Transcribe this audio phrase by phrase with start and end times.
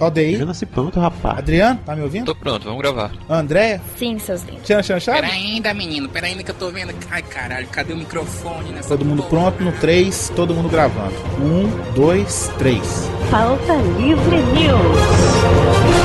[0.00, 1.38] Aldeir, nasci pronto, rapaz.
[1.38, 2.26] Adriano, tá me ouvindo?
[2.26, 3.12] Tô pronto, vamos gravar.
[3.28, 4.62] Andréia, Sim, seus lindos.
[4.64, 5.20] Tchan Chanchado?
[5.20, 6.92] Pera ainda, menino, pera ainda que eu tô vendo.
[7.10, 9.52] Ai, caralho, cadê o microfone nessa Todo mundo porra?
[9.52, 11.14] pronto no 3, todo mundo gravando.
[11.40, 13.10] 1, 2, 3.
[13.30, 16.02] Pauta Livre News.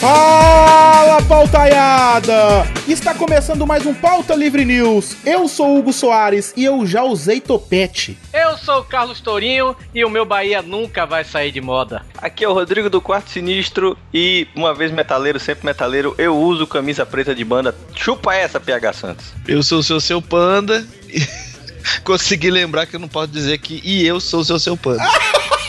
[0.00, 0.39] Fala,
[1.22, 2.66] pautaiada!
[2.88, 5.16] Está começando mais um Pauta Livre News.
[5.24, 8.16] Eu sou Hugo Soares e eu já usei topete.
[8.32, 12.04] Eu sou o Carlos Tourinho e o meu Bahia nunca vai sair de moda.
[12.18, 16.66] Aqui é o Rodrigo do Quarto Sinistro e, uma vez metaleiro, sempre metaleiro, eu uso
[16.66, 17.74] camisa preta de banda.
[17.94, 19.26] Chupa essa, PH Santos.
[19.46, 20.86] Eu sou o seu seu panda.
[21.08, 21.20] e
[22.04, 25.02] Consegui lembrar que eu não posso dizer que e eu sou o seu seu panda.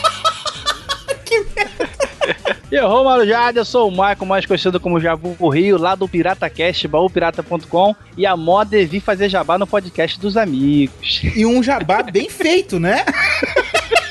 [2.72, 6.08] E eu, Romulo Jade, eu sou o Michael, mais conhecido como Jabu Rio, lá do
[6.08, 7.94] PirataCast, baúpirata.com.
[8.16, 11.20] E a moda é vir fazer jabá no podcast dos amigos.
[11.36, 13.04] E um jabá bem feito, né?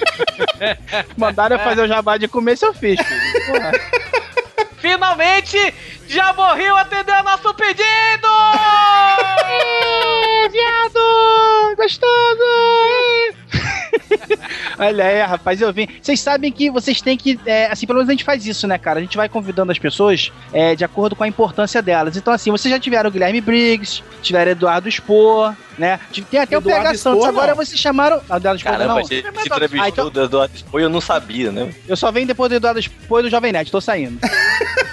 [1.17, 3.45] Mandaram eu fazer o jabá de começo eu fiz, filho.
[3.47, 3.71] Porra.
[4.77, 5.57] Finalmente,
[6.11, 8.27] Jabu Rio atendeu nosso pedido!
[10.51, 11.75] Viado!
[11.77, 12.11] Gostoso!
[14.77, 15.87] Olha aí, rapaz, eu vim.
[16.01, 17.39] Vocês sabem que vocês têm que.
[17.45, 18.99] é, assim, pelo menos a gente faz isso, né, cara?
[18.99, 22.17] A gente vai convidando as pessoas é, de acordo com a importância delas.
[22.17, 25.97] Então, assim, vocês já tiveram o Guilherme Briggs, tiveram Eduardo Spor, né?
[26.29, 27.19] Tem até Eduardo o PH Santos.
[27.21, 28.21] Spor, Agora vocês chamaram.
[28.29, 28.99] Ah, o Eduardo Spor, Caramba, não.
[28.99, 31.73] a gente Ah, entrevistou então- o Eduardo Spor e eu não sabia, né?
[31.87, 34.19] eu só venho depois do Eduardo Spor e do Jovem Nerd, tô saindo.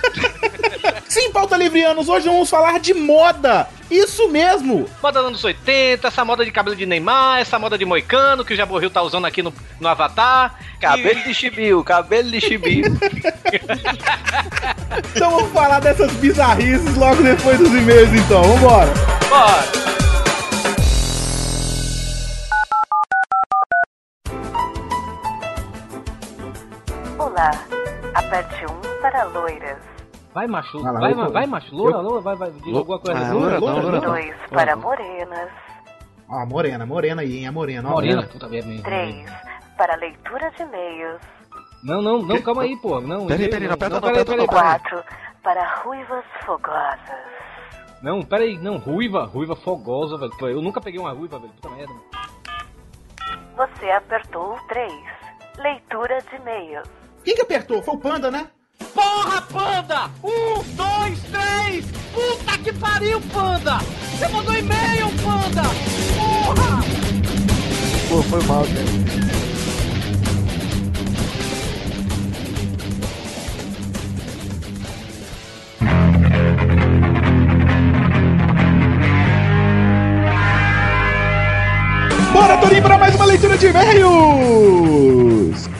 [1.08, 3.66] Sim, Pauta Livrianos, hoje vamos falar de moda.
[3.90, 4.86] Isso mesmo.
[5.02, 8.52] Moda dos anos 80, essa moda de cabelo de Neymar, essa moda de moicano que
[8.52, 10.54] o Jabo Rio tá usando aqui no, no Avatar.
[10.78, 12.84] Cabelo de chibio, cabelo de chibio.
[15.14, 18.42] Então vamos falar dessas bizarrices logo depois dos e-mails, então.
[18.42, 18.88] Vambora.
[18.90, 19.88] E, bora!
[27.18, 27.50] Olá,
[28.14, 29.78] aperte 1 para loiras,
[30.38, 30.80] Vai, macho.
[30.80, 31.74] Vai vai, vai, vai, macho.
[31.74, 32.50] Loura, loura, vai, vai.
[32.52, 33.18] Diz alguma coisa.
[33.18, 34.00] Ah, Loura, loura, loura.
[34.00, 35.50] 2 para morenas,
[36.28, 37.48] Ó, morena, morena aí, hein?
[37.48, 37.92] A morena, ó.
[37.94, 38.82] Morena, puta merda.
[38.84, 39.28] 3
[39.76, 41.20] para leitura de e-mails,
[41.82, 43.00] Não, não, não, calma aí, pô.
[43.00, 44.80] Não, Peraí, peraí, não aperta não, peraí, aperta não, peraí, peraí.
[44.80, 45.04] 4
[45.42, 46.98] para ruivas fogosas,
[48.00, 50.32] Não, peraí, não, ruiva, ruiva fogosa, velho.
[50.38, 51.52] Pô, Eu nunca peguei uma ruiva, velho.
[51.54, 51.92] Puta merda.
[53.56, 54.92] você apertou o 3,
[55.58, 56.88] leitura de e-mails,
[57.24, 57.82] Quem que apertou?
[57.82, 58.48] Foi o Panda, né?
[58.94, 60.10] Porra, panda!
[60.22, 61.84] Um, dois, três!
[62.14, 63.78] Puta que pariu, panda!
[63.78, 65.62] Você mandou e-mail, panda!
[66.16, 66.82] Porra!
[68.08, 69.08] Pô, foi mal, cara.
[82.32, 84.08] Bora, Torinho, para mais uma leitura de e-mails.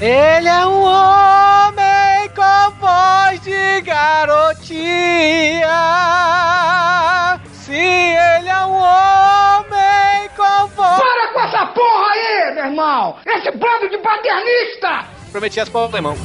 [0.01, 1.18] Ele é um homem
[12.59, 13.17] meu irmão!
[13.25, 15.07] Esse bando de paternista!
[15.31, 16.17] Prometi as palavras, irmão.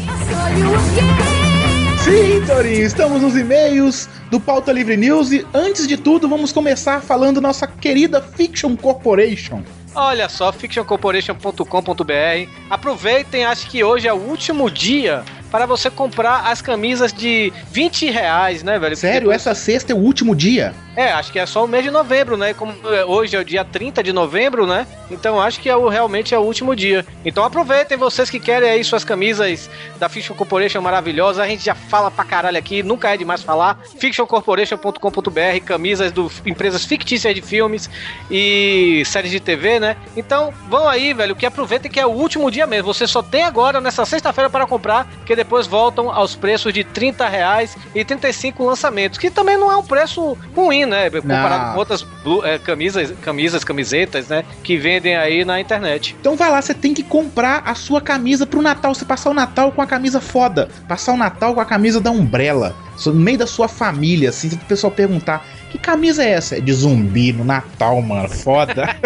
[2.03, 7.01] Sim, Torinho, estamos nos e-mails do Pauta Livre News e antes de tudo vamos começar
[7.01, 9.61] falando nossa querida Fiction Corporation.
[9.95, 12.49] Olha só, fictioncorporation.com.br.
[12.69, 18.09] Aproveitem, acho que hoje é o último dia para você comprar as camisas de 20
[18.09, 18.97] reais, né, velho?
[18.97, 20.73] Sério, Depois- essa sexta é o último dia?
[20.95, 22.53] É, acho que é só o mês de novembro, né?
[22.53, 24.85] Como é, hoje é o dia 30 de novembro, né?
[25.09, 27.05] Então acho que é o, realmente é o último dia.
[27.25, 31.41] Então aproveitem vocês que querem aí suas camisas da Fiction Corporation maravilhosa.
[31.41, 33.79] A gente já fala pra caralho aqui, nunca é demais falar.
[33.97, 37.89] fictioncorporation.com.br, camisas do empresas fictícias de filmes
[38.29, 39.97] e séries de TV, né?
[40.15, 42.93] Então vão aí, velho, que aproveitem que é o último dia mesmo.
[42.93, 47.27] Você só tem agora nessa sexta-feira para comprar, que depois voltam aos preços de 30
[47.27, 51.09] reais e 35 lançamentos, que também não é um preço ruim, né?
[51.09, 51.73] Comparado Não.
[51.73, 54.43] com outras blu- é, camisas, camisas, camisetas, né?
[54.63, 56.15] Que vendem aí na internet.
[56.19, 58.93] Então vai lá, você tem que comprar a sua camisa pro Natal.
[58.93, 60.69] Você passar o Natal com a camisa foda.
[60.87, 62.75] Passar o Natal com a camisa da Umbrella.
[63.05, 66.57] No meio da sua família, assim, se o pessoal perguntar: que camisa é essa?
[66.57, 68.29] É de zumbi no Natal, mano.
[68.29, 68.87] Foda.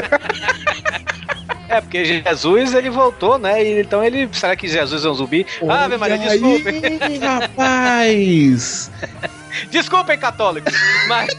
[1.70, 3.64] É, porque Jesus ele voltou, né?
[3.64, 4.30] E então ele.
[4.32, 5.46] Será que Jesus é um zumbi?
[5.68, 6.82] Ave Maria, Olha desculpem.
[7.02, 8.92] aí, rapaz.
[9.72, 10.74] Desculpem, católicos.
[11.08, 11.30] Mas.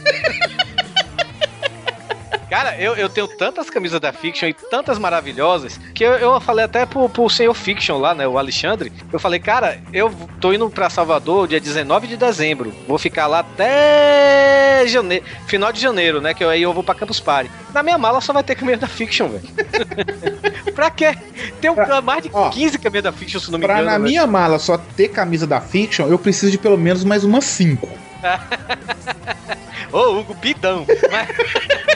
[2.51, 6.65] Cara, eu, eu tenho tantas camisas da Fiction e tantas maravilhosas que eu, eu falei
[6.65, 8.91] até pro, pro senhor Fiction lá, né, o Alexandre.
[9.13, 10.11] Eu falei, cara, eu
[10.41, 12.73] tô indo pra Salvador dia 19 de dezembro.
[12.87, 16.33] Vou ficar lá até janeiro, final de janeiro, né?
[16.33, 17.51] Que eu- aí eu vou pra Campus Party.
[17.75, 19.43] Na minha mala só vai ter camisa da Fiction, velho.
[20.75, 21.17] pra quê?
[21.61, 23.87] Tem um, mais de Ó, 15 camisas da Fiction, se não me Pra engano.
[23.91, 24.05] na velho.
[24.05, 27.89] minha mala só ter camisa da Fiction, eu preciso de pelo menos mais umas cinco.
[29.93, 30.85] Ô, Hugo, bidão.
[31.11, 31.29] Mas-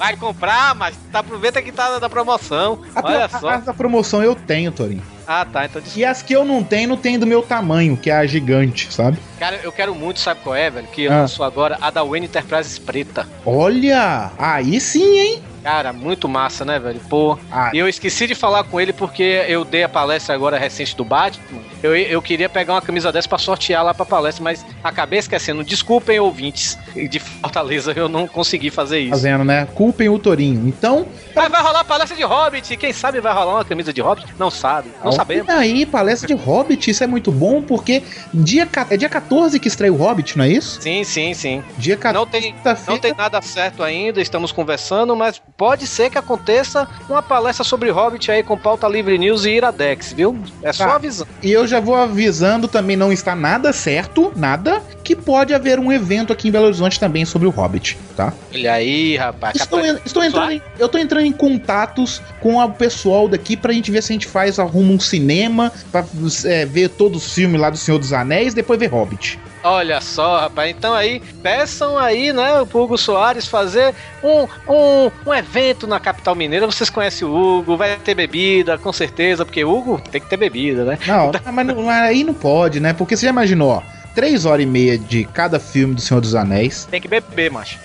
[0.00, 2.80] Vai comprar, mas tá, aproveita que tá na promoção.
[2.96, 3.50] A, Olha só.
[3.50, 5.02] a, a promoção eu tenho, Torinho.
[5.26, 5.66] Ah, tá.
[5.66, 6.00] Então, desculpa.
[6.00, 8.90] E as que eu não tenho, não tem do meu tamanho, que é a gigante,
[8.90, 9.18] sabe?
[9.38, 10.86] Cara, eu quero muito, sabe qual é, velho?
[10.88, 11.20] Que eu Ah.
[11.20, 13.28] lançou agora a da Wayne Enterprises preta.
[13.44, 14.30] Olha!
[14.38, 15.42] Aí sim, hein?
[15.62, 17.00] Cara, muito massa, né, velho?
[17.08, 17.38] Pô.
[17.50, 20.96] Ah, E eu esqueci de falar com ele porque eu dei a palestra agora recente
[20.96, 21.60] do Batman.
[21.82, 25.62] Eu, eu queria pegar uma camisa dessa pra sortear lá pra palestra, mas acabei esquecendo.
[25.64, 26.78] Desculpem, ouvintes
[27.08, 29.10] de Fortaleza, eu não consegui fazer isso.
[29.10, 29.66] fazendo, né?
[29.74, 30.66] Culpem o Torinho.
[30.68, 32.76] Então, Mas vai rolar palestra de Hobbit.
[32.76, 34.26] Quem sabe vai rolar uma camisa de Hobbit?
[34.38, 34.88] Não sabe.
[35.00, 35.48] Não olha sabemos.
[35.48, 38.02] aí, palestra de Hobbit, isso é muito bom, porque
[38.32, 40.80] dia, é dia 14 que estreia o Hobbit, não é isso?
[40.80, 41.62] Sim, sim, sim.
[41.78, 42.14] Dia 14.
[42.24, 42.54] Não tem,
[42.86, 47.90] não tem nada certo ainda, estamos conversando, mas pode ser que aconteça uma palestra sobre
[47.90, 50.38] Hobbit aí com pauta Livre News e Iradex, viu?
[50.62, 50.94] É só Tá.
[50.94, 51.28] avisando.
[51.42, 55.92] E eu já vou avisando, também não está nada certo, nada, que pode haver um
[55.92, 58.32] evento aqui em Belo Horizonte também sobre o Hobbit, tá?
[58.54, 59.54] Olha aí, rapaz.
[59.60, 63.70] Estou, en- estou entrando em, eu tô entrando em contatos com o pessoal daqui pra
[63.74, 66.02] gente ver se a gente faz, arruma um cinema pra
[66.46, 69.38] é, ver todos os filmes lá do Senhor dos Anéis, depois ver Hobbit.
[69.62, 70.70] Olha só, rapaz.
[70.70, 76.34] Então aí, peçam aí, né, pro Hugo Soares fazer um, um, um evento na capital
[76.34, 76.66] mineira.
[76.66, 80.84] Vocês conhecem o Hugo, vai ter bebida, com certeza, porque Hugo tem que ter bebida,
[80.84, 80.98] né?
[81.06, 82.92] Não- mas aí não pode, né?
[82.94, 83.82] Porque você já imaginou, ó,
[84.14, 86.86] três horas e meia de cada filme do Senhor dos Anéis.
[86.90, 87.78] Tem que beber, macho.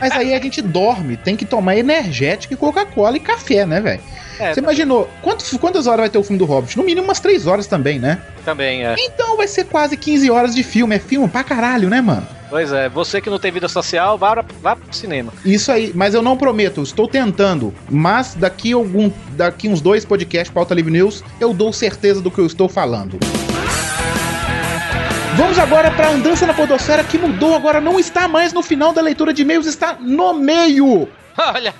[0.00, 4.00] Mas aí a gente dorme, tem que tomar energético e Coca-Cola e café, né, velho?
[4.38, 6.74] É, Você imaginou, quantos, quantas horas vai ter o filme do Hobbit?
[6.78, 8.22] No mínimo umas três horas também, né?
[8.42, 8.94] também é.
[8.98, 10.96] Então vai ser quase 15 horas de filme.
[10.96, 12.26] É filme pra caralho, né, mano?
[12.48, 15.30] Pois é, você que não tem vida social, vá, pra- vá pro cinema.
[15.44, 17.72] Isso aí, mas eu não prometo, estou tentando.
[17.88, 22.38] Mas daqui algum, daqui uns dois podcasts, Pauta Livre News, eu dou certeza do que
[22.40, 23.18] eu estou falando.
[25.40, 28.92] Vamos agora para a andança na podosfera que mudou, agora não está mais no final
[28.92, 31.08] da leitura de e-mails, está no meio.
[31.38, 31.74] Olha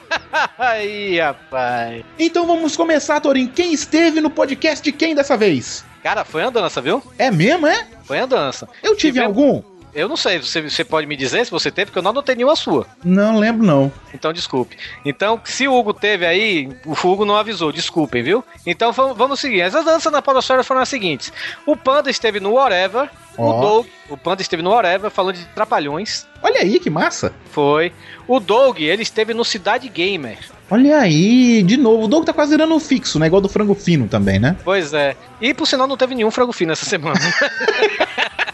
[0.59, 2.03] aí, rapaz.
[2.19, 3.47] Então vamos começar, Torin.
[3.47, 5.85] Quem esteve no podcast de quem dessa vez?
[6.03, 7.03] Cara, foi a dança, viu?
[7.19, 7.87] É mesmo, é?
[8.05, 8.67] Foi a dança.
[8.83, 9.63] Eu tive Tivemos- algum?
[9.95, 12.35] Eu não sei, você, você pode me dizer se você teve, porque eu não anotei
[12.35, 12.87] nenhuma sua.
[13.05, 13.93] Não lembro, não.
[14.15, 14.77] Então, desculpe.
[15.05, 18.45] Então, se o Hugo teve aí, o Hugo não avisou, desculpem, viu?
[18.67, 19.61] Então, vamos, vamos seguir.
[19.61, 21.33] Essas danças na Podosfera foram as seguintes.
[21.67, 23.59] O Panda esteve no Whatever, Ó.
[23.59, 27.33] o Doug, o Panda esteve no Whatever, falando de Trapalhões, Olha aí, que massa.
[27.51, 27.93] foi.
[28.27, 30.39] O Doug, ele esteve no Cidade Gamer.
[30.71, 32.05] Olha aí, de novo.
[32.05, 33.27] O Doug tá quase virando um fixo, né?
[33.27, 34.57] Igual do frango fino também, né?
[34.65, 35.17] Pois é.
[35.41, 37.19] E, por sinal, não teve nenhum frango fino essa semana.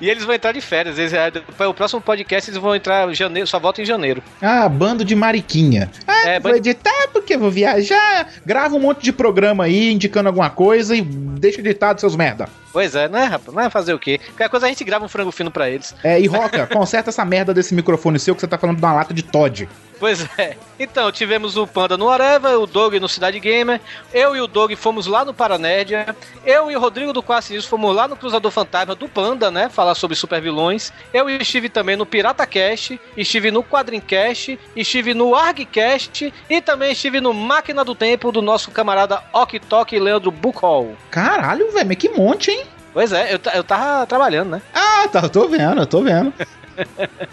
[0.00, 0.98] E eles vão entrar de férias.
[0.98, 1.30] Eles, é,
[1.66, 4.22] o próximo podcast eles vão entrar em janeiro, só volta em janeiro.
[4.40, 5.90] Ah, bando de mariquinha.
[6.06, 8.28] Ah, É, vou bando- editar porque vou viajar.
[8.44, 12.48] Grava um monte de programa aí, indicando alguma coisa e deixa editado seus merda.
[12.72, 13.52] Pois é, né, rapaz?
[13.54, 14.18] Mas fazer o quê?
[14.28, 15.94] Qualquer coisa a gente grava um frango fino pra eles.
[16.04, 18.92] É, e Roca, conserta essa merda desse microfone seu que você tá falando de uma
[18.92, 19.68] lata de Todd.
[20.00, 20.56] Pois é.
[20.78, 23.78] Então, tivemos o Panda no Areva, o Doug no Cidade Gamer.
[24.14, 26.16] Eu e o Doug fomos lá no Paranerdia.
[26.44, 29.68] Eu e o Rodrigo do Quase News fomos lá no Cruzador Fantasma do Panda, né?
[29.68, 30.90] Falar sobre super vilões.
[31.12, 37.20] Eu estive também no Pirata Cast, estive no Quadrincast, estive no ArgCast e também estive
[37.20, 39.60] no Máquina do Tempo do nosso camarada Ok
[40.00, 40.96] Leandro Buchol.
[41.10, 42.64] Caralho, velho, mas que monte, hein?
[42.92, 44.62] Pois é, eu, eu tava trabalhando, né?
[44.74, 46.32] Ah, tá, eu tô vendo, eu tô vendo.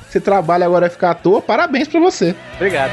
[0.08, 2.36] Você trabalha agora vai ficar à toa, parabéns pra você.
[2.56, 2.92] Obrigado.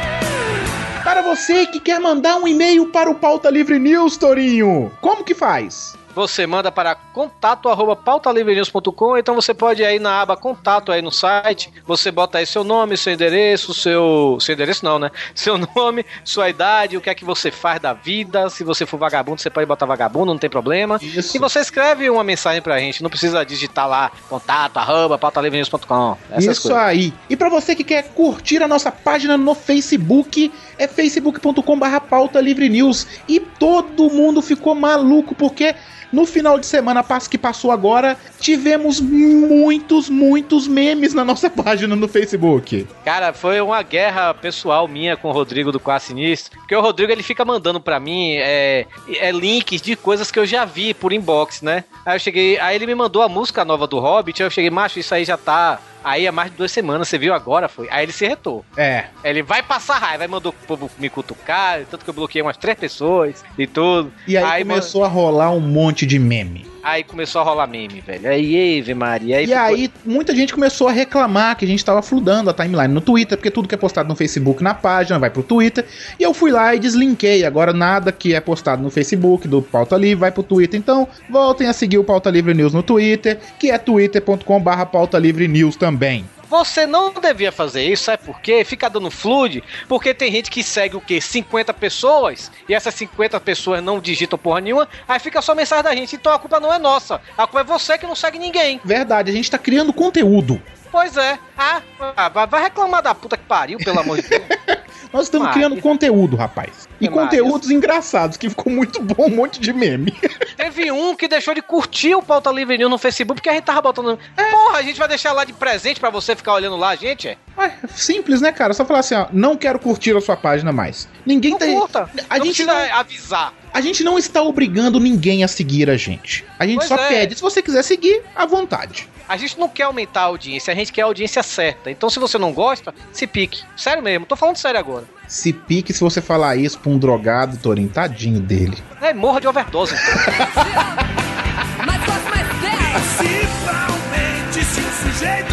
[1.02, 5.34] Para você que quer mandar um e-mail para o Pauta Livre News, Torinho, como que
[5.34, 5.94] faz?
[6.14, 11.02] Você manda para contato arroba pautalivrenews.com, então você pode ir aí na aba contato aí
[11.02, 15.10] no site, você bota aí seu nome, seu endereço, seu seu endereço não, né?
[15.34, 18.98] Seu nome, sua idade, o que é que você faz da vida, se você for
[18.98, 20.98] vagabundo, você pode botar vagabundo, não tem problema.
[21.02, 21.36] Isso.
[21.36, 26.16] E você escreve uma mensagem pra gente, não precisa digitar lá contato arroba pautalivrenews.com.
[26.38, 26.70] Isso coisas.
[26.72, 27.12] aí.
[27.28, 32.68] E pra você que quer curtir a nossa página no Facebook, é facebook.com/barra pauta livre
[32.68, 33.06] news.
[33.28, 35.74] E todo mundo ficou maluco porque
[36.14, 41.96] no final de semana passo que passou agora, tivemos muitos, muitos memes na nossa página
[41.96, 42.86] no Facebook.
[43.04, 46.56] Cara, foi uma guerra pessoal minha com o Rodrigo do Quase Sinistro.
[46.58, 50.46] Porque o Rodrigo ele fica mandando pra mim é, é, links de coisas que eu
[50.46, 51.82] já vi por inbox, né?
[52.06, 54.70] Aí eu cheguei, aí ele me mandou a música nova do Hobbit, aí eu cheguei,
[54.70, 57.88] macho, isso aí já tá Aí há mais de duas semanas, você viu agora, foi.
[57.90, 58.62] Aí ele se retou.
[58.76, 59.06] É.
[59.24, 62.58] Ele vai passar raiva, aí mandou o povo me cutucar, tanto que eu bloqueei umas
[62.58, 64.12] três pessoas e tudo.
[64.28, 66.64] E aí, começou a rolar um monte de meme.
[66.82, 68.28] Aí começou a rolar meme, velho.
[68.28, 69.38] Aí, Ave Maria.
[69.38, 72.52] Aí E ficou- aí, muita gente começou a reclamar que a gente tava fludando a
[72.52, 75.86] timeline no Twitter, porque tudo que é postado no Facebook na página vai pro Twitter.
[76.20, 77.44] E eu fui lá e deslinkei.
[77.46, 80.78] Agora, nada que é postado no Facebook do Pauta Livre vai pro Twitter.
[80.78, 85.48] Então, voltem a seguir o Pauta Livre News no Twitter, que é twitter.com/barra Pauta Livre
[85.48, 86.26] News também.
[86.48, 88.64] Você não devia fazer isso, sabe por quê?
[88.64, 91.20] Fica dando flood, porque tem gente que segue o quê?
[91.20, 95.94] 50 pessoas, e essas 50 pessoas não digitam porra nenhuma, aí fica só mensagem da
[95.94, 96.16] gente.
[96.16, 98.80] Então a culpa não é nossa, a culpa é você que não segue ninguém.
[98.84, 100.60] Verdade, a gente tá criando conteúdo.
[100.92, 101.38] Pois é.
[101.58, 101.82] Ah,
[102.16, 104.44] ah, vai- reclamar da puta que pariu, pelo amor de Deus.
[105.12, 105.66] Nós estamos Maria.
[105.66, 106.88] criando conteúdo, rapaz.
[107.00, 107.22] E Maria.
[107.22, 110.12] conteúdos engraçados, que ficou muito bom, um monte de meme.
[110.64, 113.64] Teve um que deixou de curtir o Pauta Livre News no Facebook, porque a gente
[113.64, 114.18] tava botando.
[114.34, 117.28] Porra, a gente vai deixar lá de presente pra você ficar olhando lá, gente?
[117.28, 117.36] É?
[117.58, 118.72] Ué, simples, né, cara?
[118.72, 121.06] Só falar assim, ó, não quero curtir a sua página mais.
[121.26, 121.66] Ninguém Não tá.
[121.66, 122.10] curta.
[122.30, 123.52] A não gente precisa não, avisar.
[123.74, 126.46] a gente não está obrigando ninguém a seguir a gente.
[126.58, 127.08] A gente Pois só é.
[127.08, 129.06] pede, se você quiser seguir, à vontade.
[129.28, 131.90] A gente não quer aumentar a audiência, a gente quer a audiência certa.
[131.90, 133.62] Então, se você não gosta, se pique.
[133.76, 135.04] Sério mesmo, tô falando sério agora.
[135.26, 138.76] Se pique se você falar isso pra um drogado, Torinho, tadinho dele.
[139.00, 139.94] É, morra de overdose.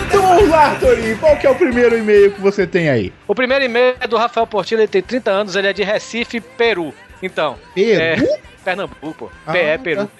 [0.07, 3.13] Então vamos lá, Torinho, qual que é o primeiro e-mail que você tem aí?
[3.27, 6.39] o primeiro e-mail é do Rafael Portillo, ele tem 30 anos, ele é de Recife,
[6.41, 6.93] Peru.
[7.21, 8.01] Então, Peru?
[8.01, 9.31] É, Pernambuco, pô.
[9.45, 10.11] Ah, PE, Peru.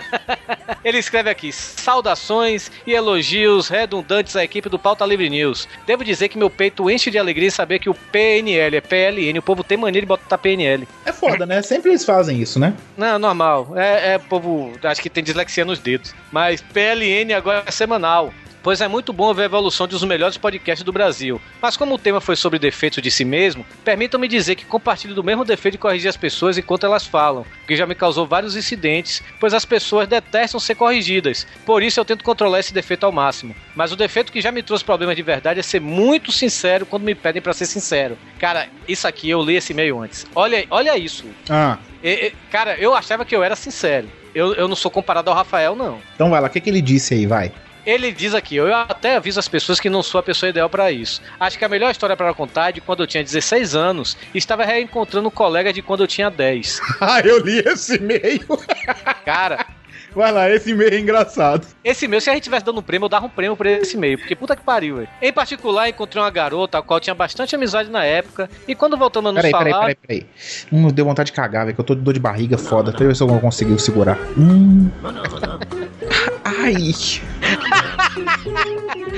[0.84, 5.66] Ele escreve aqui: saudações e elogios redundantes à equipe do Pauta Livre News.
[5.86, 9.38] Devo dizer que meu peito enche de alegria em saber que o PNL é PLN.
[9.38, 10.86] O povo tem mania de botar PNL.
[11.04, 11.62] É foda, né?
[11.62, 12.74] Sempre eles fazem isso, né?
[12.96, 13.72] Não, normal.
[13.76, 14.72] É, é povo.
[14.82, 16.14] Acho que tem dislexia nos dedos.
[16.30, 18.32] Mas PLN agora é semanal.
[18.62, 21.40] Pois é muito bom ver a evolução dos melhores podcasts do Brasil.
[21.62, 25.24] Mas como o tema foi sobre defeitos de si mesmo, permitam-me dizer que compartilho do
[25.24, 28.56] mesmo defeito de corrigir as pessoas enquanto elas falam, o que já me causou vários
[28.56, 31.46] incidentes, pois as pessoas detestam ser corrigidas.
[31.64, 33.54] Por isso eu tento controlar esse defeito ao máximo.
[33.74, 37.02] Mas o defeito que já me trouxe problemas de verdade é ser muito sincero quando
[37.04, 38.18] me pedem pra ser sincero.
[38.38, 40.26] Cara, isso aqui eu li esse e-mail antes.
[40.34, 41.24] Olha, olha isso.
[41.48, 44.08] Ah, E- e- cara, eu achava que eu era sincero.
[44.34, 45.98] Eu, eu não sou comparado ao Rafael, não.
[46.14, 47.50] então vai lá, o que, que ele disse aí, vai?
[47.84, 50.90] Ele diz aqui, eu até aviso as pessoas que não sou a pessoa ideal pra
[50.92, 51.20] isso.
[51.38, 54.38] Acho que a melhor história pra contar é de quando eu tinha 16 anos e
[54.38, 56.80] estava reencontrando um colega de quando eu tinha 10.
[57.00, 58.46] Ah, eu li esse e-mail.
[59.24, 59.66] Cara,
[60.14, 61.66] Vai lá, esse e-mail é engraçado.
[61.84, 63.96] esse meu, se a gente tivesse dando um prêmio, eu dava um prêmio pra esse
[63.96, 65.08] e-mail, porque puta que pariu, velho.
[65.22, 69.30] Em particular, encontrei uma garota a qual tinha bastante amizade na época e quando voltamos
[69.30, 69.80] a nos Peraí, falar...
[69.80, 70.26] peraí, peraí, peraí.
[70.72, 72.90] Hum, deu vontade de cagar, velho, que eu tô de dor de barriga foda.
[72.90, 74.18] Deixa eu ver se eu vou conseguir segurar.
[74.36, 74.90] Hum.
[76.58, 76.94] Ai.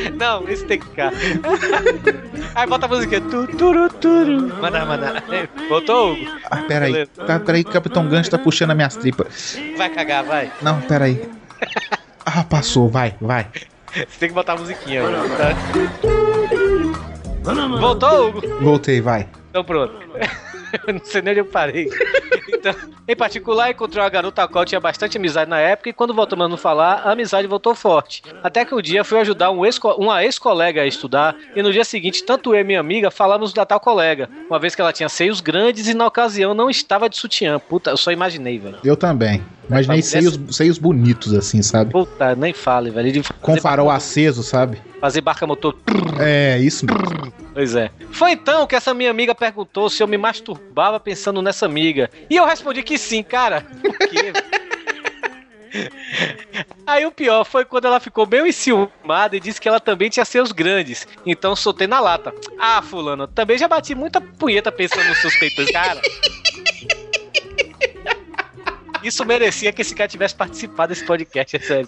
[0.19, 1.13] Não, esse tem que ficar.
[2.55, 3.21] Aí bota a música.
[3.21, 4.55] Tu, turu, turu.
[4.61, 5.23] Manda, manda.
[5.69, 6.27] Botou, Hugo?
[6.51, 6.93] Ah, peraí.
[6.93, 7.11] Beleza.
[7.27, 9.59] Tá, peraí, que o Capitão Gancho tá puxando as minhas tripas.
[9.77, 10.53] Vai cagar, vai.
[10.61, 11.23] Não, peraí.
[12.25, 13.49] Ah, passou, vai, vai.
[13.95, 15.03] Você tem que botar a musiquinha,
[15.37, 15.55] tá?
[17.81, 18.41] Voltou, Hugo?
[18.61, 19.27] Voltei, vai.
[19.53, 19.93] Então pronto.
[20.89, 21.87] Eu não sei nem onde eu parei.
[22.49, 22.75] Então,
[23.07, 26.47] em particular, encontrei uma garota a qual tinha bastante amizade na época e quando voltamos
[26.47, 28.23] a nos falar, a amizade voltou forte.
[28.43, 31.85] Até que um dia fui ajudar um ex uma ex-colega a estudar e no dia
[31.85, 35.11] seguinte, tanto eu e minha amiga falamos da tal colega, uma vez que ela tinha
[35.11, 37.59] seios grandes e na ocasião não estava de sutiã.
[37.59, 38.79] Puta, eu só imaginei, velho.
[38.83, 39.43] Eu também.
[39.69, 41.93] Imaginei Essa- seios, seios bonitos, assim, sabe?
[41.93, 43.13] Puta, nem fale, velho.
[43.13, 44.81] De Com farol barca- aceso, sabe?
[45.01, 45.77] Fazer barca motor.
[46.21, 47.33] É, isso mesmo.
[47.55, 47.91] Pois é.
[48.11, 52.11] Foi então que essa minha amiga perguntou se eu me masturbava pensando nessa amiga.
[52.29, 53.63] E eu respondi que sim, cara.
[53.81, 54.33] Por quê?
[56.87, 60.25] Aí o pior foi quando ela ficou meio enciumada e disse que ela também tinha
[60.25, 61.07] seus grandes.
[61.25, 62.35] Então soltei na lata.
[62.59, 66.01] Ah, fulano, também já bati muita punheta pensando nos seus peitos, cara.
[69.03, 71.87] Isso merecia que esse cara tivesse participado desse podcast, é sério.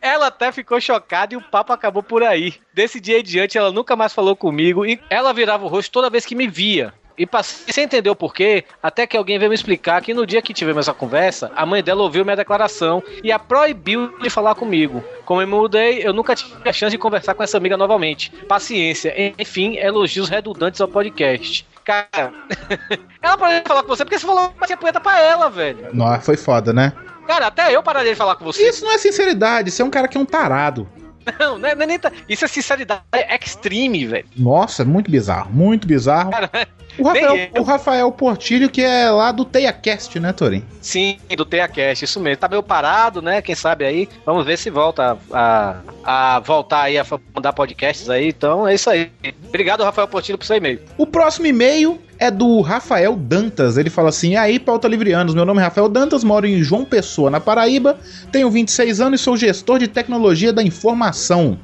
[0.00, 2.54] Ela até ficou chocada e o papo acabou por aí.
[2.72, 6.10] Desse dia em diante, ela nunca mais falou comigo e ela virava o rosto toda
[6.10, 6.92] vez que me via.
[7.16, 10.42] E passei sem entender o porquê, até que alguém veio me explicar que no dia
[10.42, 14.56] que tivemos essa conversa, a mãe dela ouviu minha declaração e a proibiu de falar
[14.56, 15.02] comigo.
[15.24, 18.30] Como eu mudei, eu nunca tive a chance de conversar com essa amiga novamente.
[18.48, 19.14] Paciência.
[19.38, 21.64] Enfim, elogios redundantes ao podcast.
[21.84, 22.32] Cara,
[23.22, 25.88] ela parou de falar com você porque você falou que batia punheta pra ela, velho.
[25.92, 26.92] Nossa, foi foda, né?
[27.26, 28.68] Cara, até eu pararia de falar com você.
[28.68, 30.88] Isso não é sinceridade, isso é um cara que é um tarado.
[31.38, 31.98] Não, não é, não é nem.
[32.28, 33.02] Isso é sinceridade
[33.42, 34.28] extreme, velho.
[34.36, 36.30] Nossa, muito bizarro, muito bizarro.
[36.30, 36.50] Cara,
[36.98, 40.62] O Rafael, o Rafael Portilho, que é lá do TeiaCast, né, Torin?
[40.80, 42.38] Sim, do TeaCast, isso mesmo.
[42.38, 43.42] Tá meio parado, né?
[43.42, 44.08] Quem sabe aí.
[44.24, 48.28] Vamos ver se volta a, a, a voltar aí a mandar podcasts aí.
[48.28, 49.10] Então é isso aí.
[49.48, 50.80] Obrigado, Rafael Portilho, por seu e-mail.
[50.96, 53.76] O próximo e-mail é do Rafael Dantas.
[53.76, 56.84] Ele fala assim: "E aí, pauta livrianos, meu nome é Rafael Dantas, moro em João
[56.84, 57.98] Pessoa, na Paraíba,
[58.30, 61.58] tenho 26 anos e sou gestor de tecnologia da informação.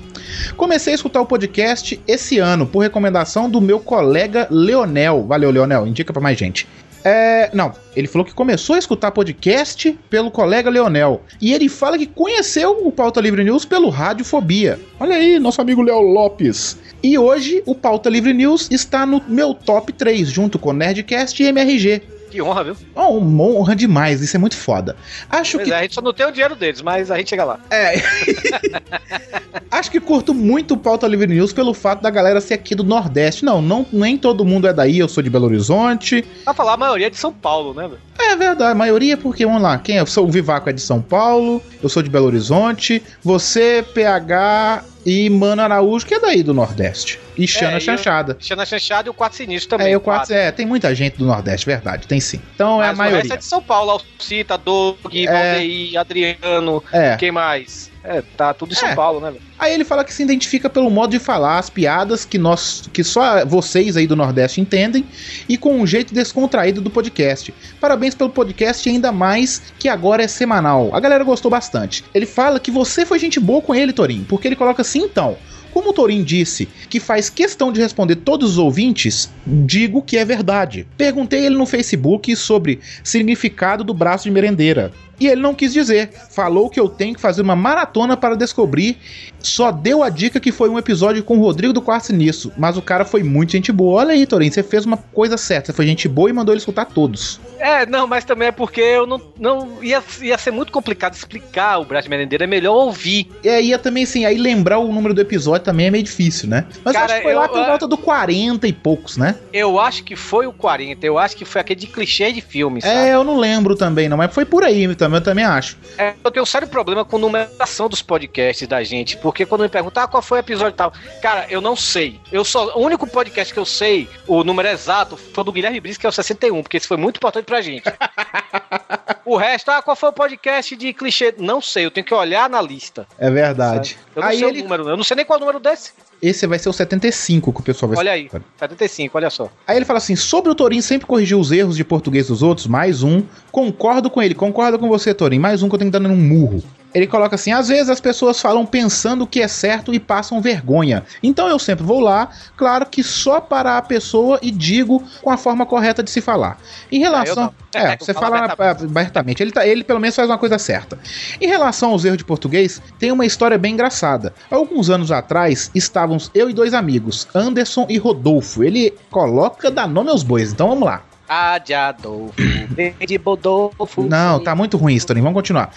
[0.56, 5.19] Comecei a escutar o podcast esse ano por recomendação do meu colega Leonel.
[5.26, 6.66] Valeu, Leonel, indica pra mais gente.
[7.02, 11.22] É, não, ele falou que começou a escutar podcast pelo colega Leonel.
[11.40, 14.78] E ele fala que conheceu o Pauta Livre News pelo Radiofobia.
[14.98, 16.78] Olha aí, nosso amigo Léo Lopes.
[17.02, 21.46] E hoje o Pauta Livre News está no meu top 3, junto com Nerdcast e
[21.46, 22.02] MRG.
[22.30, 22.76] Que honra, viu?
[22.94, 24.96] Oh, uma honra demais, isso é muito foda.
[25.28, 27.30] Acho Pois que é, a gente só não tem o dinheiro deles, mas a gente
[27.30, 27.58] chega lá.
[27.70, 28.00] é.
[29.70, 32.82] Acho que curto muito o Pauta Livre News pelo fato da galera ser aqui do
[32.82, 33.44] Nordeste.
[33.44, 36.22] Não, não nem todo mundo é daí, eu sou de Belo Horizonte.
[36.44, 38.00] Pra falar, a maioria é de São Paulo, né, velho?
[38.18, 40.00] É verdade, a maioria porque, vamos lá, quem é?
[40.00, 44.84] Eu sou o Vivaco é de São Paulo, eu sou de Belo Horizonte, você, PH
[45.04, 47.18] e Mano Araújo, que é daí do Nordeste.
[47.36, 48.36] E Xana e eu- Chanchada.
[48.40, 49.88] Xana Chanchada e o Quatro Sinistro também.
[49.92, 52.40] É, eu quatro, é, tem muita gente do Nordeste, verdade, tem sim.
[52.54, 53.34] Então é a Mas o resto maioria.
[53.34, 57.16] é de São Paulo, Alcita, Doug, Valdeir, Adriano, É.
[57.16, 57.89] quem mais?
[58.02, 58.94] É, tá tudo em São É.
[58.94, 59.34] Paulo, né?
[59.58, 63.04] Aí ele fala que se identifica pelo modo de falar, as piadas que nós, que
[63.04, 65.04] só vocês aí do Nordeste entendem,
[65.48, 67.52] e com um jeito descontraído do podcast.
[67.78, 70.90] Parabéns pelo podcast, ainda mais que agora é semanal.
[70.94, 72.04] A galera gostou bastante.
[72.14, 75.36] Ele fala que você foi gente boa com ele, Torinho, porque ele coloca assim então.
[75.72, 80.24] Como o Torin disse que faz questão de responder todos os ouvintes, digo que é
[80.24, 80.86] verdade.
[80.96, 84.92] Perguntei ele no Facebook sobre significado do braço de merendeira.
[85.20, 86.10] E ele não quis dizer.
[86.30, 88.98] Falou que eu tenho que fazer uma maratona para descobrir.
[89.42, 92.52] Só deu a dica que foi um episódio com o Rodrigo do Quarto Sinistro.
[92.56, 94.00] Mas o cara foi muito gente boa.
[94.00, 95.66] Olha aí, Torin, você fez uma coisa certa.
[95.66, 97.40] Você foi gente boa e mandou ele escutar todos.
[97.58, 99.20] É, não, mas também é porque eu não.
[99.38, 103.30] não ia, ia ser muito complicado explicar o Braço de Merendeiro, é melhor ouvir.
[103.44, 106.66] E aí, também, assim, aí lembrar o número do episódio também é meio difícil, né?
[106.84, 109.36] Mas Cara, acho que foi lá eu- por volta do 40 e poucos, né?
[109.52, 112.80] Eu acho que foi o 40, eu acho que foi aquele de clichê de filme,
[112.80, 112.94] sabe?
[112.94, 114.16] É, eu não lembro também, não.
[114.16, 115.76] Mas foi por aí também, eu também acho.
[115.98, 119.68] É, eu tenho um sério problema com numeração dos podcasts da gente, porque quando me
[119.68, 122.20] perguntam ah, qual foi o episódio e tal, cara, eu não sei.
[122.30, 125.80] Eu só, o único podcast que eu sei, o número exato, foi o do Guilherme
[125.80, 127.84] Brice, que é o 61, porque isso foi muito importante pra gente.
[129.24, 131.34] o resto, ah, qual foi o podcast de clichê?
[131.38, 133.06] Não sei, eu tenho que olhar na lista.
[133.18, 133.98] É verdade.
[134.14, 134.60] Eu não Aí sei ele.
[134.60, 135.92] o número, eu não sei nem qual é o número desse.
[136.22, 138.44] Esse vai ser o 75 que o pessoal vai Olha aí, escutar.
[138.58, 139.48] 75, olha só.
[139.66, 142.66] Aí ele fala assim: sobre o Torin sempre corrigir os erros de português dos outros,
[142.66, 143.22] mais um.
[143.50, 145.38] Concordo com ele, concordo com você, Torin.
[145.38, 146.62] Mais um que eu tenho que dar num murro.
[146.94, 151.04] Ele coloca assim: às vezes as pessoas falam pensando que é certo e passam vergonha.
[151.22, 155.36] Então eu sempre vou lá, claro que só para a pessoa e digo com a
[155.36, 156.58] forma correta de se falar.
[156.90, 157.44] Em relação.
[157.44, 157.60] não.
[157.72, 158.84] É, Eu você fala abertamente.
[158.84, 159.42] abertamente.
[159.42, 160.98] Ele, tá, ele pelo menos faz uma coisa certa.
[161.40, 164.34] Em relação aos erros de português, tem uma história bem engraçada.
[164.50, 168.64] Alguns anos atrás, estávamos eu e dois amigos, Anderson e Rodolfo.
[168.64, 171.02] Ele coloca dá nome aos bois, então vamos lá.
[171.30, 172.34] Adiadolfo,
[173.06, 174.02] de Bodolfo.
[174.02, 175.22] Não, tá muito ruim isso, Toninho.
[175.22, 175.72] Vamos continuar.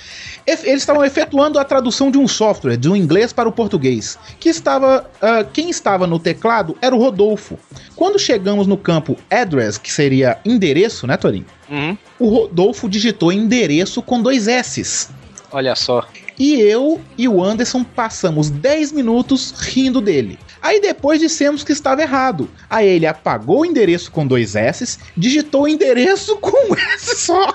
[0.47, 4.17] Eles estavam efetuando a tradução de um software do inglês para o português.
[4.39, 5.05] Que estava.
[5.21, 7.59] ah, quem estava no teclado era o Rodolfo.
[7.95, 11.45] Quando chegamos no campo address, que seria endereço, né, Torinho?
[11.69, 15.11] Uhum, O Rodolfo digitou endereço com dois S's.
[15.51, 16.03] olha só.
[16.37, 20.39] E eu e o Anderson passamos 10 minutos rindo dele.
[20.61, 22.49] Aí depois dissemos que estava errado.
[22.69, 27.53] Aí ele apagou o endereço com dois S, digitou o endereço com um S só.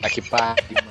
[0.00, 0.89] Tá que pariu.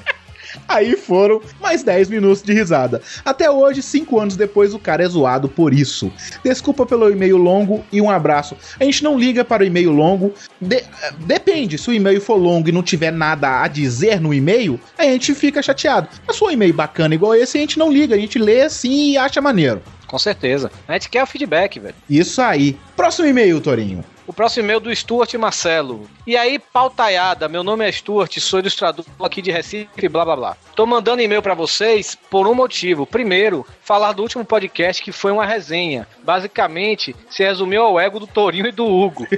[0.69, 3.01] Aí foram mais 10 minutos de risada.
[3.25, 6.12] Até hoje, 5 anos depois, o cara é zoado por isso.
[6.43, 8.55] Desculpa pelo e-mail longo e um abraço.
[8.79, 10.32] A gente não liga para o e-mail longo.
[10.62, 10.84] De-
[11.25, 15.03] depende, se o e-mail for longo e não tiver nada a dizer no e-mail, a
[15.05, 16.08] gente fica chateado.
[16.27, 18.62] Mas se for um e-mail bacana igual esse, a gente não liga, a gente lê
[18.62, 19.82] assim e acha maneiro.
[20.05, 20.71] Com certeza.
[20.88, 21.95] A gente quer o feedback, velho.
[22.10, 22.77] Isso aí.
[22.95, 24.03] Próximo e-mail, Torinho.
[24.30, 26.08] O próximo e-mail do Stuart Marcelo.
[26.28, 30.56] E aí, pautaiada, meu nome é Stuart, sou ilustrador aqui de Recife, blá blá blá.
[30.76, 33.08] Tô mandando e-mail pra vocês por um motivo.
[33.08, 36.08] Primeiro, falar do último podcast que foi uma resenha.
[36.24, 39.26] Basicamente, se resumiu ao ego do Torinho e do Hugo.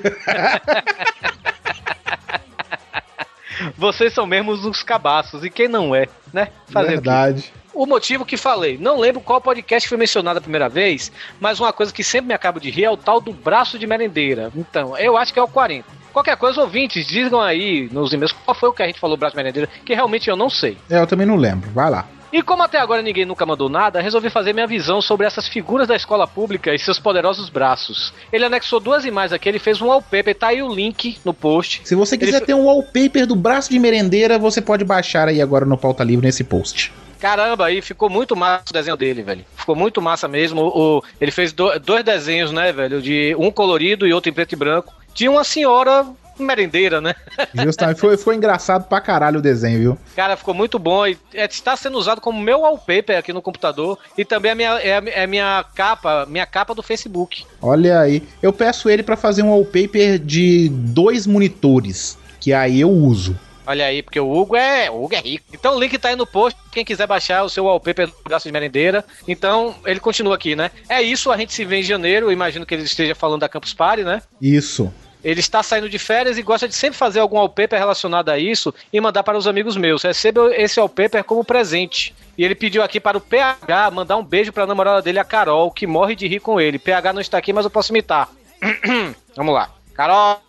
[3.77, 6.49] Vocês são mesmo os cabaços, e quem não é, né?
[6.67, 6.89] Fazer?
[6.89, 7.53] Verdade.
[7.73, 11.71] O motivo que falei, não lembro qual podcast foi mencionado a primeira vez, mas uma
[11.71, 14.51] coisa que sempre me acabo de rir é o tal do braço de merendeira.
[14.55, 15.85] Então, eu acho que é o 40.
[16.11, 19.33] Qualquer coisa, ouvintes, digam aí nos e-mails qual foi o que a gente falou braço
[19.35, 20.77] de merendeira, que realmente eu não sei.
[20.89, 21.69] É, eu também não lembro.
[21.71, 22.05] Vai lá.
[22.33, 25.85] E como até agora ninguém nunca mandou nada, resolvi fazer minha visão sobre essas figuras
[25.87, 28.13] da escola pública e seus poderosos braços.
[28.31, 31.81] Ele anexou duas imagens aqui, ele fez um wallpaper, tá aí o link no post.
[31.83, 35.41] Se você quiser Ele- ter um wallpaper do braço de merendeira, você pode baixar aí
[35.41, 36.93] agora no Pauta Livre nesse post.
[37.21, 39.45] Caramba, aí ficou muito massa o desenho dele, velho.
[39.55, 40.61] Ficou muito massa mesmo.
[40.61, 43.01] O, o- ele fez do- dois desenhos, né, velho?
[43.01, 44.91] De um colorido e outro em preto e branco.
[45.13, 46.05] Tinha uma senhora
[46.39, 47.13] merendeira, né?
[47.53, 49.97] Justamente, foi, foi engraçado pra caralho o desenho, viu?
[50.15, 53.99] Cara, ficou muito bom e é, está sendo usado como meu wallpaper aqui no computador
[54.17, 57.45] e também a minha, é, a- é minha capa, minha capa do Facebook.
[57.61, 58.23] Olha aí.
[58.41, 63.37] Eu peço ele pra fazer um wallpaper de dois monitores, que aí eu uso.
[63.65, 65.45] Olha aí, porque o Hugo é, o Hugo é rico.
[65.53, 68.47] Então o link tá aí no post, quem quiser baixar o seu wallpaper do braço
[68.47, 69.05] de merendeira.
[69.27, 70.71] Então, ele continua aqui, né?
[70.89, 73.49] É isso, a gente se vê em janeiro, eu imagino que ele esteja falando da
[73.49, 74.21] Campus Party, né?
[74.41, 74.91] Isso.
[75.23, 78.73] Ele está saindo de férias e gosta de sempre fazer algum wallpaper relacionado a isso
[78.91, 80.01] e mandar para os amigos meus.
[80.01, 82.15] Receba esse wallpaper como presente.
[82.35, 85.23] E ele pediu aqui para o PH mandar um beijo para a namorada dele, a
[85.23, 86.79] Carol, que morre de rir com ele.
[86.79, 88.29] PH não está aqui, mas eu posso imitar.
[89.37, 89.69] Vamos lá.
[89.93, 90.41] Carol,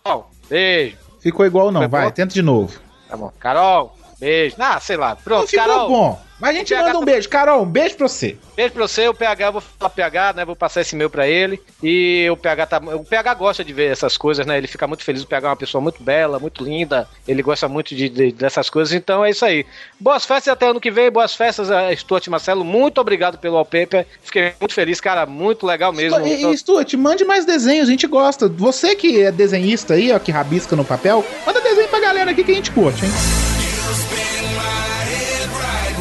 [0.49, 0.97] beijo.
[1.19, 2.11] Ficou igual não, Foi vai, bom?
[2.11, 2.81] tenta de novo.
[3.13, 3.31] Tá bom.
[3.39, 4.55] Carol, beijo.
[4.57, 5.15] Ah, sei lá.
[5.15, 5.87] Pronto, ficou Carol.
[5.87, 6.19] bom.
[6.39, 7.29] Mas a gente manda um tá- beijo.
[7.29, 8.35] Carol, um beijo pra você.
[8.57, 10.43] Beijo pra você, o PH, vou falar PH, né?
[10.43, 11.61] Vou passar esse e-mail pra ele.
[11.81, 12.77] E o PH tá.
[12.79, 14.57] O PH gosta de ver essas coisas, né?
[14.57, 15.21] Ele fica muito feliz.
[15.23, 17.07] O PH é uma pessoa muito bela, muito linda.
[17.25, 18.93] Ele gosta muito de, de- dessas coisas.
[18.93, 19.65] Então é isso aí.
[19.97, 21.09] Boas festas até ano que vem.
[21.09, 22.65] Boas festas, Stuart Marcelo.
[22.65, 24.05] Muito obrigado pelo wallpaper.
[24.21, 25.25] Fiquei muito feliz, cara.
[25.25, 26.19] Muito legal mesmo.
[26.27, 28.49] E, e, Stuart, mande mais desenhos, a gente gosta.
[28.49, 31.61] Você que é desenhista aí, ó, que rabisca no papel, manda
[31.93, 33.11] pra galera aqui que a gente curte, hein?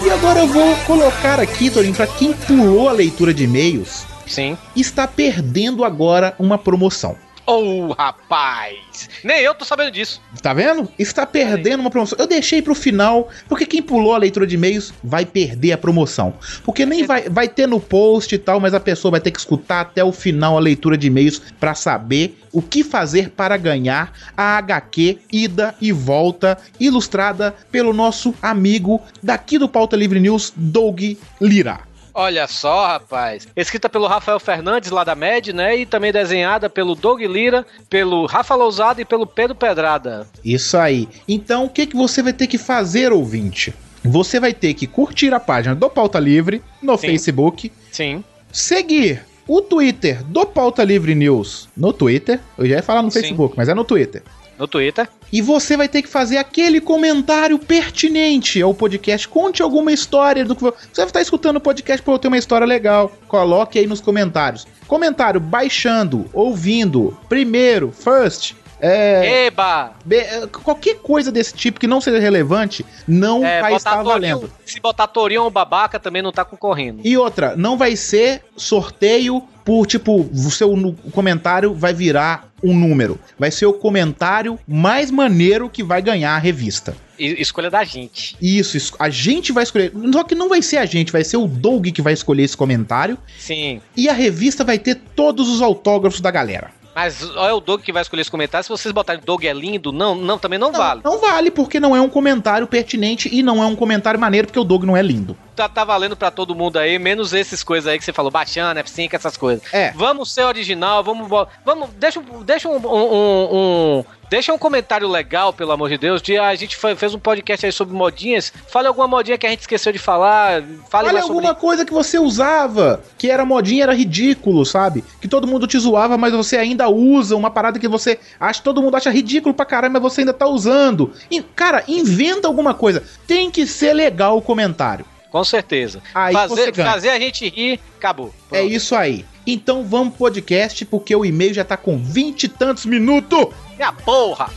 [0.02, 4.56] E agora eu vou colocar aqui, Torinho, pra quem pulou a leitura de e-mails, Sim.
[4.74, 7.14] está perdendo agora uma promoção.
[7.44, 9.08] Oh, rapaz!
[9.24, 10.20] Nem eu tô sabendo disso.
[10.40, 10.88] Tá vendo?
[10.98, 12.16] Está perdendo uma promoção.
[12.18, 16.34] Eu deixei pro final, porque quem pulou a leitura de e-mails vai perder a promoção.
[16.64, 19.38] Porque nem vai, vai ter no post e tal, mas a pessoa vai ter que
[19.38, 24.12] escutar até o final a leitura de e-mails pra saber o que fazer para ganhar
[24.36, 31.00] a HQ Ida e Volta, ilustrada pelo nosso amigo daqui do Pauta Livre News, Doug
[31.40, 31.91] Lira.
[32.14, 33.48] Olha só, rapaz.
[33.56, 35.76] Escrita pelo Rafael Fernandes, lá da MED, né?
[35.76, 40.26] E também desenhada pelo Doug Lira, pelo Rafa Lousada e pelo Pedro Pedrada.
[40.44, 41.08] Isso aí.
[41.26, 43.72] Então, o que, que você vai ter que fazer, ouvinte?
[44.04, 47.06] Você vai ter que curtir a página do Pauta Livre no Sim.
[47.06, 48.24] Facebook, Sim.
[48.52, 52.40] seguir o Twitter do Pauta Livre News no Twitter.
[52.58, 53.20] Eu já ia falar no Sim.
[53.20, 54.22] Facebook, mas é no Twitter.
[54.58, 55.08] No Twitter.
[55.32, 59.26] E você vai ter que fazer aquele comentário pertinente ao podcast.
[59.26, 62.66] Conte alguma história do que você vai estar escutando o podcast para ter uma história
[62.66, 63.10] legal.
[63.26, 64.66] Coloque aí nos comentários.
[64.86, 68.54] Comentário baixando, ouvindo, primeiro, first.
[68.84, 69.92] É, Eba!
[70.04, 70.26] be-
[70.64, 74.50] qualquer coisa desse tipo que não seja relevante não É, vai estar valendo.
[74.66, 77.00] Se botar Torinho ou babaca, também não tá concorrendo.
[77.04, 83.18] E outra, não vai ser sorteio por tipo, o seu comentário vai virar um número.
[83.38, 86.96] Vai ser o comentário mais maneiro que vai ganhar a revista.
[87.18, 88.36] Escolha da gente.
[88.40, 89.92] Isso, isso, a gente vai escolher.
[90.12, 92.56] Só que não vai ser a gente, vai ser o Doug que vai escolher esse
[92.56, 93.16] comentário.
[93.38, 93.80] Sim.
[93.96, 96.70] E a revista vai ter todos os autógrafos da galera.
[96.94, 98.62] Mas é o Doug que vai escolher esse comentário.
[98.64, 101.00] Se vocês botarem Doug é lindo, não, não também não, vale.
[101.02, 104.58] Não vale porque não é um comentário pertinente e não é um comentário maneiro porque
[104.60, 105.36] o Doug não é lindo.
[105.56, 108.80] Tá, tá valendo pra todo mundo aí, menos esses coisas aí que você falou, baixando,
[108.80, 109.62] F5, essas coisas.
[109.72, 109.92] É.
[109.92, 111.28] Vamos ser original, vamos.
[111.64, 111.90] Vamos.
[111.98, 116.22] Deixa, um- deixa um, um- um- Deixa um comentário legal, pelo amor de Deus.
[116.22, 118.50] De, a gente fe- fez um podcast aí sobre modinhas.
[118.66, 120.62] Fale alguma modinha que a gente esqueceu de falar.
[120.88, 125.04] Fale Olha mais sobre alguma coisa que você usava, que era modinha, era ridículo, sabe?
[125.20, 128.80] Que todo mundo te zoava, mas você ainda usa uma parada que você acha, todo
[128.80, 131.12] mundo acha ridículo pra caramba, mas você ainda tá usando.
[131.30, 133.02] E, cara, inventa alguma coisa.
[133.26, 135.04] Tem que ser legal o comentário.
[135.30, 136.02] Com certeza.
[136.14, 138.32] Aí fazer, fazer a gente rir, acabou.
[138.50, 138.72] É Pronto.
[138.72, 139.26] isso aí.
[139.46, 143.48] Então vamos pro podcast, porque o e-mail já tá com vinte e tantos minutos.
[143.78, 144.50] E a porra!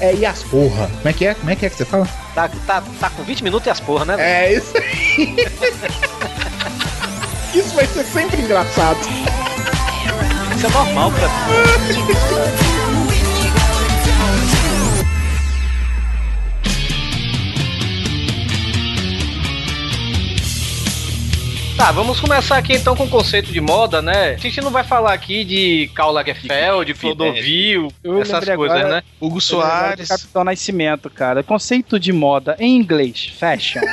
[0.00, 0.90] É, e as porra.
[0.96, 1.34] Como é que é?
[1.34, 2.06] Como é que é que você fala?
[2.34, 4.16] Tá, tá, tá com 20 minutos e as porra, né?
[4.18, 5.36] É isso aí.
[7.58, 8.98] isso vai ser sempre engraçado.
[10.56, 11.28] Isso é normal pra
[21.76, 24.34] Tá, vamos começar aqui então com o conceito de moda, né?
[24.34, 29.02] A gente não vai falar aqui de Karl Lagerfeld, Clodovil, Eu essas coisas, agora- né?
[29.20, 30.08] Hugo Soares.
[30.08, 31.42] Capitão Nascimento, cara.
[31.42, 33.80] Conceito de moda em inglês, fashion.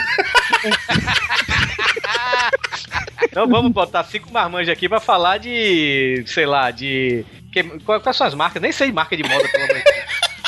[3.23, 7.23] Então vamos botar cinco marmanjos aqui pra falar de, sei lá, de...
[7.53, 8.61] Que, quais são as marcas?
[8.61, 9.81] Nem sei marca de moda, pelo amor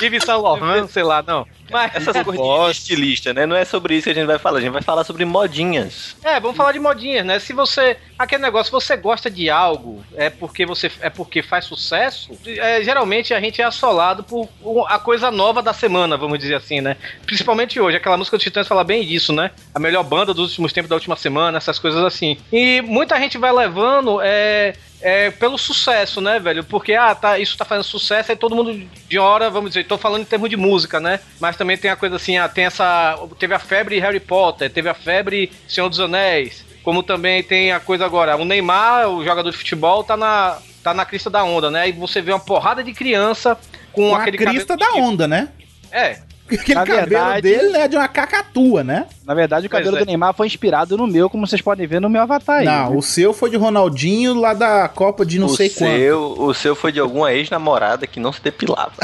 [0.04, 1.48] Yves Saint Laurent, sei lá, não.
[1.72, 3.46] Mas, Essas coisas de estilista, né?
[3.46, 4.60] Não é sobre isso que a gente vai falar.
[4.60, 6.16] A gente vai falar sobre modinhas.
[6.24, 7.40] É, vamos falar de modinhas, né?
[7.40, 7.98] Se você.
[8.18, 12.84] Aquele negócio, se você gosta de algo, é porque você é porque faz sucesso, é,
[12.84, 14.48] geralmente a gente é assolado por
[14.88, 16.96] a coisa nova da semana, vamos dizer assim, né?
[17.26, 19.52] Principalmente hoje, aquela música do Titãs fala bem disso, né?
[19.74, 22.38] A melhor banda dos últimos tempos da última semana, essas coisas assim.
[22.52, 26.64] E muita gente vai levando é, é, pelo sucesso, né, velho?
[26.64, 29.98] Porque, ah, tá, isso tá fazendo sucesso, aí todo mundo de hora, vamos dizer, tô
[29.98, 31.20] falando em termos de música, né?
[31.42, 33.20] Mas também tem a coisa assim, ah, tem essa.
[33.38, 37.82] Teve a febre Harry Potter, teve a febre Senhor dos Anéis, como também tem a
[37.82, 40.58] coisa agora, o Neymar, o jogador de futebol, tá na.
[40.82, 41.88] Tá na crista da onda, né?
[41.88, 43.58] E você vê uma porrada de criança
[43.94, 45.48] com, Com a aquele crista cabelo da onda, né?
[45.90, 46.20] É,
[46.62, 49.06] Aquele Na cabelo verdade- dele é de uma cacatua, né?
[49.26, 50.00] Na verdade, o cabelo é.
[50.02, 52.66] do Neymar foi inspirado no meu, como vocês podem ver no meu avatar aí.
[52.66, 52.98] Não, né?
[52.98, 55.96] o seu foi de Ronaldinho lá da Copa de não o sei quanto.
[55.98, 58.94] seu, O seu foi de alguma ex-namorada que não se depilava.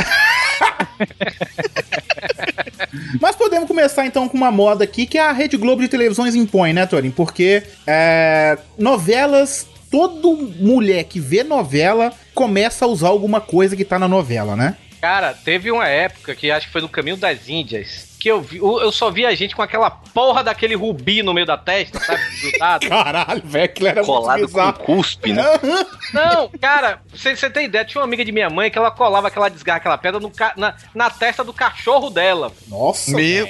[3.21, 6.73] Mas podemos começar então com uma moda aqui que a Rede Globo de televisões impõe,
[6.73, 7.11] né, Torin?
[7.11, 13.97] Porque é, novelas, todo mulher que vê novela começa a usar alguma coisa que tá
[13.99, 14.75] na novela, né?
[15.01, 18.09] Cara, teve uma época que acho que foi no Caminho das Índias.
[18.19, 21.47] Que eu, vi, eu só vi a gente com aquela porra daquele rubi no meio
[21.47, 22.21] da testa, sabe?
[22.41, 22.89] Grudado.
[22.89, 25.43] Caralho, velho, aquilo era Colado muito com cuspe, né?
[26.13, 27.85] Não, cara, você tem ideia?
[27.85, 30.75] Tinha uma amiga de minha mãe que ela colava aquela desgarra, aquela pedra no na,
[30.93, 32.51] na testa do cachorro dela.
[32.67, 33.47] Nossa, Meu-.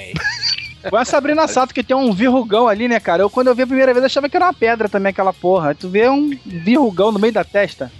[0.88, 3.22] Com a Sabrina Sato, que tem um virrugão ali, né, cara?
[3.22, 5.74] Eu, quando eu vi a primeira vez, achava que era uma pedra também, aquela porra.
[5.74, 7.92] Tu vê um virrugão no meio da testa.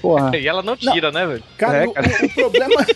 [0.00, 0.30] Porra.
[0.38, 1.42] E ela não tira, né, velho?
[1.56, 2.08] Cara, É, o- cara.
[2.22, 2.86] O, o problema.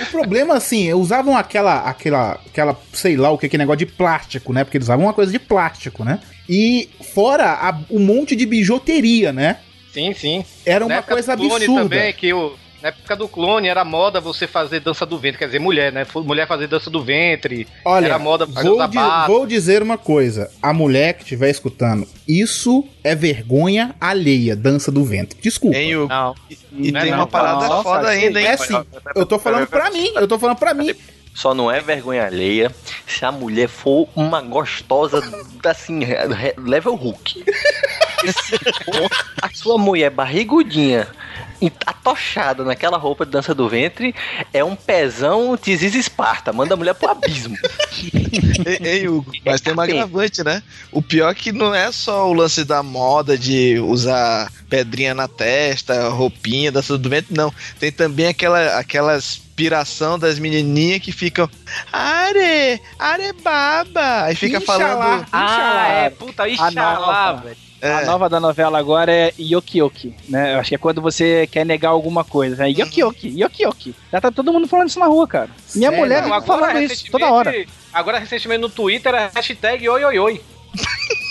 [0.00, 4.52] O problema, assim, usavam aquela, aquela, aquela, sei lá o que, aquele negócio de plástico,
[4.52, 4.64] né?
[4.64, 6.18] Porque eles usavam uma coisa de plástico, né?
[6.48, 9.58] E fora a- um monte de bijuteria, né?
[9.92, 10.44] Sim, sim.
[10.66, 11.66] Era Na uma época coisa absurda.
[11.82, 15.46] também, que o, na época do clone era moda você fazer dança do ventre, quer
[15.46, 16.06] dizer, mulher, né?
[16.16, 17.66] Mulher fazer dança do ventre.
[17.84, 20.50] Olha, era moda você vou, di- vou dizer uma coisa.
[20.60, 25.38] A mulher que estiver escutando, isso é vergonha alheia, dança do ventre.
[25.40, 25.76] Desculpa.
[26.08, 26.34] Não.
[26.72, 28.46] E Não é tem não, uma parada nossa, foda ainda, hein?
[28.48, 28.74] É sim.
[29.14, 30.92] Eu tô falando pra mim, eu tô falando pra mim.
[31.34, 32.70] Só não é vergonha alheia
[33.06, 35.22] se a mulher for uma gostosa,
[35.64, 36.00] assim,
[36.58, 37.42] level Hulk.
[39.40, 41.08] A sua mulher barrigudinha,
[41.86, 44.14] atochada naquela roupa de dança do ventre,
[44.52, 46.52] é um pezão Tizis Esparta.
[46.52, 47.56] Manda a mulher pro abismo.
[48.64, 50.62] Ei, ei, Hugo, mas tem uma agravante, né?
[50.90, 55.26] O pior é que não é só o lance da moda de usar pedrinha na
[55.26, 57.52] testa, roupinha, dança do vento, não.
[57.78, 61.48] Tem também aquela, aquela inspiração das menininhas que ficam
[61.92, 64.88] Are, are baba, aí fica Inxalá.
[64.88, 65.26] falando...
[65.32, 67.56] Ah, é, puta, Ixalá, nova.
[67.82, 70.54] A É, nova da novela agora é Yoki Yoki, né?
[70.54, 72.64] Eu acho que é quando você quer negar alguma coisa.
[72.64, 73.94] É Yoki Yoki, Yoki Yoki.
[74.12, 75.50] Já tá todo mundo falando isso na rua, cara.
[75.74, 76.04] Minha Sério?
[76.04, 77.66] mulher fica agora, falando isso toda hora.
[77.92, 80.40] Agora, recentemente no Twitter era hashtag oi, oi, oi.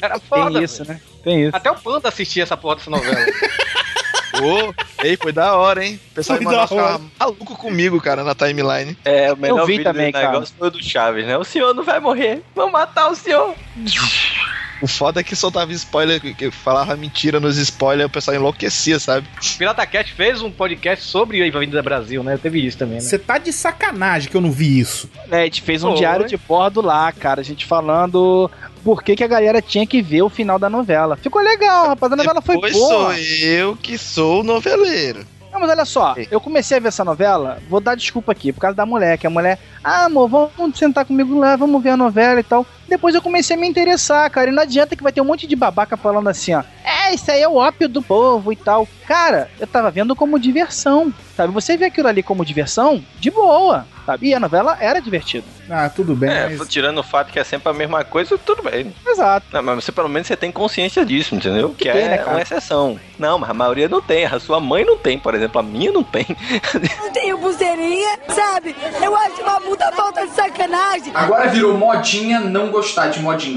[0.00, 1.00] Era foda, Tem isso, né?
[1.24, 1.56] Tem isso.
[1.56, 3.16] Até o Panda assistia essa porra dessa novela.
[4.40, 5.98] ô, ei, foi da hora, hein?
[6.12, 8.96] O pessoal Foi em Manaus ficava maluco comigo, cara, na timeline.
[9.04, 10.30] É, o melhor vi vídeo também, do cara.
[10.30, 11.36] negócio foi o do Chaves, né?
[11.36, 13.56] O senhor não vai morrer, vamos matar o senhor.
[14.80, 19.26] O foda é que soltava spoiler, que- falava mentira nos spoilers, o pessoal enlouquecia, sabe?
[19.58, 22.38] Pirata Cat fez um podcast sobre a Avenida Brasil, né?
[22.40, 23.00] Teve isso também, né?
[23.00, 25.10] Você tá de sacanagem que eu não vi isso.
[25.30, 25.98] É, a gente fez um Foi.
[25.98, 27.40] diário de bordo lá, cara.
[27.40, 28.50] A gente falando
[28.84, 31.16] por que, que a galera tinha que ver o final da novela.
[31.16, 32.12] Ficou legal, rapaz.
[32.12, 32.88] A novela foi Depois boa.
[32.88, 35.26] sou eu que sou o noveleiro.
[35.52, 38.60] Não, mas olha só, eu comecei a ver essa novela, vou dar desculpa aqui, por
[38.60, 41.96] causa da mulher, que a mulher, ah, amor, vamos sentar comigo lá, vamos ver a
[41.96, 42.66] novela e tal.
[42.88, 45.46] Depois eu comecei a me interessar, cara, e não adianta que vai ter um monte
[45.46, 48.88] de babaca falando assim, ó, é, isso aí é o ópio do povo e tal.
[49.06, 51.52] Cara, eu tava vendo como diversão, sabe?
[51.52, 54.28] Você vê aquilo ali como diversão, de boa, sabe?
[54.28, 55.46] E a novela era divertida.
[55.70, 56.68] Ah, tudo bem, É, mas...
[56.68, 58.92] tirando o fato que é sempre a mesma coisa, tudo bem.
[59.06, 59.46] Exato.
[59.52, 61.74] Não, mas você pelo menos você tem consciência disso, entendeu?
[61.76, 62.98] Que, tem, é né, uma exceção.
[63.18, 64.24] Não, mas a maioria não tem.
[64.24, 65.58] A sua mãe não tem, por exemplo.
[65.60, 66.26] A minha não tem.
[66.98, 68.74] Não tenho pulseirinha, sabe?
[69.02, 71.10] Eu acho uma puta falta de sacanagem.
[71.14, 72.77] Agora virou modinha não gostar
[73.12, 73.56] de modinha.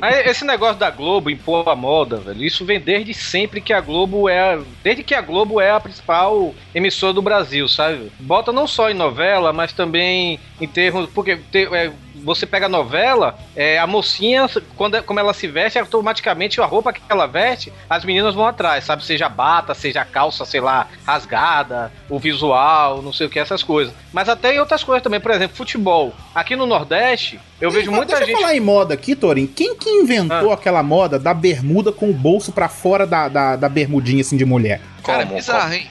[0.00, 3.80] Aí, esse negócio da Globo impor a moda, velho, isso vem desde sempre que a
[3.80, 4.58] Globo é.
[4.82, 8.10] Desde que a Globo é a principal emissora do Brasil, sabe?
[8.18, 11.08] Bota não só em novela, mas também em termos.
[11.10, 11.90] Porque te- é,
[12.26, 16.92] você pega a novela, é, a mocinha, quando, como ela se veste, automaticamente a roupa
[16.92, 19.04] que ela veste, as meninas vão atrás, sabe?
[19.04, 23.94] Seja bata, seja calça, sei lá, rasgada, o visual, não sei o que, essas coisas.
[24.12, 26.12] Mas até em outras coisas também, por exemplo, futebol.
[26.34, 28.34] Aqui no Nordeste, eu vejo Mas muita deixa gente.
[28.34, 29.46] eu falar em moda aqui, Torin.
[29.46, 33.68] Quem que inventou aquela moda da bermuda com o bolso pra fora da, da, da
[33.68, 34.80] bermudinha assim de mulher?
[35.04, 35.36] Cara, Como?
[35.36, 35.88] bizarro, hein?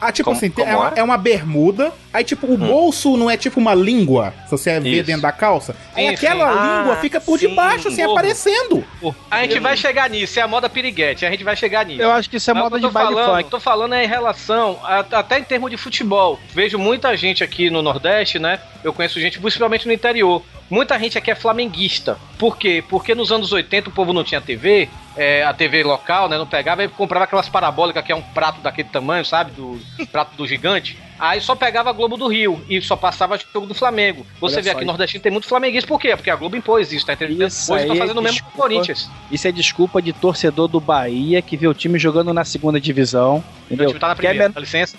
[0.00, 0.98] Ah, tipo Como- assim, é, como uma, é?
[0.98, 4.90] é uma bermuda, aí tipo, o bolso não é tipo uma língua, se você ver
[4.90, 5.04] Isso.
[5.04, 5.74] dentro da calça.
[5.94, 6.78] Aí Sim, aquela sim.
[6.78, 7.48] língua Ah, fica por sim.
[7.48, 8.12] debaixo, assim, Porra.
[8.12, 8.84] aparecendo.
[9.30, 12.02] A gente vai chegar nisso, é a moda piriguete, a gente vai chegar nisso.
[12.02, 13.50] Eu acho que isso é Mas moda de baile falando, funk.
[13.50, 16.38] tô falando é em relação, a- até em termos de futebol.
[16.52, 18.58] Vejo muita gente aqui no Nordeste, né?
[18.84, 20.42] Eu conheço gente, principalmente no interior.
[20.68, 22.18] Muita gente aqui é flamenguista.
[22.38, 22.82] Por quê?
[22.88, 26.38] Porque nos anos 80 o povo não tinha TV, é, a TV local, né?
[26.38, 29.52] Não pegava e comprava aquelas parabólicas que é um prato daquele tamanho, sabe?
[29.52, 29.78] Do
[30.10, 30.98] prato do gigante.
[31.22, 34.26] Aí só pegava a Globo do Rio e só passava jogo do Flamengo.
[34.40, 36.16] Você Olha vê aqui Nordestino tem muito flamenguista, por quê?
[36.16, 37.46] Porque a Globo impôs isso, tá entendendo?
[37.46, 38.62] Isso Hoje aí fazendo o mesmo com o.
[38.62, 39.08] Corinthians.
[39.30, 43.34] Isso é desculpa de torcedor do Bahia que vê o time jogando na segunda divisão.
[43.70, 43.86] Meu Entendeu?
[43.90, 44.96] time tá na Quer, primeira, men dá licença.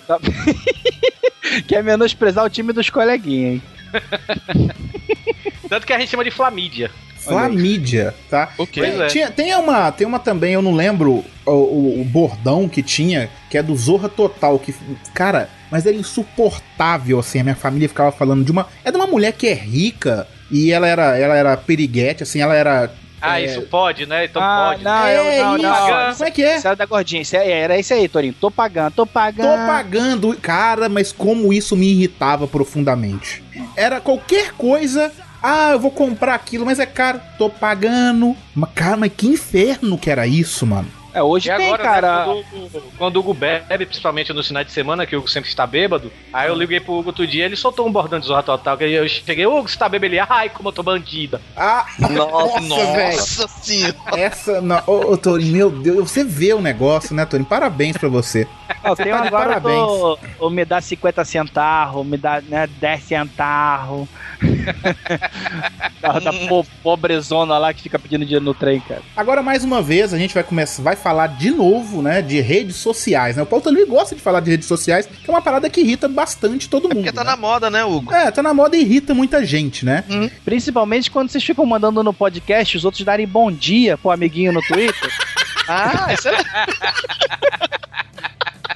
[1.68, 3.62] quer menosprezar o time dos coleguinhas, hein?
[5.74, 6.88] Tanto que a gente chama de Flamídia.
[7.18, 8.50] Flamídia, tá?
[8.56, 8.80] Ok.
[8.80, 9.06] Pois é.
[9.08, 13.28] Tinha- tem, uma, tem uma também, eu não lembro o, o- o bordão que tinha,
[13.50, 14.72] que é do Zorra Total, que,
[15.12, 18.68] cara, mas era insuportável, assim, a minha família ficava falando de uma...
[18.84, 22.54] É de uma mulher que é rica, e ela era, ela era periguete, assim, ela
[22.54, 22.90] era...
[23.20, 23.46] Ah, É.
[23.46, 24.26] isso pode, né?
[24.26, 24.84] Então Ah, pode.
[24.84, 26.12] não, é eu, não, isso, não.
[26.12, 26.56] como é que é?
[26.58, 28.34] Isso era da gordinha, isso é- era isso aí, Torinho.
[28.38, 29.66] Tô pagando, tô Tô pagando.
[29.66, 33.42] pagando, cara, mas como isso me irritava profundamente.
[33.74, 35.10] Era qualquer coisa...
[35.46, 37.20] Ah, eu vou comprar aquilo, mas é caro.
[37.36, 38.34] Tô pagando.
[38.54, 40.88] Mas, cara, mas que inferno que era isso, mano.
[41.14, 42.26] É, hoje E tem, agora, cara.
[42.26, 45.48] né, quando, quando o Hugo bebe, principalmente nos finais de semana, que o Hugo sempre
[45.48, 48.42] está bêbado, aí eu liguei pro Hugo outro dia, ele soltou um bordão de zorra
[48.42, 50.06] total, que eu cheguei, Hugo, você tá bêbado?
[50.12, 51.40] Ele, ai, como eu tô bandida.
[51.56, 52.60] Ah, Nossa,
[52.92, 53.16] velho.
[53.16, 53.94] Nossa senhora.
[54.16, 54.60] Essa.
[54.60, 57.48] Não, ô, ô, meu Deus, você vê o negócio, né, Torinho?
[57.48, 58.46] Parabéns pra você.
[58.82, 59.76] Não, tem tá de agora parabéns.
[59.86, 64.08] do, o me dá 50 centavos, me dá né, 10 centavos.
[66.00, 69.02] da, da po- pobrezona lá que fica pedindo dinheiro no trem, cara.
[69.16, 72.76] Agora, mais uma vez, a gente vai começar, vai falar de novo, né, de redes
[72.76, 73.42] sociais, né?
[73.42, 76.08] O Paulo Torinho gosta de falar de redes sociais, que é uma parada que irrita
[76.08, 76.94] bastante todo mundo.
[76.94, 77.30] Porque tá né?
[77.30, 78.10] na moda, né, Hugo?
[78.10, 80.02] É, tá na moda e irrita muita gente, né?
[80.46, 84.62] Principalmente quando vocês ficam mandando no podcast os outros darem bom dia pro amiguinho no
[84.62, 84.94] Twitter.
[85.66, 86.32] Ah, isso é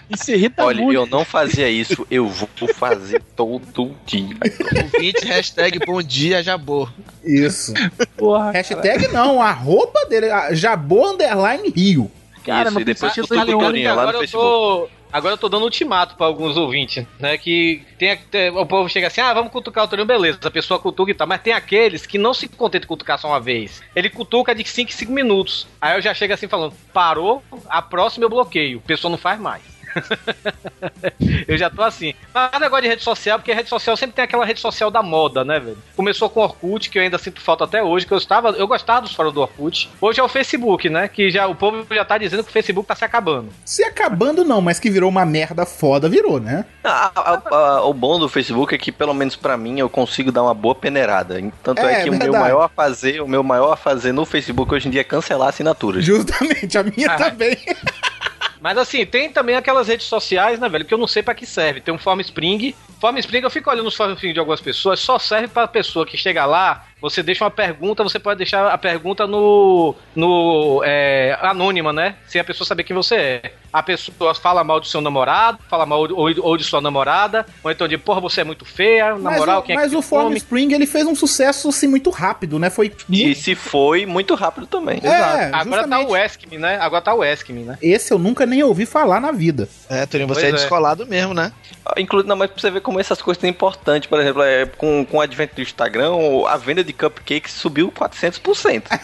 [0.08, 0.94] Isso irrita Olha, muito.
[0.94, 4.36] eu não fazia isso, eu vou fazer todo dia.
[4.82, 6.88] ouvinte, hashtag bom dia, jabô.
[7.22, 7.74] Isso.
[8.16, 12.10] Porra, Hashtag não, a roupa dele, Jabô Underline Rio.
[12.44, 14.44] Cara, isso, e depois de o lá no agora eu Facebook.
[14.44, 14.88] tô.
[15.10, 17.38] Agora eu tô dando ultimato pra alguns ouvintes, né?
[17.38, 20.38] Que tem, tem- o povo chega assim, ah, vamos cutucar o Torinho, beleza.
[20.44, 23.28] A pessoa cutuca e tal, mas tem aqueles que não se contentam de cutucar só
[23.28, 23.82] uma vez.
[23.96, 25.66] Ele cutuca de 5 em 5 minutos.
[25.80, 28.82] Aí eu já chego assim falando, parou, a próxima eu bloqueio.
[28.84, 29.62] A pessoa não faz mais.
[31.46, 32.14] eu já tô assim.
[32.34, 35.44] Mas gosto de rede social, porque rede social sempre tem aquela rede social da moda,
[35.44, 35.78] né, velho?
[35.96, 38.66] Começou com o Orkut, que eu ainda sinto falta até hoje, que eu estava, eu
[38.66, 39.90] gostava dos fóruns do Orkut.
[40.00, 41.08] Hoje é o Facebook, né?
[41.08, 43.48] Que já o povo já tá dizendo que o Facebook tá se acabando.
[43.64, 46.64] Se acabando não, mas que virou uma merda foda, virou, né?
[46.84, 50.30] Ah, ah, ah, o bom do Facebook é que, pelo menos pra mim, eu consigo
[50.32, 51.40] dar uma boa peneirada.
[51.62, 52.42] Tanto é, É, que o meu verdade.
[52.44, 55.48] maior a fazer, o meu maior a fazer no Facebook hoje em dia é cancelar
[55.48, 56.04] assinaturas.
[56.04, 57.16] Justamente, a minha Ah.
[57.16, 57.56] também.
[58.60, 61.46] Mas assim, tem também aquelas redes sociais, né, velho, que eu não sei pra que
[61.46, 61.80] serve.
[61.80, 62.74] Tem um Form Spring.
[63.00, 66.04] Form Spring, eu fico olhando os Form Spring de algumas pessoas, só serve pra pessoa
[66.04, 69.94] que chega lá, você deixa uma pergunta, você pode deixar a pergunta no.
[70.14, 70.82] no.
[70.84, 72.16] É, anônima, né?
[72.26, 73.52] Sem a pessoa saber quem você é.
[73.70, 77.70] A pessoa fala mal do seu namorado, fala mal ou, ou de sua namorada, ou
[77.70, 79.96] então de, porra, você é muito feia, na Mas, moral, o, quem é mas que
[79.96, 80.32] o Form?
[80.34, 82.70] Spring ele fez um sucesso assim muito rápido, né?
[82.70, 85.00] Foi E se foi, muito rápido também.
[85.02, 86.10] É, Agora tá justamente.
[86.10, 86.78] o Ask Me, né?
[86.80, 87.76] Agora tá o Ask Me, né?
[87.82, 89.68] Esse eu nunca nem ouvi falar na vida.
[89.90, 90.58] É, Torinho, você Pois é é.
[90.58, 91.52] descolado mesmo, né?
[91.98, 94.08] Inclusive, não, mas pra você ver como essas coisas são importantes.
[94.08, 97.92] Por exemplo, é, com, com o advento do Instagram, o- a venda de cupcakes subiu
[97.92, 98.84] 400%.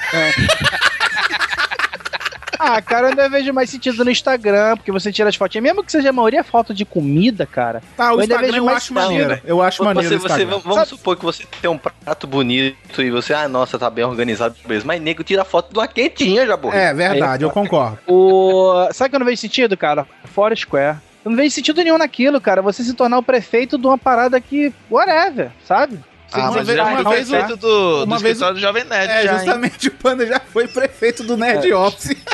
[2.57, 5.85] Ah, cara, eu ainda vejo mais sentido no Instagram, porque você tira as fotinhas, mesmo
[5.85, 7.83] que seja a maioria foto de comida, cara.
[7.95, 9.41] Tá, o Eu ainda Instagram vejo eu mais acho maneiro.
[9.45, 13.03] Eu acho maneiro Você, o você, vamos Sabe- supor que você tem um prato bonito
[13.03, 14.87] e você, ah, nossa, tá bem organizado, beleza.
[14.87, 16.79] Mas nego tira foto de uma quentinha já, porra.
[16.79, 17.99] É, verdade, eu concordo.
[18.07, 18.89] O...
[18.93, 20.07] Sabe que eu não vejo sentido, cara?
[20.25, 20.99] Fora Square.
[21.23, 22.63] Eu não vejo sentido nenhum naquilo, cara.
[22.63, 24.73] Você se tornar o prefeito de uma parada que.
[24.91, 25.99] Whatever, sabe?
[26.41, 28.85] Ah, mas vez- já "Ah, uma foi vez- prefeito do, uma do vez- do Jovem
[28.85, 29.11] Nerd.
[29.13, 29.39] É, já, hein?
[29.39, 32.17] justamente o Panda já foi prefeito do Nerd Office.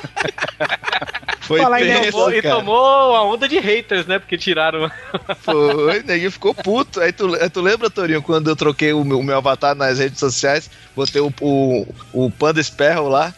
[1.40, 4.20] Foi Falar tenso, Tomou- e tomou a onda de haters, né?
[4.20, 4.88] Porque tiraram.
[5.42, 7.00] Foi, neguinho ficou puto.
[7.00, 9.98] Aí tu, aí tu lembra, Torinho, quando eu troquei o meu, o meu avatar nas
[9.98, 13.34] redes sociais, botei o, o, o Panda Sparrow lá.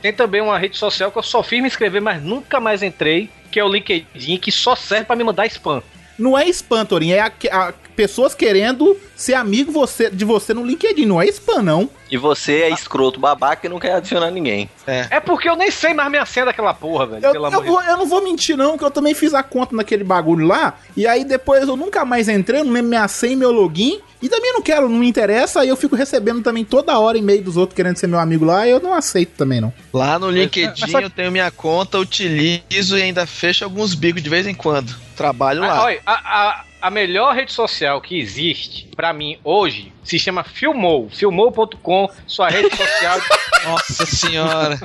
[0.00, 3.28] Tem também uma rede social que eu só fiz me inscrever, mas nunca mais entrei,
[3.50, 5.82] que é o LinkedIn, que só serve pra me mandar spam.
[6.18, 10.64] Não é spam, Torinho, é aque- a- pessoas querendo ser amigo você, de você no
[10.66, 11.88] LinkedIn, não é spam, não.
[12.10, 14.68] E você é escroto babaca e não quer adicionar ninguém.
[15.10, 17.24] É porque eu nem sei mais minha senha daquela porra, velho.
[17.24, 19.32] Eu, pelo eu amor de vou- eu não vou mentir, não, que eu também fiz
[19.34, 20.78] a conta naquele bagulho lá.
[20.96, 24.00] E aí depois eu nunca mais entrei, eu não lembro minha senha e meu login.
[24.22, 25.60] E também não quero, não me interessa.
[25.60, 28.66] Aí eu fico recebendo também toda hora e-mail dos outros querendo ser meu amigo lá.
[28.66, 29.72] E eu não aceito também, não.
[29.92, 34.22] Lá no LinkedIn mas só- eu tenho minha conta, utilizo e ainda fecho alguns bicos
[34.22, 34.94] de vez em quando.
[35.16, 35.84] Trabalho Ah, lá.
[35.84, 41.08] olha, a, a, a melhor rede social que existe, pra mim, hoje, se chama Filmou.
[41.10, 43.18] Filmou.com, sua rede social.
[43.64, 44.78] Nossa senhora.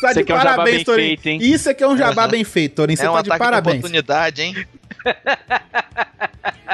[0.00, 1.06] Tá Isso aqui é um jabá bem Torinho.
[1.08, 1.38] feito, hein?
[1.42, 2.96] Isso aqui é um jabá bem feito, Torinho.
[2.96, 3.76] Você é um tá de ataque de parabéns.
[3.76, 4.66] oportunidade, hein?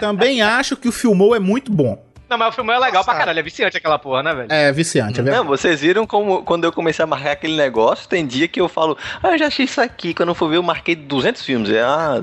[0.01, 2.03] Também acho que o Filmou é muito bom.
[2.31, 3.18] Não, mas o Filmou é legal pra Nossa.
[3.18, 4.47] caralho, é viciante aquela porra, né, velho?
[4.53, 5.37] É viciante, é verdade.
[5.37, 8.68] Não, vocês viram como quando eu comecei a marcar aquele negócio, tem dia que eu
[8.68, 10.14] falo, ah, eu já achei isso aqui.
[10.14, 11.70] Quando eu for ver, eu marquei 200 filmes.
[11.70, 12.22] É, ah,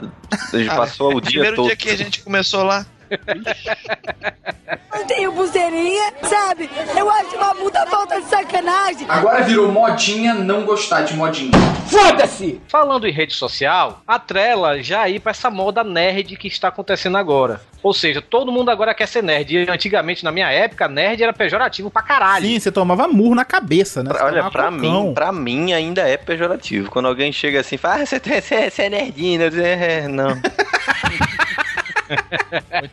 [0.53, 1.65] já passou o dia Primeiro todo.
[1.65, 2.85] dia que a gente começou lá.
[4.93, 6.69] Eu tenho pulseirinha, sabe?
[6.97, 9.05] Eu acho uma puta falta de sacanagem.
[9.07, 11.51] Agora virou modinha não gostar de modinha.
[12.67, 17.17] Falando em rede social, a Trela já ir pra essa moda nerd que está acontecendo
[17.17, 17.61] agora.
[17.81, 19.55] Ou seja, todo mundo agora quer ser nerd.
[19.55, 22.45] E antigamente, na minha época, nerd era pejorativo pra caralho.
[22.45, 24.11] Sim, você tomava murro na cabeça, né?
[24.11, 24.71] Você Olha, pra cocão.
[24.71, 26.89] mim, pra mim ainda é pejorativo.
[26.89, 30.07] Quando alguém chega assim e fala, ah, você, você, você é nerdinho, eu digo, é,
[30.07, 30.29] não.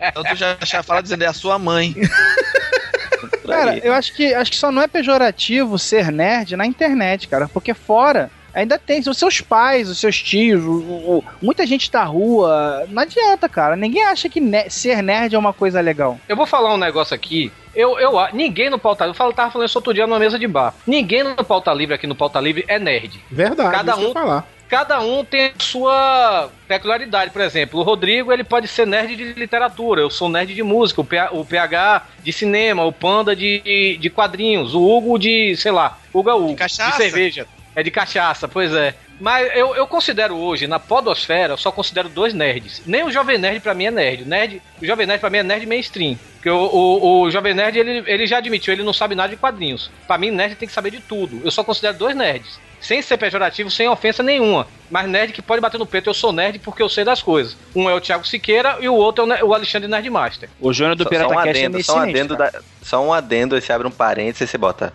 [0.09, 1.95] Então tu já, já fala dizendo, é a sua mãe.
[3.47, 7.49] Cara, eu acho que, acho que só não é pejorativo ser nerd na internet, cara,
[7.49, 10.79] porque fora ainda tem os seus pais, os seus tios, o-
[11.19, 12.85] o- muita gente da rua.
[12.89, 13.77] Não adianta, cara.
[13.77, 16.19] Ninguém acha que ne- ser nerd é uma coisa legal.
[16.29, 17.53] Eu vou falar um negócio aqui.
[17.75, 20.39] Eu, eu, ninguém no pauta livre, eu falo- tava falando isso outro dia numa mesa
[20.39, 20.73] de bar.
[20.87, 23.21] Ninguém no pauta livre aqui no pauta livre é nerd.
[23.31, 24.47] Verdade, Cada um- falar.
[24.75, 27.31] Cada um tem a sua peculiaridade.
[27.31, 31.01] Por exemplo, o Rodrigo ele pode ser nerd de literatura, eu sou nerd de música,
[31.31, 36.29] o PH, de cinema, o Panda de, de quadrinhos, o Hugo de, sei lá, Hugo
[36.33, 36.97] Hugo, de, cachaça?
[36.97, 37.47] cerveja.
[37.77, 38.97] É de cachaça, pois é.
[39.20, 42.83] Mas eu, eu considero hoje, na podosfera, eu só considero dois nerds.
[42.85, 44.25] Nem o Jovem Nerd pra mim é nerd.
[44.25, 46.18] O, nerd, o Jovem Nerd pra mim é nerd mainstream.
[46.35, 49.37] Porque o, o, o Jovem Nerd, ele, ele já admitiu, ele não sabe nada de
[49.37, 49.89] quadrinhos.
[50.07, 51.41] Pra mim, nerd tem que saber de tudo.
[51.45, 52.59] Eu só considero dois nerds.
[52.85, 54.66] Sem ser pejorativo, sem ofensa nenhuma.
[54.91, 57.57] Mas nerd que pode bater no peito, eu sou nerd porque eu sei das coisas.
[57.74, 60.51] Um é o Thiago Siqueira e o outro é o Alexandre Nerdmaster.
[60.61, 62.53] O Júnior do Só, só Pirata um Cast é adendo, meio só um adendo, da-
[62.82, 64.93] só um adendo, aí você abre um parênteses e você bota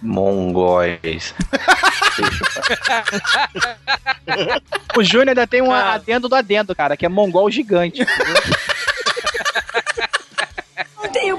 [0.00, 1.34] mongóis.
[4.96, 8.02] O Júnior ainda tem um adendo do adendo, cara, que é mongol gigante.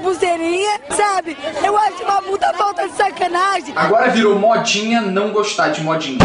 [0.04, 1.34] Pulseirinha, sabe?
[1.64, 3.72] Eu acho uma puta falta de sacanagem.
[3.74, 6.18] Agora virou modinha não gostar de modinha.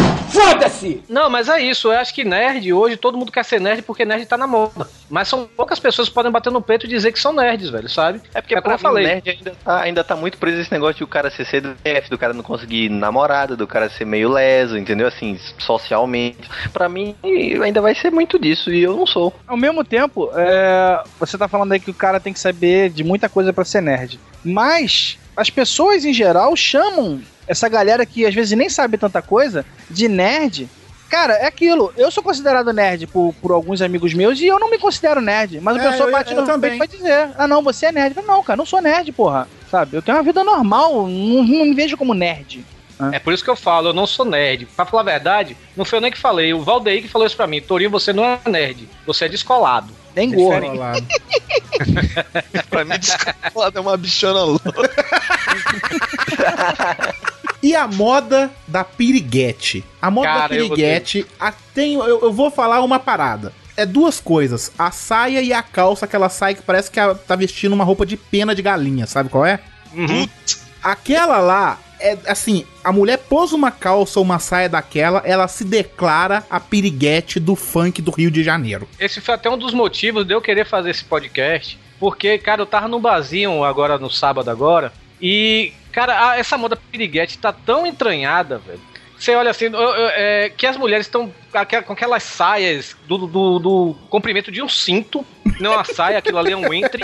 [1.07, 1.87] Não, mas é isso.
[1.87, 4.85] Eu acho que nerd, hoje todo mundo quer ser nerd porque nerd tá na moda.
[5.09, 7.89] Mas são poucas pessoas que podem bater no peito e dizer que são nerds, velho,
[7.89, 8.21] sabe?
[8.33, 9.05] É porque É como eu falei.
[9.07, 12.17] nerd ainda tá, ainda tá muito preso esse negócio de o cara ser CDF, do
[12.17, 15.07] cara não conseguir namorada, do cara ser meio leso, entendeu?
[15.07, 16.37] Assim, socialmente.
[16.71, 17.15] Pra mim,
[17.63, 19.33] ainda vai ser muito disso e eu não sou.
[19.47, 23.03] Ao mesmo tempo, é, você tá falando aí que o cara tem que saber de
[23.03, 24.19] muita coisa pra ser nerd.
[24.43, 29.65] Mas as pessoas em geral chamam essa galera que às vezes nem sabe tanta coisa
[29.89, 30.69] de nerd.
[31.09, 31.91] Cara, é aquilo.
[31.97, 35.59] Eu sou considerado nerd por, por alguns amigos meus e eu não me considero nerd.
[35.59, 36.77] Mas a É, pessoa eu- bate eu no também.
[36.77, 38.15] peito pra dizer: Ah, não, você é nerd.
[38.15, 39.47] Eu não, cara, não sou nerd, porra.
[39.71, 39.97] Sabe?
[39.97, 42.63] Eu tenho uma vida normal, não, não me vejo como nerd.
[43.13, 44.65] É por isso que eu falo, eu não sou nerd.
[44.75, 46.53] Pra falar a verdade, não foi eu nem que falei.
[46.53, 47.61] O Valdeir que falou isso pra mim.
[47.61, 48.89] Torinho, você não é nerd.
[49.07, 49.93] Você é descolado.
[50.13, 50.59] Nem gordo.
[50.61, 51.07] Descolado.
[52.69, 54.73] pra mim, descolado é uma bichona louca.
[57.61, 59.83] E a moda da piriguete.
[60.01, 63.53] A moda Cara, da eu piriguete, a, tem, eu, eu vou falar uma parada.
[63.75, 64.71] É duas coisas.
[64.77, 68.05] A saia e a calça, aquela saia que parece que ela tá vestindo uma roupa
[68.05, 69.59] de pena de galinha, sabe qual é?
[70.81, 75.63] Aquela lá, é assim, a mulher pôs uma calça ou uma saia daquela, ela se
[75.63, 78.87] declara a piriguete do funk do Rio de Janeiro.
[78.99, 81.77] Esse foi até um dos motivos de eu querer fazer esse podcast.
[81.99, 84.93] Porque, cara, eu tava no barzinho agora, no sábado agora.
[85.21, 88.79] E, cara, a- essa moda piriguete tá tão entranhada, velho.
[89.17, 91.33] Você olha assim, eu- eu- é, que as mulheres estão
[91.85, 95.25] com aquelas saias do, do, do comprimento de um cinto.
[95.59, 97.03] Não é uma saia, aquilo ali é um entre,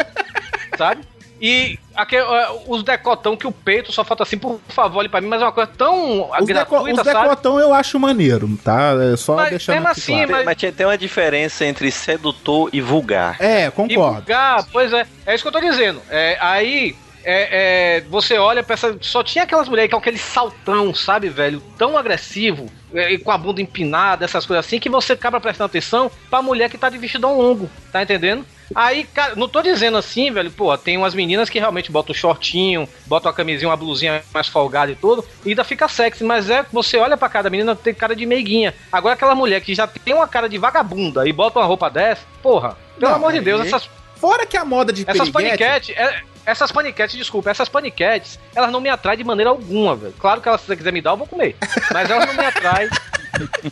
[0.77, 1.01] sabe?
[1.41, 5.19] E aque- é, os decotão que o peito só falta assim, por favor, olhe pra
[5.19, 7.23] mim, mas é uma coisa tão Os, deco, gratuita, os sabe?
[7.23, 8.93] decotão eu acho maneiro, tá?
[9.11, 10.31] É só Mas deixando assim, claro.
[10.31, 13.35] mas- Mas tinha- tem uma diferença entre sedutor e vulgar.
[13.41, 14.13] É, E concordo.
[14.15, 15.05] vulgar, pois é.
[15.25, 16.01] É isso que eu tô dizendo.
[16.09, 18.95] É, aí é, é, você olha pra essa.
[19.01, 21.61] Só tinha aquelas mulheres com aquele saltão, sabe, velho?
[21.77, 25.65] Tão agressivo, é, e com a bunda empinada, essas coisas assim, que você acaba prestando
[25.65, 28.45] atenção pra mulher que tá de vestidão longo, tá entendendo?
[28.73, 32.17] Aí, cara, não tô dizendo assim, velho, pô, tem umas meninas que realmente botam um
[32.17, 36.49] shortinho, botam uma camisinha, uma blusinha mais folgada e tudo, e ainda fica sexy, mas
[36.49, 38.73] é você olha pra cada menina, tem cara de meiguinha.
[38.91, 42.23] Agora aquela mulher que já tem uma cara de vagabunda e bota uma roupa dessa,
[42.41, 46.23] porra, pelo Não, amor de Deus, essas, Fora que a moda de essas paniquetes, é-
[46.45, 50.13] essas paniquetes, desculpa, essas paniquetes, elas não me atraem de maneira alguma, velho.
[50.19, 51.55] Claro que ela, se você quiser me dar, eu vou comer.
[51.91, 52.89] Mas elas não me atraem.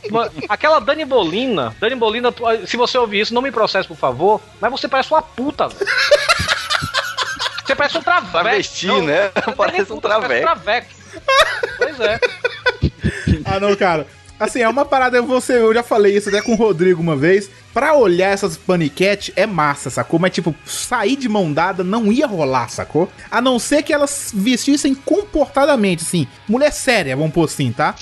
[0.10, 2.34] Uma- Aquela Dani Bolina, Dani Bolina,
[2.66, 5.90] se você ouvir isso, não me processe, por favor, mas você parece uma puta, velho.
[7.66, 8.32] Você parece um traveco.
[8.32, 9.32] Travesti, Não, né?
[9.48, 10.42] não Parece um puta, você traveco.
[10.42, 10.88] traveco.
[11.78, 12.20] Pois é.
[13.46, 14.06] Ah, não, cara.
[14.40, 17.50] Assim, é uma parada, você, eu já falei isso até com o Rodrigo uma vez.
[17.74, 20.20] Pra olhar essas paniquete é massa, sacou?
[20.20, 23.10] Mas, tipo, sair de mão dada não ia rolar, sacou?
[23.32, 26.28] A não ser que elas vestissem comportadamente, assim.
[26.48, 27.96] Mulher séria, vamos pôr assim, tá?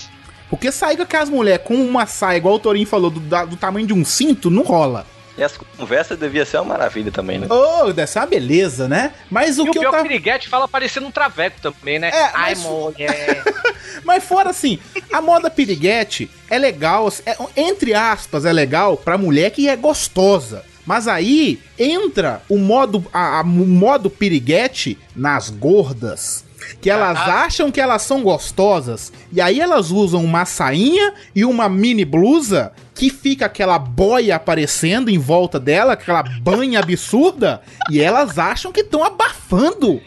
[0.49, 3.55] Porque sair com aquelas mulheres com uma saia, igual o Torinho falou, do, da- do
[3.55, 5.07] tamanho de um cinto, não rola.
[5.41, 7.47] E as conversas devia ser uma maravilha também, né?
[7.49, 9.11] Ô, deve ser uma beleza, né?
[9.27, 10.03] Mas o E o que eu pior tava...
[10.03, 12.09] piriguete fala parecendo um traveco também, né?
[12.13, 13.43] É, Ai, mas- mulher.
[14.05, 14.79] Mas fora assim,
[15.11, 20.63] a moda piriguete é legal, é- entre aspas, é legal pra mulher que é gostosa.
[20.85, 26.45] Mas aí entra o modo, a- a- o modo piriguete nas gordas.
[26.81, 29.11] Que elas acham que elas são gostosas.
[29.31, 35.09] E aí elas usam uma sainha e uma mini blusa que fica aquela boia aparecendo
[35.09, 37.61] em volta dela, aquela banha absurda.
[37.89, 39.99] E elas acham que estão abafando.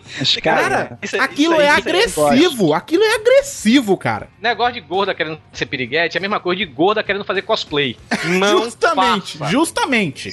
[0.43, 2.75] Cara, isso é- aquilo isso aí- é isso eu agressivo.
[2.75, 4.29] Aquilo é agressivo, cara.
[4.41, 7.97] Negócio de gorda querendo ser piriguete é a mesma coisa de gorda querendo fazer cosplay.
[8.25, 9.51] Não justamente, faça.
[9.51, 10.31] justamente.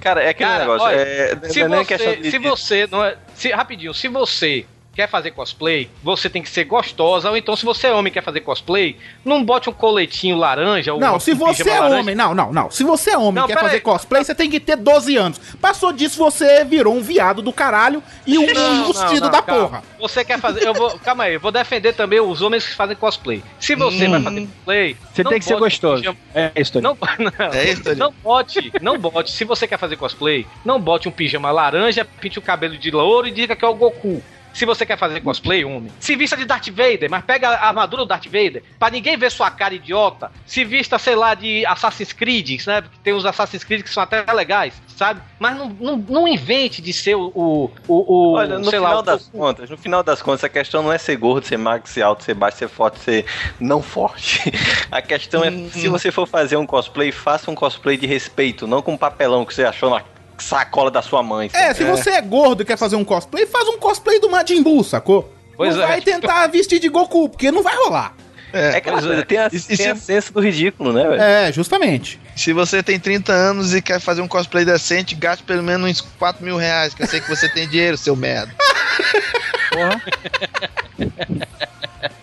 [0.00, 0.86] Cara, é aquele Cara, negócio.
[0.86, 4.08] olha, é, se, não é nem você, de- se você não é, se rapidinho, se
[4.08, 4.64] você
[4.94, 8.14] quer fazer cosplay, você tem que ser gostosa ou então se você é homem e
[8.14, 12.00] quer fazer cosplay, não bote um coletinho laranja ou Não, se você é laranja.
[12.00, 12.70] homem, não, não, não.
[12.70, 13.80] Se você é homem Não, e quer fazer aí.
[13.80, 15.38] cosplay, você tem que ter 12 anos.
[15.60, 19.68] Passou disso, você virou um viado do caralho e um não, da calma.
[19.68, 19.82] porra.
[20.00, 22.96] Você quer fazer, eu vou, calma aí, eu vou defender também os homens que fazem
[22.96, 23.42] cosplay.
[23.58, 24.10] Se você Hum.
[24.10, 26.16] vai fazer cosplay, Você tem que ser um gostoso.
[26.34, 26.80] É isso.
[26.80, 29.30] Não, não, É isso, não bote, não bote.
[29.30, 33.26] Se você quer fazer cosplay, não bote um pijama laranja, pinte o cabelo de louro
[33.28, 34.22] e diga que é o Goku.
[34.52, 38.02] Se você quer fazer cosplay, homem, se vista de Darth Vader, mas pega a armadura
[38.02, 40.30] do Darth Vader, pra ninguém ver sua cara idiota.
[40.44, 42.80] Se vista, sei lá, de Assassin's Creed, né?
[42.80, 45.20] Porque tem uns Assassin's Creed que são até legais, sabe?
[45.38, 47.30] Mas não, não, não invente de ser o.
[47.34, 50.48] o, o, Olha, no sei lá, final o- das contas, no final das contas, a
[50.48, 53.24] questão não é ser gordo, ser magro, ser alto, ser baixo, ser forte, ser
[53.58, 54.40] não forte.
[54.90, 58.82] A questão é, se você for fazer um cosplay, faça um cosplay de respeito, não
[58.82, 60.02] com um papelão que você achou na
[60.42, 61.50] sacola da sua mãe.
[61.52, 61.74] É, sabe?
[61.76, 64.82] se você é gordo e quer fazer um cosplay, faz um cosplay do Majin Buu,
[64.84, 65.32] sacou?
[65.56, 65.86] Pois não é.
[65.86, 68.14] vai tentar vestir de Goku, porque não vai rolar.
[68.52, 69.22] É aquela pois é.
[69.22, 71.22] tem a, E- tem se- a senso do ridículo, né, velho?
[71.22, 72.18] É, justamente.
[72.34, 76.00] Se você tem 30 anos e quer fazer um cosplay decente, gaste pelo menos uns
[76.18, 78.52] 4 mil reais, que eu sei que você tem dinheiro, seu merda.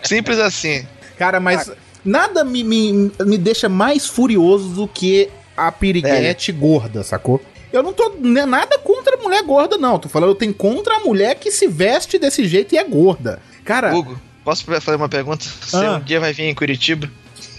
[0.02, 0.86] Simples assim.
[1.16, 1.70] Cara, mas
[2.04, 7.40] nada me, me, me deixa mais furioso do que a piriguete gorda, sacou?
[7.72, 9.98] Eu não tô né, nada contra a mulher gorda, não.
[9.98, 13.40] Tô falando, eu tenho contra a mulher que se veste desse jeito e é gorda.
[13.64, 15.44] Cara, Hugo, posso fazer uma pergunta?
[15.60, 15.96] Você Ah.
[15.96, 17.08] um dia vai vir em Curitiba?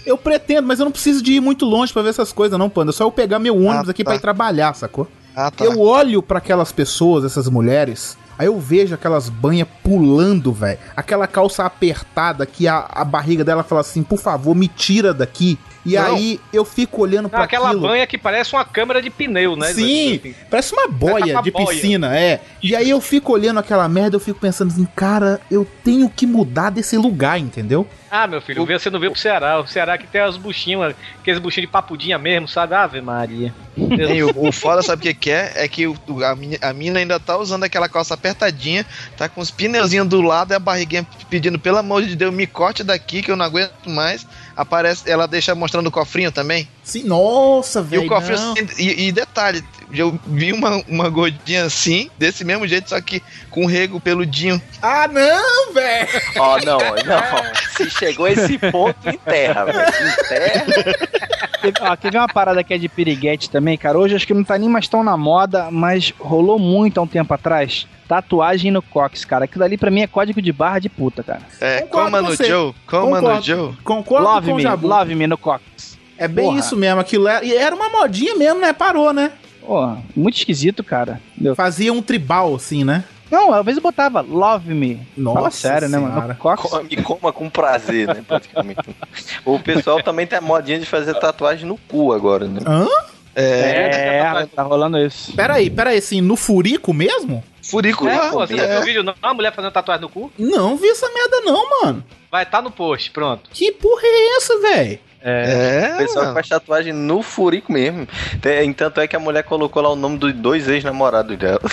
[0.06, 2.68] eu pretendo, mas eu não preciso de ir muito longe pra ver essas coisas, não,
[2.70, 2.90] Panda.
[2.90, 4.10] É só eu pegar meu ônibus Ah, aqui tá.
[4.10, 5.06] pra ir trabalhar, sacou?
[5.36, 5.64] Ah, tá.
[5.64, 10.78] Eu olho pra aquelas pessoas, essas mulheres, aí eu vejo aquelas banhas pulando, velho.
[10.96, 15.56] Aquela calça apertada que a, a barriga dela fala assim, por favor, me tira daqui.
[15.84, 16.14] E Não.
[16.14, 17.82] aí eu fico olhando pra aquela aquilo.
[17.88, 19.72] banha que parece uma câmera de pneu, né?
[19.72, 21.66] Sim, parece uma boia uma de boia.
[21.68, 22.40] piscina, é.
[22.62, 26.26] E aí eu fico olhando aquela merda, eu fico pensando assim, cara, eu tenho que
[26.26, 27.86] mudar desse lugar, entendeu?
[28.10, 29.60] Ah, meu filho, você não veio pro Ceará.
[29.60, 32.74] O Ceará que tem as buchinhas, aqueles buchinhos de papudinha mesmo, sabe?
[32.74, 33.54] Ave Maria.
[33.76, 35.52] Ei, o, o foda, sabe o que, que é?
[35.54, 38.84] É que o- o- a, meni- a mina ainda tá usando aquela calça apertadinha,
[39.16, 42.46] tá com os pneuzinhos do lado e a barriguinha pedindo, pelo amor de Deus, me
[42.48, 44.26] corte daqui que eu não aguento mais.
[44.60, 46.68] Aparece, ela deixa mostrando o cofrinho também.
[46.84, 48.02] Sim, nossa, E velho.
[48.04, 48.52] o cofrinho, não.
[48.52, 53.22] assim, e, e detalhe, eu vi uma, uma gordinha assim, desse mesmo jeito, só que
[53.48, 54.60] com rego peludinho.
[54.82, 56.08] Ah, não, velho!
[56.36, 57.54] Ó, não, não.
[57.74, 59.80] Se chegou a esse ponto, enterra, velho.
[59.88, 60.66] Enterra.
[61.62, 63.98] Teve, ó, quer ver uma parada que é de piriguete também, cara?
[63.98, 67.06] Hoje acho que não tá nem mais tão na moda, mas rolou muito há um
[67.06, 67.86] tempo atrás.
[68.10, 69.44] Tatuagem no cox, cara.
[69.44, 71.42] Aquilo ali pra mim é código de barra de puta, cara.
[71.60, 72.44] É, Concordo coma com no você.
[72.44, 73.40] Joe, coma no.
[73.40, 73.72] Joe.
[73.84, 74.88] Concordo love com o me, Jabu.
[74.88, 75.96] love me no cox.
[76.18, 76.58] É bem Porra.
[76.58, 78.72] isso mesmo, aquilo era, e era uma modinha mesmo, né?
[78.72, 79.30] Parou, né?
[79.64, 81.20] Pô, muito esquisito, cara.
[81.34, 81.54] Entendeu?
[81.54, 83.04] Fazia um tribal, assim, né?
[83.30, 85.00] Não, às vezes eu botava love me.
[85.16, 86.14] Nossa Fala sério, né, senhora.
[86.16, 86.28] mano?
[86.30, 86.68] No cox.
[86.90, 88.24] Me coma com prazer, né?
[88.26, 88.80] Praticamente.
[89.44, 92.60] O pessoal também tem a modinha de fazer tatuagem no cu agora, né?
[92.66, 92.88] Hã?
[93.36, 94.18] É.
[94.42, 95.32] É, tá rolando isso.
[95.36, 97.44] Peraí, peraí, assim, no furico mesmo?
[97.62, 98.30] Furico É, lá.
[98.30, 99.14] pô, você já viu o vídeo não?
[99.22, 100.32] A mulher fazendo tatuagem no cu?
[100.38, 102.04] Não vi essa merda não, mano.
[102.30, 103.50] Vai estar no post, pronto.
[103.52, 104.98] Que porra é essa, velho?
[105.22, 106.34] É, O pessoal que mano.
[106.34, 108.08] faz tatuagem no furico mesmo.
[108.40, 111.60] Tem- Tanto é que a mulher colocou lá o nome dos dois ex-namorados dela.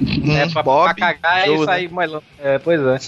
[0.00, 1.64] É, Hum, pra, Bob, pra cagar Joe, e né?
[1.66, 2.24] sair mais longe.
[2.38, 2.98] É, pois é.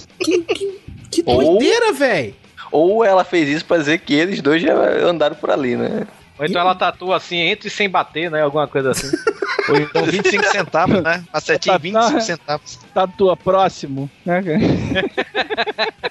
[1.09, 2.34] Que Ou- doideira, velho.
[2.72, 4.74] Ou ela fez isso pra dizer que eles dois já
[5.07, 6.05] andaram por ali, né?
[6.36, 8.42] Ou então ela tatua assim, entre sem bater, né?
[8.42, 9.07] Alguma coisa assim.
[9.70, 11.24] Ou então 25 centavos, né?
[11.32, 12.78] A setinha 25 centavos.
[12.92, 14.10] Tatua próximo.
[14.24, 16.00] Né, cara?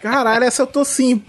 [0.00, 1.22] Caralho, essa eu tô assim.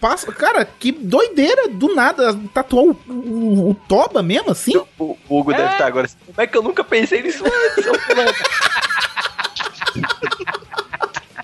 [0.00, 2.34] Passa, cara, que doideira, do nada.
[2.54, 4.76] Tatuar o, o, o Toba mesmo assim?
[4.76, 6.16] O, o Hugo deve estar agora assim.
[6.24, 8.32] Como é que eu nunca pensei nisso antes, seu fulano?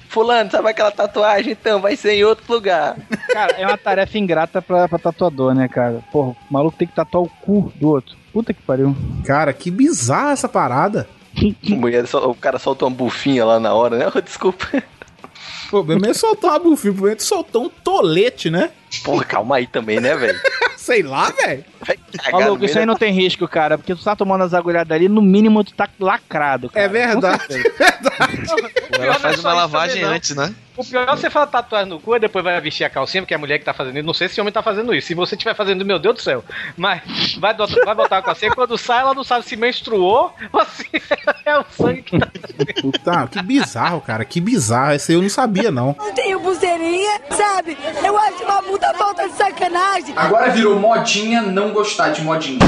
[0.09, 1.53] fulano, sabe aquela tatuagem?
[1.53, 2.97] Então, vai ser em outro lugar.
[3.29, 6.03] Cara, é uma tarefa ingrata pra, pra tatuador, né, cara?
[6.11, 8.17] Porra, o maluco tem que tatuar o cu do outro.
[8.39, 8.97] Puta que pariu.
[9.27, 11.09] Cara, que bizarra essa parada.
[11.67, 14.07] Mulher o cara soltou uma bufinha lá na hora, né?
[14.25, 14.81] Desculpa.
[15.69, 18.71] Pô, pelo menos soltou uma bufinha, pelo menos soltou um tolete, né?
[19.03, 20.39] Porra, calma aí também, né, velho?
[20.79, 21.65] Sei lá, velho.
[22.31, 25.21] Maluco, isso aí não tem risco, cara, porque tu tá tomando as agulhadas ali, no
[25.21, 26.87] mínimo tu tá lacrado, cara.
[26.87, 27.43] É verdade.
[28.93, 30.55] Ela faz não é só uma isso lavagem antes, né?
[30.79, 33.35] O pior é você falar tatuagem no cu e depois vai vestir a calcinha, porque
[33.35, 34.07] é a mulher que tá fazendo isso.
[34.07, 35.09] Não sei se o homem tá fazendo isso.
[35.09, 36.45] Se você estiver fazendo, meu Deus do céu.
[36.77, 40.65] Mas vai, botar- vai botar a calcinha, quando sai, ela não sabe se menstruou ou
[40.67, 40.87] se
[41.45, 42.29] é o sangue que tá.
[42.81, 44.25] Puta, que bizarro, cara.
[44.25, 44.93] Que bizarro.
[44.95, 45.97] Esse aí eu não sabia, não.
[45.99, 47.77] Não tenho pulseirinha, sabe?
[48.05, 50.15] Eu acho uma puta falta de sacanagem.
[50.17, 52.61] Agora virou modinha não gostar de modinha.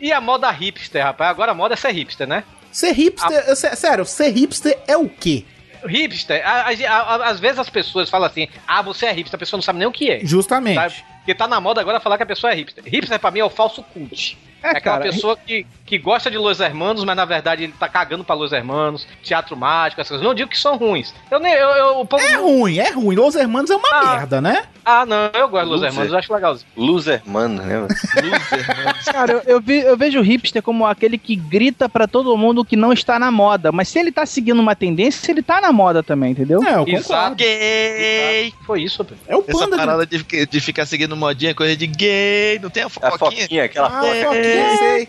[0.00, 1.30] E a moda hipster, rapaz.
[1.30, 2.44] Agora a moda é ser hipster, né?
[2.72, 5.44] Ser hipster, sé- sério, ser hipster é o quê?
[5.86, 9.38] Hipster, a- a- a- às vezes as pessoas falam assim, ah, você é hipster, a
[9.38, 10.20] pessoa não sabe nem o que é.
[10.24, 10.74] Justamente.
[10.74, 10.94] Sabe?
[11.18, 12.84] Porque tá na moda agora falar que a pessoa é hipster.
[12.86, 14.36] Hipster pra mim é o falso cult.
[14.64, 17.88] É, aquela cara, pessoa que, que gosta de Los Hermanos, mas na verdade ele tá
[17.88, 20.26] cagando pra Los Hermanos, teatro mágico, essas coisas.
[20.26, 21.14] Não digo que são ruins.
[21.30, 21.52] Eu nem.
[21.52, 23.14] Eu, eu, o povo É ruim, é ruim.
[23.16, 24.16] Los Hermanos é uma Ah.
[24.16, 24.64] merda, né?
[24.86, 25.82] Ah, não, eu gosto de Los.
[25.82, 26.66] Hermanos, eu acho legalzinho.
[26.76, 27.74] Loser, mano, né?
[27.76, 27.88] mano?
[29.10, 32.64] Cara, eu, eu, vi- eu vejo o hipster como aquele que grita pra todo mundo
[32.64, 33.70] que não está na moda.
[33.72, 36.62] Mas se ele tá seguindo uma tendência, ele tá na moda também, entendeu?
[36.62, 37.04] É, eu Exato.
[37.08, 37.36] concordo.
[37.36, 38.52] Gay!
[38.66, 39.22] Foi isso, Pedro.
[39.26, 39.76] É o Essa panda.
[39.76, 43.42] parada de, de ficar seguindo modinha, é coisa de gay, não tem a A fofoquinha?
[43.42, 44.24] foquinha, aquela Ah, foca.
[44.26, 45.08] foquinha, sei.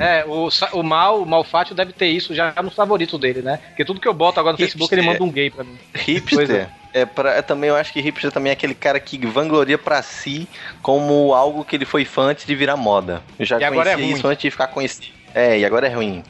[0.00, 3.58] É, o, o Mal, o Malfátio deve ter isso já no favorito dele, né?
[3.68, 4.78] Porque tudo que eu boto agora no Hipster.
[4.78, 5.76] Facebook, ele manda um gay pra mim.
[5.94, 6.68] Hipster.
[6.94, 10.00] É pra, é também, eu acho que hipster também é aquele cara que vangloria pra
[10.02, 10.48] si
[10.80, 13.22] como algo que ele foi fã antes de virar moda.
[13.38, 15.17] Eu já E agora é isso antes de ficar conhecido.
[15.34, 16.22] É, e agora é ruim.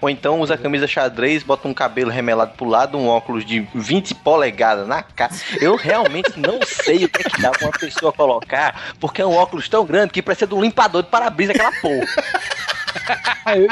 [0.00, 4.14] Ou então usa camisa xadrez, bota um cabelo remelado pro lado, um óculos de 20
[4.16, 5.32] polegadas na cara.
[5.60, 9.26] Eu realmente não sei o que é que dá pra uma pessoa colocar, porque é
[9.26, 12.06] um óculos tão grande que precisa de um limpador de para-brisa aquela porra.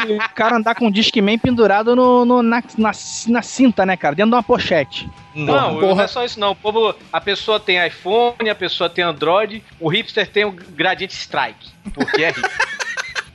[0.09, 2.91] O cara andar com o Discman pendurado no, no- na, na,
[3.29, 4.15] na cinta, né, cara?
[4.15, 5.09] Dentro de uma pochete.
[5.35, 5.95] Não, Porra.
[5.95, 6.51] não é só isso não.
[6.51, 11.13] O povo, a pessoa tem iPhone, a pessoa tem Android, o hipster tem o Gradient
[11.13, 12.69] Strike, porque é hipster.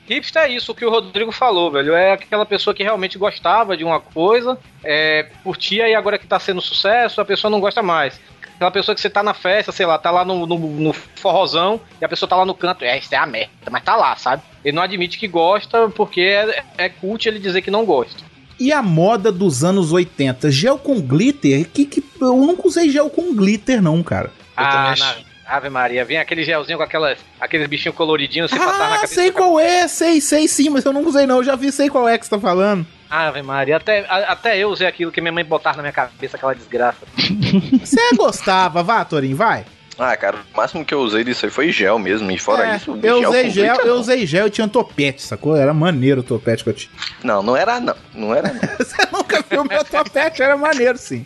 [0.08, 1.94] Hipster é isso, o que o Rodrigo falou, velho.
[1.94, 6.40] É aquela pessoa que realmente gostava de uma coisa, é, curtia e agora que tá
[6.40, 8.20] sendo sucesso, a pessoa não gosta mais.
[8.56, 11.80] Aquela pessoa que você tá na festa, sei lá, tá lá no, no, no forrozão
[12.02, 14.16] e a pessoa tá lá no canto, é, isso é a merda, mas tá lá,
[14.16, 14.42] sabe?
[14.66, 18.24] Ele não admite que gosta porque é, é cult ele dizer que não gosta.
[18.60, 20.50] E a moda dos anos 80?
[20.50, 21.70] Gel com glitter?
[21.70, 24.32] Que, que, eu nunca usei gel com glitter, não, cara.
[24.58, 25.27] Eu também Ah, acho.
[25.48, 28.96] Na Ave Maria, vem aquele gelzinho com aquelas, aqueles bichinhos coloridinhos, você passar na Ah,
[28.96, 29.14] cabeça.
[29.16, 31.38] sei qual é, sei, sei sim, mas eu não usei não.
[31.38, 32.86] Eu já vi, sei qual é que você tá falando.
[33.10, 36.36] Ave Maria, até, a- até eu usei aquilo que minha mãe botava na minha cabeça,
[36.36, 37.00] aquela desgraça.
[37.82, 39.66] Você gostava, vá, Torinho, vai.
[39.98, 42.30] Ah, cara, o máximo que eu usei disso aí foi gel mesmo.
[42.30, 44.00] E fora É, isso, eu usei gel, eu não.
[44.02, 45.56] usei gel e tinha um topete, sacou?
[45.56, 46.92] Era maneiro o topete que eu tinha.
[47.24, 47.96] Não, não era não.
[48.14, 48.60] Não era não.
[48.78, 51.26] Você nunca viu meu topete, era maneiro sim.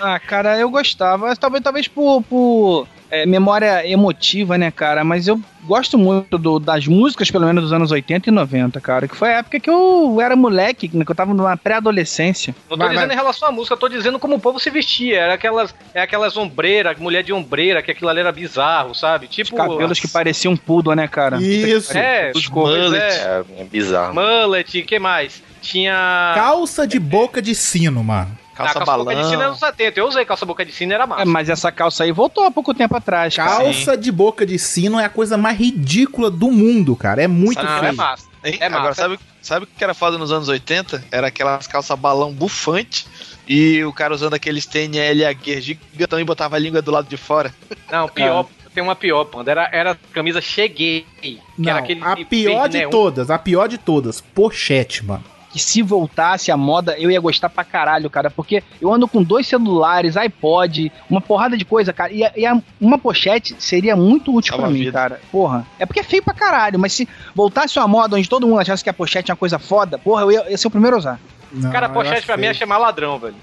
[0.00, 1.26] Ah, cara, eu gostava.
[1.26, 2.86] Mas Talvez, talvez por, por
[3.22, 5.04] é, memória emotiva, né, cara?
[5.04, 9.08] Mas eu gosto muito do- das músicas, pelo menos dos anos 80 e 90, cara.
[9.08, 12.54] Que foi a época que eu era moleque, né, que eu tava numa pré-adolescência.
[12.68, 13.16] Não tô Vai, dizendo vai.
[13.16, 15.20] em relação à música, eu tô dizendo como o povo se vestia.
[15.20, 19.26] Era aquelas, é aquelas ombreiras, mulher de ombreira, que aquilo ali era bizarro, sabe?
[19.26, 19.56] Os Tipo.
[19.56, 21.40] cabelos que pareciam um poodle, né, cara?
[21.40, 21.96] Isso.
[21.96, 23.16] É, Os pois mullets.
[23.16, 23.44] é.
[23.58, 24.14] É, é bizarro.
[24.14, 25.42] Mullet, que mais?
[25.62, 26.32] Tinha.
[26.34, 28.36] Calça de boca de sino, mano.
[28.54, 29.50] Calça Ah, boca de sino balão.
[29.50, 29.98] nos 70.
[30.00, 31.22] Eu usei calça boca de sino, era massa.
[31.22, 33.50] É, mas essa calça aí voltou há pouco tempo atrás, cara.
[33.64, 37.22] Calça de boca de sino é a coisa mais ridícula do mundo, cara.
[37.22, 37.96] É muito Sabe Não, é feio.
[37.96, 38.26] massa.
[38.44, 38.58] Hein?
[38.60, 39.02] É Agora, massa.
[39.02, 41.04] sabe, sabe o que era foda nos anos 80?
[41.10, 43.06] Era aquelas calças balão bufante
[43.48, 47.52] e o cara usando aqueles TNLH gigantão e botava a língua do lado de fora.
[47.90, 48.46] Não, pior.
[48.74, 49.50] tem uma pior, Panda.
[49.50, 51.06] Era, era a camisa Cheguei.
[51.20, 55.24] Que Não, era aquele a pior de todas, a pior de todas, pochete, mano.
[55.54, 58.28] Que se voltasse a moda, eu ia gostar pra caralho, cara.
[58.28, 62.12] Porque eu ando com dois celulares, iPod, uma porrada de coisa, cara.
[62.12, 64.92] E, a- e a- uma pochete seria muito útil Salva pra a mim, vida.
[64.98, 65.20] cara.
[65.30, 65.64] Porra.
[65.78, 68.82] É porque é feio pra caralho, mas se voltasse uma moda onde todo mundo achasse
[68.82, 70.98] que a pochete é uma coisa foda, porra, eu ia, ia ser o primeiro a
[70.98, 71.20] usar.
[71.52, 73.36] Não, Cara, eu pochete pra mim é chamar ladrão, velho.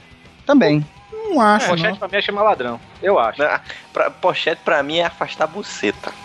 [0.46, 0.86] Também.
[1.14, 1.98] Não acho, pochete não.
[1.98, 2.78] pra mim é chamar ladrão.
[3.02, 3.42] Eu acho.
[3.42, 3.62] Na-
[3.94, 6.12] pra- pochete pra mim é afastar a buceta.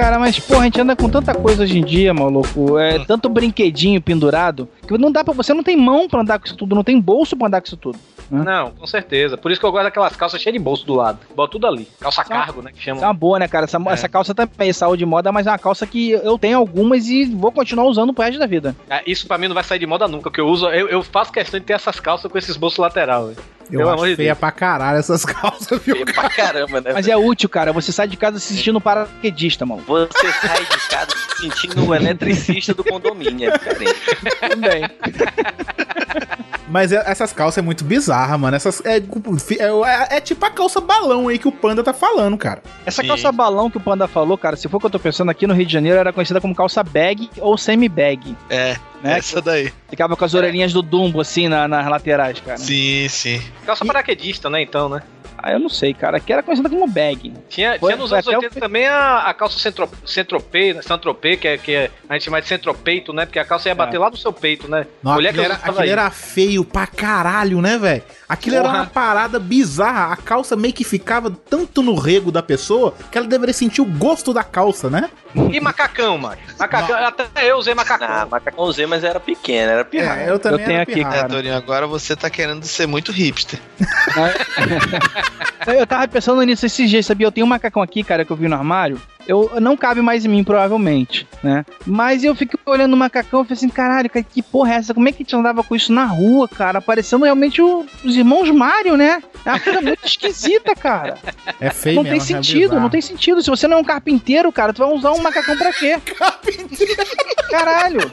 [0.00, 2.78] Cara, mas porra, a gente anda com tanta coisa hoje em dia, maluco.
[2.78, 6.46] É tanto brinquedinho pendurado que não dá pra você não tem mão pra andar com
[6.46, 7.98] isso tudo, não tem bolso pra andar com isso tudo.
[8.30, 9.36] Não, com certeza.
[9.36, 11.18] Por isso que eu gosto daquelas calças cheias de bolso do lado.
[11.34, 11.88] Bota tudo ali.
[12.00, 12.70] Calça cargo, né?
[12.72, 13.06] Que Isso é chama.
[13.06, 13.64] uma boa, né, cara?
[13.64, 13.92] Essa, É.
[13.92, 17.24] essa calça também, saúde e moda, mas é uma calça que eu tenho algumas e
[17.26, 18.74] vou continuar usando pro resto da vida.
[18.88, 20.68] É, Isso pra mim não vai sair de moda nunca, porque eu uso.
[20.68, 23.38] Eu, eu faço questão de ter essas calças com esses bolsos lateral, velho.
[23.70, 24.38] Eu Pelo acho de feia Deus.
[24.38, 26.04] pra caralho essas calças, viu?
[26.04, 26.92] Pra caramba, né?
[26.92, 27.72] Mas é útil, cara.
[27.72, 29.82] Você sai de casa se sentindo paraquedista, mano.
[29.86, 34.00] Você sai de casa se sentindo o eletricista do condomínio, é diferente.
[34.40, 34.82] Também.
[36.70, 38.56] Mas é- essas calças é muito bizarra, mano.
[38.56, 42.62] Essas é, é, é tipo a calça balão aí que o Panda tá falando, cara.
[42.86, 43.08] Essa Sim.
[43.08, 45.46] calça balão que o Panda falou, cara, se for o que eu tô pensando aqui
[45.46, 48.36] no Rio de Janeiro, era conhecida como calça bag ou semi-bag.
[48.48, 49.18] É, Né?
[49.18, 49.72] essa daí.
[49.88, 52.58] Ficava com as orelhinhas do Dumbo, assim, na- nas laterais, cara.
[52.58, 53.42] Sim, sim.
[53.66, 54.62] Calça paraquedista, né?
[54.62, 55.02] Então, né?
[55.42, 56.16] Ah, eu não sei, cara.
[56.18, 57.32] Aqui era conhecida como bag.
[57.48, 60.82] Tinha, Foi- tinha nos anos até o 80 também a, a calça centro, centropê, né?
[60.82, 63.26] centropê, que, é, que é, a gente chama de centropeito, né?
[63.26, 64.86] Porque a calça ia bater lá no seu peito, né?
[65.02, 65.82] Não, Mulher aquilo que era, isso.
[65.82, 68.02] era feio pra caralho, né, velho?
[68.30, 68.76] Aquilo era Porra.
[68.76, 70.12] uma parada bizarra.
[70.12, 73.84] A calça meio que ficava tanto no rego da pessoa que ela deveria sentir o
[73.84, 75.10] gosto da calça, né?
[75.52, 76.36] E macacão, mano.
[76.56, 78.06] Macacão, até eu usei macacão.
[78.08, 80.26] Ah, macacão usei, mas era pequeno, era pirraia.
[80.26, 81.16] É, eu também Eu tenho era aqui, pirralho.
[81.16, 81.28] É, Cara.
[81.32, 83.58] Torinho, agora você tá querendo ser muito hipster.
[85.66, 87.26] Eu tava pensando nisso esses dias, sabia?
[87.26, 89.00] Eu tenho um macacão aqui, cara, que eu vi no armário.
[89.30, 91.64] Eu não cabe mais em mim, provavelmente, né?
[91.86, 94.92] Mas eu fico olhando o macacão e falei assim, caralho, cara, que porra é essa?
[94.92, 96.80] Como é que a gente andava com isso na rua, cara?
[96.80, 99.22] Parecendo realmente o- os irmãos Mário, né?
[99.44, 101.16] É uma coisa muito esquisita, cara.
[101.60, 102.18] É feio não mesmo.
[102.18, 102.80] tem é sentido, bizarro.
[102.80, 103.42] não tem sentido.
[103.42, 105.96] Se você não é um carpinteiro, cara, tu vai usar um macacão pra quê?
[107.50, 108.12] Caralho!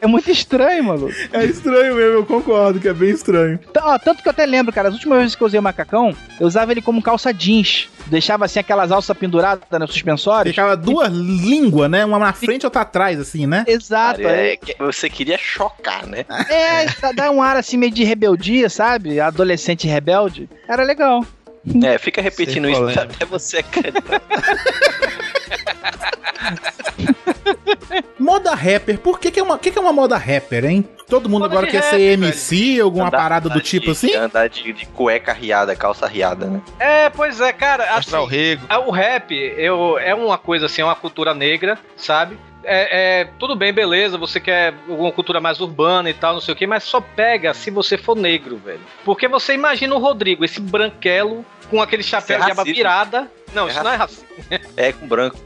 [0.00, 1.12] É muito estranho, maluco.
[1.32, 3.58] É estranho mesmo, eu concordo que é bem estranho.
[3.58, 5.62] T- ó, tanto que eu até lembro, cara, as últimas vezes que eu usei o
[5.62, 7.88] macacão, eu usava ele como calça jeans.
[8.06, 10.50] Deixava assim aquelas alças penduradas no suspensório.
[10.50, 12.04] Ficava duas línguas, né?
[12.04, 13.64] Uma na frente e outra atrás, assim, né?
[13.66, 14.22] Exato.
[14.22, 16.24] Cara, É, é que você queria chocar, né?
[16.48, 19.18] é, dá um ar assim meio de rebeldia, sabe?
[19.20, 20.48] Adolescente rebelde.
[20.68, 21.24] Era legal.
[21.84, 24.20] É, fica repetindo isso até você acreditar.
[28.18, 30.86] Moda rapper, por que, que, é uma, que, que é uma moda rapper, hein?
[31.08, 33.90] Todo mundo Moda agora quer rap, ser MC, alguma Andar- parada do andar tipo de-
[33.92, 34.14] assim?
[34.14, 36.60] Andar de, de cueca riada, calça riada, né?
[36.78, 37.94] É, pois é, cara.
[37.96, 42.36] Mostrar o Assim, o rap eu, é uma coisa assim, é uma cultura negra, sabe?
[42.64, 46.52] É, é, tudo bem, beleza, você quer alguma cultura mais urbana e tal, não sei
[46.52, 48.80] o que, mas só pega se você for negro, velho.
[49.04, 53.30] Porque você imagina o Rodrigo, esse branquelo, com aquele chapéu é de aba virada.
[53.52, 54.26] Não, É isso não é racismo.
[54.76, 55.38] É com branco.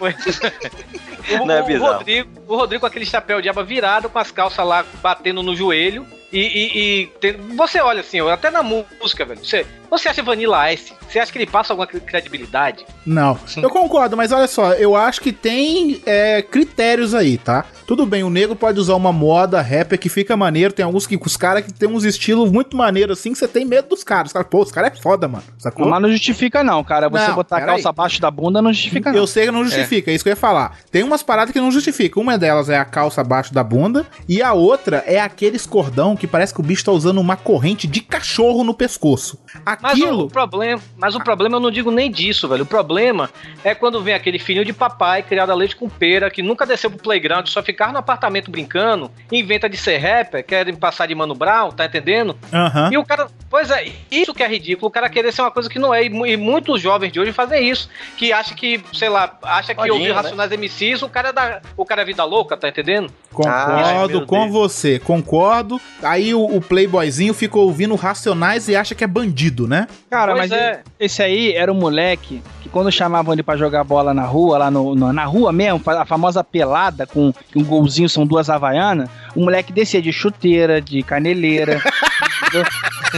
[0.00, 0.08] O,
[1.46, 1.92] Não é o bizarro.
[1.98, 5.54] Rodrigo, o Rodrigo com aquele chapéu de aba virado, com as calças lá batendo no
[5.54, 6.06] joelho.
[6.32, 9.44] E, e- e tem- você olha assim, até na música, velho.
[9.44, 10.92] Você, você acha Vanilla Ice?
[11.08, 12.84] Você acha que ele passa alguma cre- credibilidade?
[13.06, 17.64] Não, eu concordo, mas olha só, eu acho que tem é, critérios aí, tá?
[17.86, 21.16] Tudo bem, o negro pode usar uma moda rapper que fica maneiro, tem alguns que
[21.16, 24.26] os caras que tem uns estilos muito maneiros assim, que você tem medo dos caras.
[24.28, 25.44] Os caras, Pô, os caras é foda, mano.
[25.56, 25.88] Sacou?
[25.88, 27.08] Mas não justifica, não, cara.
[27.08, 27.90] Você Não, botar a calça aí.
[27.90, 29.18] abaixo da bunda não justifica, não.
[29.18, 30.14] Eu sei que não justifica, é.
[30.14, 30.78] isso que eu ia falar.
[30.90, 32.22] Tem umas paradas que não justificam.
[32.22, 36.26] Uma delas é a calça abaixo da bunda, e a outra é aqueles cordão que
[36.26, 39.38] parece que o bicho tá usando uma corrente de cachorro no pescoço.
[39.64, 40.24] Mas o, Aquilo.
[40.24, 42.62] o problema, mas o problema eu não digo nem disso, velho.
[42.62, 43.30] O problema
[43.64, 46.90] é quando vem aquele filhinho de papai criado a leite com pera que nunca desceu
[46.90, 51.34] pro playground, só ficar no apartamento brincando, inventa de ser rapper, querem passar de Mano
[51.34, 52.36] Brown, tá entendendo?
[52.52, 52.90] Aham.
[52.92, 55.68] E o cara, pois é, isso que é ridículo, o cara querer ser uma coisa
[55.68, 59.08] que não é, e, mu- muitos jovens de hoje fazem isso, que acha que, sei
[59.08, 60.12] lá, acha que ouvir né?
[60.14, 63.10] Racionais MCs, o cara é da, o cara é vida louca, tá entendendo?
[63.32, 64.50] Concordo com Deus.
[64.52, 65.80] você, concordo.
[66.02, 69.86] Aí o, o playboyzinho ficou ouvindo Racionais e acha que é bandido, né?
[70.10, 70.80] Cara, Pois mas é.
[70.98, 74.70] esse aí era um moleque que quando chamavam ele pra jogar bola na rua, lá
[74.70, 79.08] no, no- na rua mesmo, a famosa pelada com que um golzinho são duas havaianas,
[79.36, 81.80] o moleque descia de chuteira, de caneleira.
[82.42, 82.64] entendeu?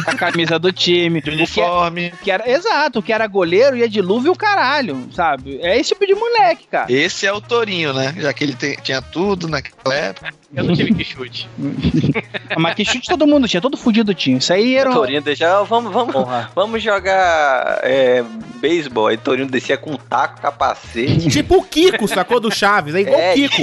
[0.06, 1.20] a camisa do time.
[1.20, 2.12] De uniforme.
[2.22, 5.58] Que era, exato, o que era goleiro ia de luva e o caralho, sabe?
[5.62, 6.86] É esse tipo de moleque, cara.
[6.92, 8.14] Esse é o Torinho, né?
[8.18, 10.30] Já que ele tem- tinha tudo naquela época.
[10.54, 11.48] Eu não tive que chute.
[12.58, 14.38] Mas que chute todo mundo tinha, todo fudido tinha.
[14.38, 14.90] Isso aí era.
[14.90, 16.50] um- Torinho deixava, vamos, vamos, Porra.
[16.54, 18.24] vamos jogar é,
[18.56, 19.06] beisebol.
[19.08, 21.28] Aí Torinho descia com um taco, capacete.
[21.30, 22.94] Tipo o Kiko, sacou do Chaves?
[22.94, 23.62] É igual o É, Kiko.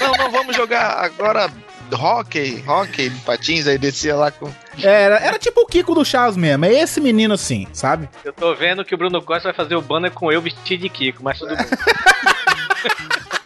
[0.00, 1.50] Não, não, vamos jogar agora
[1.96, 4.50] hockey, hockey de patins, aí descia lá com.
[4.82, 6.64] Era, era tipo o Kiko do Chaves mesmo.
[6.64, 8.08] É esse menino assim, sabe?
[8.24, 10.88] Eu tô vendo que o Bruno Costa vai fazer o banner com eu vestido de
[10.88, 11.66] Kiko, mas tudo bem.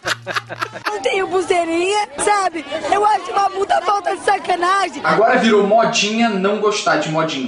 [0.87, 2.65] Não tenho pulseirinha, sabe?
[2.93, 5.01] Eu acho uma puta falta de sacanagem.
[5.05, 7.47] Agora virou modinha não gostar de modinha.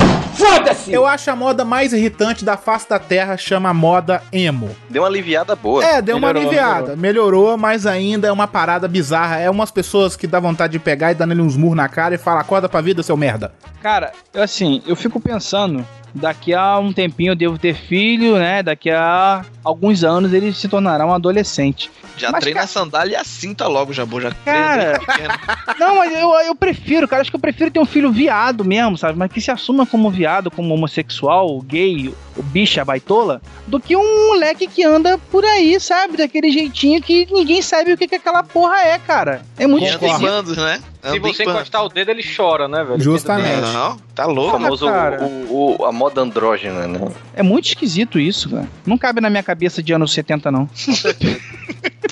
[0.89, 4.75] Eu acho a moda mais irritante da face da Terra chama moda emo.
[4.89, 5.85] Deu uma aliviada boa.
[5.85, 6.97] É, deu uma Melhorou, aliviada.
[6.97, 7.57] Melhorou.
[7.57, 9.39] mas ainda é uma parada bizarra.
[9.39, 12.15] É umas pessoas que dá vontade de pegar e dar nele uns murros na cara
[12.15, 13.53] e falar: acorda pra vida, seu merda.
[13.83, 18.63] Cara, eu, assim, eu fico pensando, daqui a um tempinho eu devo ter filho, né?
[18.63, 21.91] Daqui a alguns anos ele se tornará um adolescente.
[22.17, 24.21] Já Mas, treina cara- a sandália e a cinta logo, Jabu.
[24.21, 25.01] Já Cara.
[25.81, 27.23] Não, mas eu, eu prefiro, cara.
[27.23, 29.19] Acho que eu prefiro ter um filho viado mesmo, sabe?
[29.19, 34.29] Mas que se assuma como viado, como homossexual, gay, o bicha, baitola, do que um
[34.29, 36.17] moleque que anda por aí, sabe?
[36.17, 39.43] Daquele jeitinho que ninguém sabe o que, que aquela porra é, cara.
[39.59, 40.21] É muito esquisito.
[40.21, 40.81] bandos, né?
[41.13, 43.01] Se você encostar o dedo, ele chora, né, velho?
[43.01, 43.61] Justamente.
[43.73, 44.53] Não, tá O louco.
[44.53, 45.23] famoso cara.
[45.23, 46.99] o, o- a moda andrógena, né?
[47.35, 48.69] É muito esquisito isso, cara.
[48.87, 50.69] Não cabe na minha cabeça de anos 70, não.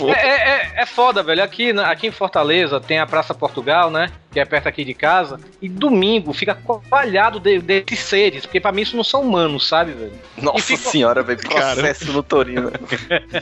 [0.04, 1.42] É, é, é- é foda, velho.
[1.44, 4.10] Aqui, aqui em Fortaleza tem a Praça Portugal, né?
[4.32, 5.38] Que é perto aqui de casa.
[5.60, 8.46] E domingo fica coalhado de, desses seres.
[8.46, 10.12] Porque pra mim isso não são humanos, sabe, velho?
[10.40, 12.72] Nossa fica- senhora, velho, processo no Torino.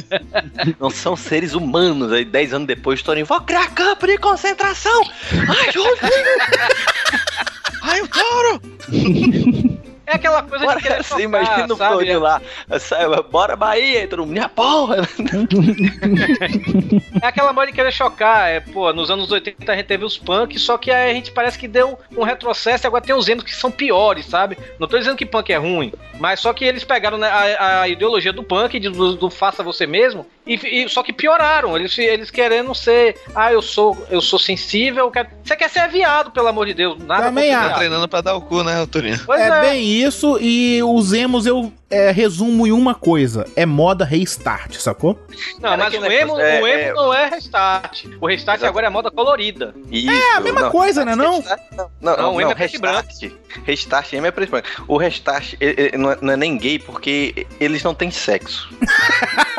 [0.81, 2.13] Não são seres humanos.
[2.13, 5.03] Aí, 10 anos depois, Torinho, vou criar campo de concentração.
[5.33, 5.71] Ai,
[7.83, 8.61] Ai, o touro!
[10.11, 11.95] É aquela coisa Bora, de querer você chocar, imagina o sabe?
[11.95, 12.43] Torinho lá.
[12.81, 15.07] sai, Bora, Bahia, aí todo mundo, minha porra.
[17.23, 18.49] É aquela moda de querer chocar.
[18.49, 21.31] É, pô, nos anos 80 a gente teve os punk, só que aí a gente
[21.33, 24.57] parece que deu um retrocesso e agora tem os emos que são piores, sabe?
[24.79, 27.89] Não tô dizendo que punk é ruim, mas só que eles pegaram né, a, a
[27.89, 30.55] ideologia do punk, de- do, do faça você mesmo, e,
[30.85, 31.77] e- só que pioraram.
[31.77, 35.29] Eles, eles querendo ser, ah, eu sou, eu sou sensível, eu quero...
[35.45, 36.99] você quer ser viado, pelo amor de Deus.
[37.05, 37.69] Nada Também acho.
[37.71, 39.21] Tá treinando pra dar o cu, né, Torinho?
[39.27, 40.00] Pois é, é, bem isso,
[40.41, 45.19] e os emos eu é, resumo em uma coisa: é moda restart, sacou?
[45.61, 48.05] Não, Cara, mas o emo, negócio- o é- emo não é restart.
[48.21, 48.71] O restart Exato.
[48.71, 49.75] agora é moda colorida.
[49.91, 51.37] Isso, É a mesma coisa, né, não?
[51.37, 53.33] Restart, Não, não, Não, não, o emo é preto e restart.
[53.65, 54.69] Restart emo é preto e branco.
[54.87, 58.69] O restart ele- ele não, é, não é nem gay porque eles não têm sexo.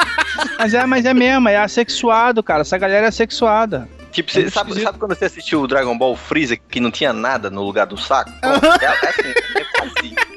[0.58, 2.62] Mas é, mas é mesmo, é assexuado, cara.
[2.62, 3.90] Essa galera é assexuada.
[4.12, 7.12] Tipo, É você sabe, sabe quando você assistiu o Dragon Ball Freeza que não tinha
[7.14, 8.30] nada no lugar do saco?
[8.40, 10.31] Pronto, é, é assim, é.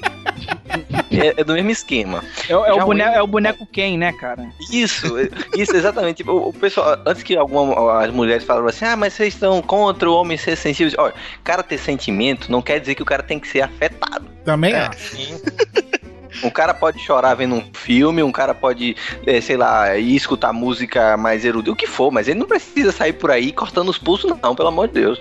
[1.10, 2.22] É, é do mesmo esquema.
[2.48, 4.48] É, o- é o boneco, é o boneco Ken, né, cara?
[4.72, 6.18] Isso, é- isso, exatamente.
[6.18, 9.62] Tipo, o, o pessoal, antes que alguma, as mulheres falaram assim, ah, mas vocês estão
[9.62, 10.92] contra o homem ser sensível.
[10.98, 14.26] Olha, cara ter sentimento não quer dizer que o cara tem que ser afetado.
[14.44, 14.86] Também É.
[14.86, 15.16] acho.
[16.42, 20.52] Um cara pode chorar vendo um filme, um cara pode, eh, sei lá, ir escutar
[20.52, 23.98] música mais erudita, o que for, mas ele não precisa sair por aí cortando os
[23.98, 25.20] pulsos, não, pelo amor de Deus.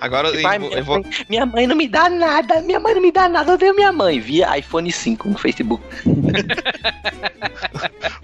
[0.00, 1.00] Agora Tipo, eu, minha, eu vou.
[1.00, 3.74] mãe, minha mãe não me dá nada, minha mãe não me dá nada, eu odeio
[3.74, 4.18] minha mãe.
[4.18, 5.82] Via iPhone 5 no Facebook.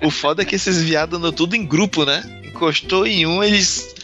[0.03, 2.23] O foda é que esses viados andam tudo em grupo, né?
[2.45, 3.95] Encostou em um, eles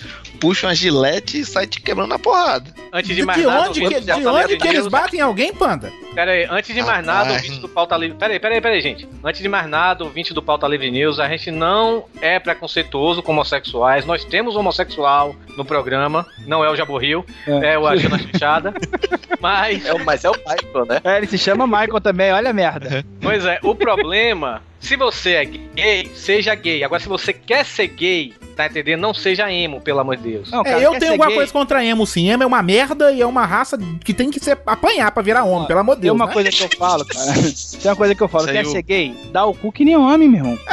[0.42, 2.68] puxam a gilete e saem te quebrando na porrada.
[2.92, 5.20] Antes de De, mais nada, onde, o que, do de onde que eles News- batem
[5.20, 5.90] em alguém, panda?
[6.14, 8.18] Pera aí, antes de mais nada, o vídeo do Pauta Livre.
[8.18, 9.08] Pera aí, pera aí, pera aí, gente.
[9.24, 13.22] Antes de mais nada, o vídeo do Pauta Livre News, a gente não é preconceituoso
[13.22, 14.04] com homossexuais.
[14.04, 18.74] Nós temos homossexual no programa, não é o Jaborril, é, o Agil na Fechada.
[19.40, 21.00] Mas, É, o- mas é o Michael, né?
[21.04, 23.04] É, ele se chama Michael também, olha a merda.
[23.20, 26.82] pois é, o problema, se você é gay, seja gay.
[26.84, 29.00] Agora, se você quer ser gay, tá entendendo?
[29.00, 30.50] Não seja emo, pelo amor de Deus.
[30.50, 31.36] Não, É, cara, eu quer tenho alguma gay?
[31.36, 32.28] coisa contra emo, sim.
[32.30, 35.44] Emo é uma merda e é uma raça que tem que ser apanhar pra virar
[35.44, 36.16] homem, pelo amor de Tem Deus.
[36.16, 36.32] uma né?
[36.32, 37.24] coisa que eu falo, cara.
[37.80, 38.44] Tem uma coisa que eu falo.
[38.44, 39.14] Isso Quer ser gay?
[39.32, 40.58] Dá o cu que nem homem, meu irmão.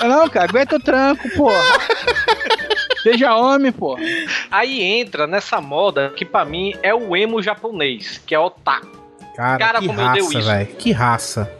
[0.00, 1.62] Não, cara, aguenta o tranco, porra.
[3.04, 4.00] Seja homem, porra.
[4.50, 9.01] Aí entra nessa moda que pra mim é o emo japonês, que é otaku.
[9.34, 10.66] Cara, Cara, que como eu dei raça, velho.
[10.76, 11.50] Que raça.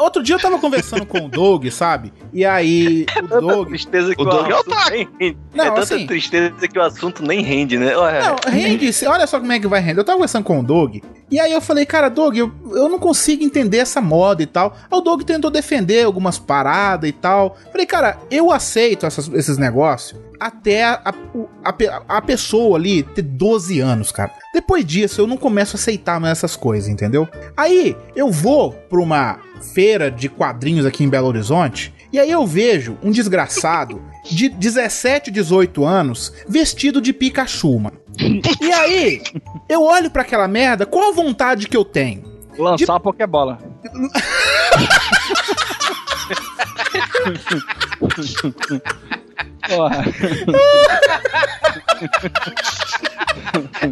[0.00, 2.12] Outro dia eu tava conversando com o Doug, sabe?
[2.32, 3.68] E aí, o Tanta Doug.
[3.68, 4.90] tristeza que O o, Doug é assunto otaku.
[4.90, 5.38] nem rende.
[5.54, 7.96] Não, é tanta assim- tristeza que o assunto nem rende, né?
[7.96, 10.00] Ué, Não, rende, olha só como é que vai render.
[10.00, 10.96] Eu tava conversando com o Doug,
[11.30, 14.76] e aí eu falei, cara, Doug, eu, eu não consigo entender essa moda e tal.
[14.90, 17.56] Aí o Doug tentou defender algumas paradas e tal.
[17.70, 21.74] Falei, cara, eu aceito essas- esses negócios até a, a, o- a
[22.18, 24.30] a pessoa ali ter 12 anos, cara.
[24.52, 27.26] Depois disso, eu não começo a aceitar mais essas coisas, entendeu?
[27.56, 32.46] Aí, eu vou pra uma feira de quadrinhos aqui em Belo Horizonte, e aí eu
[32.46, 37.98] vejo um desgraçado de 17, 18 anos vestido de Pikachu, mano.
[38.18, 39.22] E aí,
[39.68, 42.24] eu olho pra aquela merda, qual a vontade que eu tenho?
[42.58, 43.58] Lançar uma Pokébola.
[49.68, 50.04] Porra.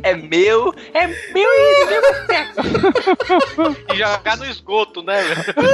[0.03, 2.03] É meu, é meu e meu.
[3.95, 5.45] E jogar no esgoto, né, velho?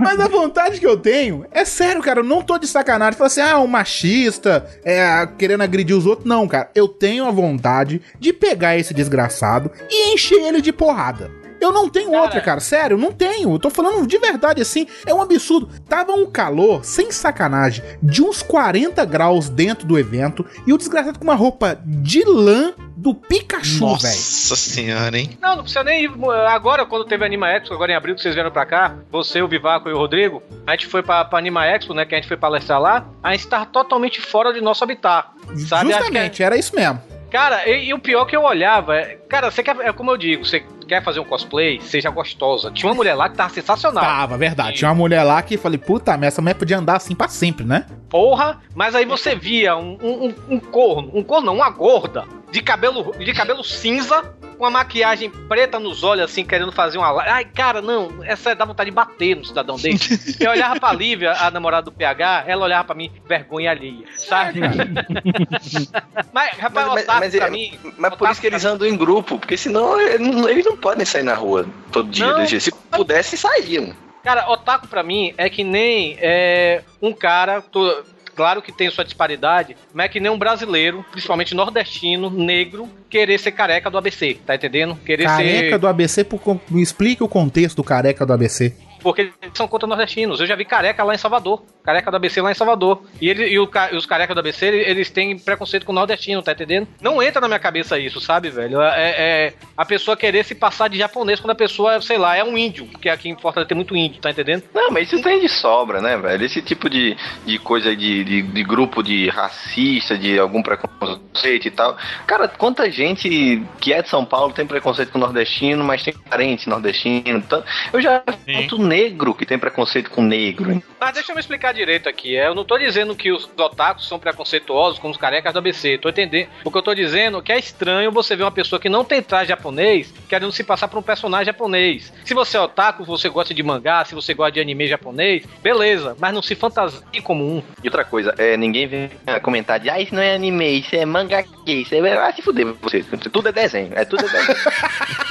[0.00, 3.18] Mas a vontade que eu tenho, é sério, cara, eu não tô de sacanagem.
[3.18, 6.28] Fala assim, ah, um machista, é, querendo agredir os outros.
[6.28, 11.30] Não, cara, eu tenho a vontade de pegar esse desgraçado e encher ele de porrada.
[11.64, 13.52] Eu não tenho outra, cara, sério, não tenho.
[13.54, 15.68] Eu tô falando de verdade assim, é um absurdo.
[15.88, 21.18] Tava um calor, sem sacanagem, de uns 40 graus dentro do evento e o desgraçado
[21.18, 24.14] com uma roupa de lã do Pikachu, velho.
[24.14, 25.36] Nossa senhora, hein?
[25.40, 26.10] Não, não precisa nem ir.
[26.48, 29.48] Agora, quando teve Anima Expo, agora em abril que vocês vieram pra cá, você, o
[29.48, 32.04] Vivaco e o Rodrigo, a gente foi pra, pra Anima Expo, né?
[32.04, 35.28] Que a gente foi palestrar lá, a gente tava totalmente fora de nosso habitat.
[35.68, 35.90] Sabe?
[35.90, 37.00] É- Justamente, era isso mesmo.
[37.30, 40.16] Cara, e, e o pior que eu olhava, é, cara, você quer, é como eu
[40.16, 42.70] digo, você quer fazer um cosplay, seja gostosa.
[42.70, 44.04] Tinha uma mulher lá que tava sensacional.
[44.04, 44.76] Tava, verdade.
[44.78, 47.64] Tinha uma mulher lá que falei, puta, mas essa mulher podia andar assim pra sempre,
[47.64, 47.86] né?
[48.08, 52.24] Porra, mas aí você via um, um, um- um corno, um corno não, uma gorda,
[52.54, 54.22] de cabelo, de cabelo cinza,
[54.56, 57.20] com a maquiagem preta nos olhos, assim, querendo fazer uma.
[57.24, 59.98] Ai, cara, não, essa dá vontade de bater no cidadão dele.
[60.38, 64.60] Eu olhava pra Lívia, a namorada do PH, ela olhava pra mim, vergonha alheia, sabe?
[66.32, 67.78] mas, rapaz, Mas- otaku mas- pra mas- mim.
[67.98, 71.34] Mas por isso que eles andam em grupo, porque senão eles não, podem sair na
[71.34, 72.24] rua todo dia.
[72.26, 72.36] Não.
[72.38, 72.64] desse jeito.
[72.64, 73.92] Se pudessem, saíam.
[74.22, 77.60] Cara, otaku pra mim é que nem é, um cara.
[77.60, 78.02] tô-
[78.34, 83.38] claro que tem sua disparidade, mas é que nem um brasileiro, principalmente nordestino, negro, querer
[83.38, 84.96] ser careca do ABC, tá entendendo?
[84.96, 85.78] Querer Careca ser.
[85.78, 88.74] do ABC, por, me explique o contexto do careca do ABC.
[89.04, 90.40] Porque eles são contra nordestinos.
[90.40, 91.62] Eu já vi careca lá em Salvador.
[91.84, 93.02] Careca do ABC lá em Salvador.
[93.20, 95.94] E, ele, e, o e os carecas do ABC, ele- eles têm preconceito com o
[95.94, 96.88] nordestino, tá entendendo?
[97.02, 98.80] Não entra na minha cabeça isso, sabe, velho?
[98.80, 102.42] É, é a pessoa querer se passar de japonês quando a pessoa, sei lá, é
[102.42, 102.86] um índio.
[102.86, 104.64] Porque aqui em Fortaleza tem muito índio, tá entendendo?
[104.74, 106.42] Não, mas isso tem de sobra, né, velho?
[106.42, 111.70] Esse tipo de, de coisa de, de, de grupo de racista, de algum preconceito e
[111.70, 111.96] tal.
[112.26, 116.68] Cara, quanta gente que é de São Paulo tem preconceito com nordestino, mas tem parente
[116.68, 117.38] nordestino.
[117.38, 120.80] Então, eu já vi muito negro que tem preconceito com negro.
[121.00, 122.36] Mas deixa eu me explicar direito aqui.
[122.36, 125.98] é, Eu não tô dizendo que os otakus são preconceituosos como os carecas do ABC.
[125.98, 126.48] Tô entendendo.
[126.64, 129.04] O que eu tô dizendo é que é estranho você ver uma pessoa que não
[129.04, 132.12] tem traje japonês querendo se passar por um personagem japonês.
[132.24, 136.16] Se você é otaku, você gosta de mangá, se você gosta de anime japonês, beleza.
[136.20, 137.62] Mas não se fantasie como um.
[137.82, 139.10] E outra coisa, é, ninguém vem
[139.42, 142.12] comentar de, ah, isso não é anime, isso é mangá, isso é...
[142.16, 144.58] Ah, se fuder você, tudo é desenho, é tudo é desenho.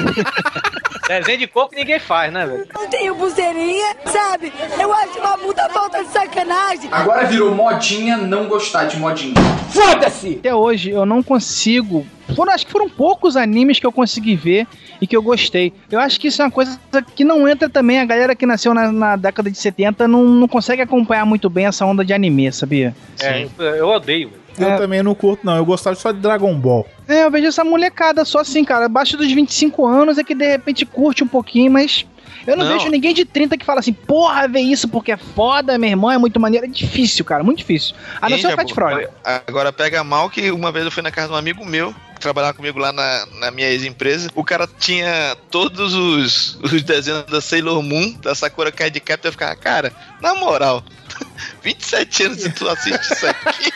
[1.07, 2.65] Desenho de coco ninguém faz, né, velho?
[2.73, 4.53] Não tenho pulseirinha, sabe?
[4.79, 6.89] Eu acho uma puta falta de sacanagem.
[6.91, 9.33] Agora virou modinha não gostar de modinha.
[9.69, 10.37] Foda-se!
[10.39, 12.05] Até hoje eu não consigo.
[12.35, 14.65] Foram, acho que foram poucos animes que eu consegui ver
[15.01, 15.73] e que eu gostei.
[15.91, 16.79] Eu acho que isso é uma coisa
[17.13, 17.99] que não entra também.
[17.99, 21.65] A galera que nasceu na, na década de 70 não, não consegue acompanhar muito bem
[21.65, 22.95] essa onda de anime, sabia?
[23.21, 24.42] É, eu odeio, velho.
[24.57, 24.77] Eu É.
[24.77, 25.55] também não curto, não.
[25.57, 26.87] Eu gostava só de Dragon Ball.
[27.07, 28.85] É, eu vejo essa molecada só assim, cara.
[28.85, 32.05] Abaixo dos 25 anos é que de repente curte um pouquinho, mas.
[32.45, 32.73] Eu não, Não.
[32.73, 36.11] vejo ninguém de 30 que fala assim, porra, vê isso porque é foda, meu irmão,
[36.11, 36.65] é muito maneiro.
[36.65, 37.95] É difícil, cara, muito difícil.
[38.21, 38.55] A não ser o?
[38.57, 39.07] Fat Frog.
[39.47, 42.19] Agora pega mal que uma vez eu fui na casa de um amigo meu, que
[42.19, 44.29] trabalhava comigo lá na, na minha ex-empresa.
[44.35, 49.29] O cara tinha todos os, os desenhos da Sailor Moon, da Sakura Card Captor.
[49.29, 50.83] Eu ficava, cara, na moral,
[51.63, 53.71] 27 anos e tu assiste isso aqui.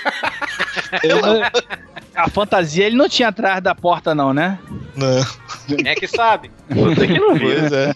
[2.18, 4.58] A fantasia ele não tinha atrás da porta, não, né?
[4.96, 5.24] Não.
[5.68, 6.50] Quem é que sabe?
[6.68, 7.48] Você que não viu.
[7.50, 7.94] Pois é.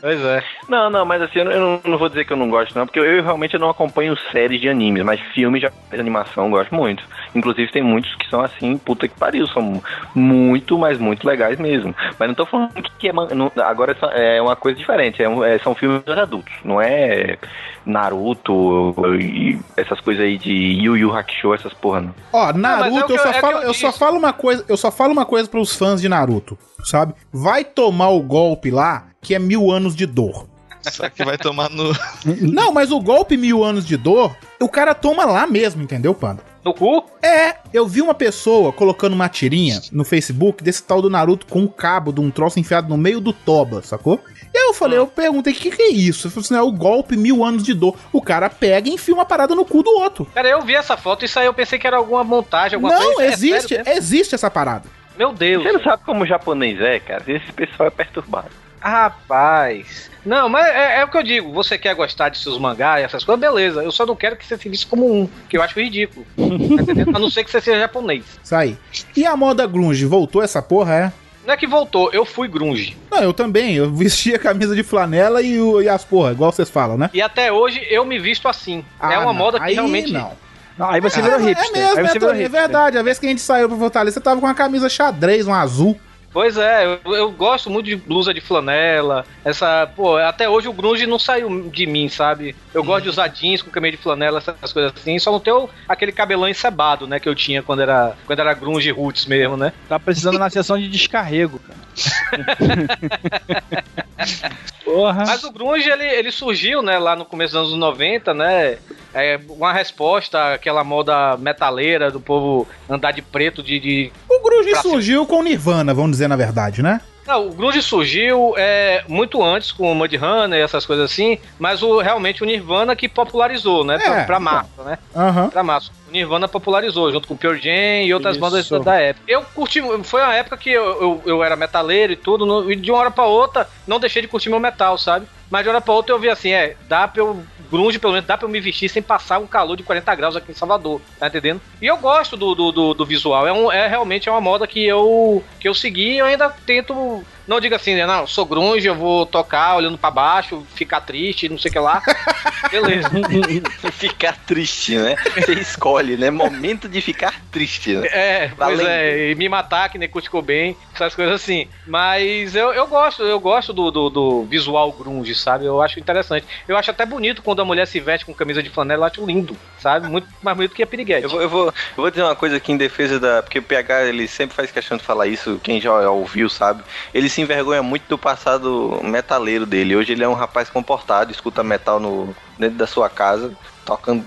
[0.00, 0.42] Pois é.
[0.68, 2.76] Não, não, mas assim, eu não, eu não- não vou dizer que eu não gosto,
[2.76, 5.70] não, porque eu, eu realmente não acompanho séries de animes, mas filmes de
[6.00, 7.04] animação eu gosto muito.
[7.34, 9.80] Inclusive tem muitos que são assim, puta que pariu, são
[10.14, 11.94] muito, mas muito legais mesmo.
[12.18, 13.12] Mas não tô falando que é.
[13.12, 17.38] não- agora é uma coisa diferente, é é- são filmes adultos, não é
[17.84, 22.14] Naruto e essas coisas aí de Yu Yu Hakusho, essas porra, não.
[22.32, 24.64] Ó, é Naruto, que eu eu- só é falo, eu eu só falo uma coisa,
[24.68, 27.14] eu só falo uma coisa pros fãs de Naruto, sabe?
[27.32, 30.48] Vai tomar o golpe lá que é mil anos de dor.
[30.82, 31.92] Só que vai tomar no.
[32.40, 36.42] Não, mas o golpe mil anos de dor, o cara toma lá mesmo, entendeu, Panda?
[36.66, 37.04] No cu?
[37.22, 41.60] É, eu vi uma pessoa colocando uma tirinha no Facebook desse tal do Naruto com
[41.60, 44.18] um cabo de um troço enfiado no meio do toba, sacou?
[44.52, 46.26] E aí eu falei, eu perguntei, o que, que é isso?
[46.26, 47.96] Eu falei assim, é o golpe mil anos de dor.
[48.12, 50.26] O cara pega e enfia uma parada no cu do outro.
[50.34, 52.92] Cara, eu vi essa foto e isso aí eu pensei que era alguma montagem, alguma
[52.98, 53.30] Não, coisa.
[53.30, 53.92] É existe, mesmo?
[53.92, 54.88] existe essa parada.
[55.16, 55.62] Meu Deus.
[55.62, 57.22] Você não sabe como o japonês é, cara?
[57.28, 58.50] Esse pessoal é perturbado.
[58.90, 60.10] Rapaz.
[60.24, 61.52] Não, mas é, é o que eu digo.
[61.52, 63.82] Você quer gostar de seus mangás e essas coisas, beleza.
[63.82, 66.26] Eu só não quero que você se visse como um, que eu acho ridículo.
[66.36, 67.16] Tá?
[67.16, 68.24] A não ser que você seja japonês.
[68.42, 68.76] Isso aí.
[69.16, 71.12] E a moda grunge, voltou essa porra, é?
[71.46, 72.96] Não é que voltou, eu fui grunge.
[73.10, 73.74] Não, eu também.
[73.74, 77.08] Eu vestia camisa de flanela e, o- e as porra, igual vocês falam, né?
[77.14, 78.80] E até hoje eu me visto assim.
[79.00, 79.34] é Ah, uma não.
[79.34, 80.12] moda que Aí realmente.
[80.12, 80.32] não.
[80.76, 81.72] Não, aí você É, virou é hipster.
[81.72, 82.98] mesmo, aí é, você virou Torinho, é verdade.
[82.98, 85.54] A vez que a gente saiu pra Fortaleza, você tava com uma camisa xadrez, um
[85.54, 85.98] azul.
[86.36, 89.24] Pois é, eu, eu gosto muito de blusa de flanela.
[89.42, 92.54] Essa, pô, até hoje o grunge não saiu de mim, sabe?
[92.74, 95.18] Eu gosto de usar jeans com camisa de flanela, essas coisas assim.
[95.18, 98.52] Só não ter o- aquele cabelão encebado, né, que eu tinha quando era, quando era
[98.52, 99.72] grunge roots mesmo, né?
[99.88, 101.80] Tá precisando na sessão de descarrego, cara.
[104.84, 105.24] Porra.
[105.26, 108.76] Mas o grunge, ele, ele surgiu, né, lá no começo dos anos 90, né?
[109.18, 114.70] É uma resposta àquela moda metaleira do povo andar de preto de- de O grunge
[114.72, 117.00] Pra- surgiu com Nirvana, vamos dizer na verdade, né?
[117.26, 121.82] Não, o grunge surgiu é, muito antes com o Mudhoney e essas coisas assim, mas
[121.82, 123.98] o, realmente o Nirvana que popularizou, né?
[123.98, 124.98] pra, É, pra massa, né?
[125.16, 125.48] Aham.
[125.50, 125.90] Pra massa.
[126.08, 128.40] O Nirvana popularizou, junto com o Pure Jam e outras Isso.
[128.40, 129.24] bandas da época.
[129.26, 132.76] Eu curti, foi uma época que eu, eu, eu era metaleiro e tudo, no- e
[132.76, 135.26] de uma hora pra outra não deixei de curtir meu metal, sabe?
[135.50, 138.26] Mas de hora pra outra eu vi assim, é, dá pra eu grunge, pelo menos,
[138.26, 141.00] dá pra eu me vestir sem passar um calor de 40 graus aqui em Salvador,
[141.18, 141.60] tá entendendo?
[141.80, 144.66] E eu gosto do, do, do, do visual, é, um, é realmente é uma moda
[144.66, 148.44] que eu, que eu segui e eu ainda tento, não diga assim, né, não, sou
[148.44, 152.02] grunge, eu vou tocar olhando pra baixo, ficar triste, não sei o que lá,
[152.70, 153.10] beleza.
[153.92, 155.16] ficar triste, né?
[155.34, 156.30] Você escolhe, né?
[156.30, 158.08] Momento de ficar triste, né?
[158.08, 161.68] É, pois é, e me matar, que nem Kurt Cobain, essas coisas assim.
[161.86, 165.64] Mas eu, eu gosto, eu gosto do, do, do visual grunge, sabe?
[165.64, 166.46] Eu acho interessante.
[166.66, 169.26] Eu acho até bonito quando a mulher se veste com camisa de flanela, eu acho
[169.26, 170.08] lindo, sabe?
[170.08, 171.24] Muito mais bonito que a piriguete.
[171.24, 173.42] Eu vou, eu, vou, eu vou dizer uma coisa aqui em defesa da.
[173.42, 176.82] Porque o PH ele sempre faz questão de falar isso, quem já ouviu sabe.
[177.14, 179.94] Ele se envergonha muito do passado metaleiro dele.
[179.94, 184.24] Hoje ele é um rapaz comportado, escuta metal no, dentro da sua casa, tocando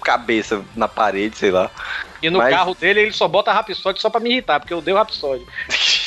[0.00, 1.68] cabeça na parede, sei lá.
[2.22, 4.80] E no Mas- carro dele ele só bota Rhapsody só pra me irritar, porque eu
[4.80, 5.44] dei o Rhapsody.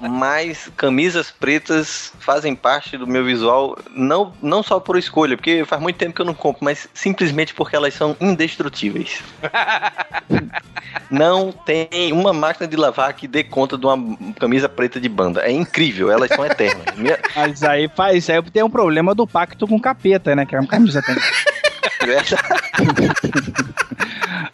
[0.00, 5.80] Mas camisas pretas fazem parte do meu visual, não, não só por escolha, porque faz
[5.80, 9.22] muito tempo que eu não compro, mas simplesmente porque elas são indestrutíveis.
[11.10, 15.40] não tem uma máquina de lavar que dê conta de uma camisa preta de banda.
[15.42, 16.84] É incrível, elas são eternas.
[16.96, 20.44] Minha- Mas aí faz, aí tem um problema do pacto com o capeta, né?
[20.46, 21.16] Que é uma camisa tem.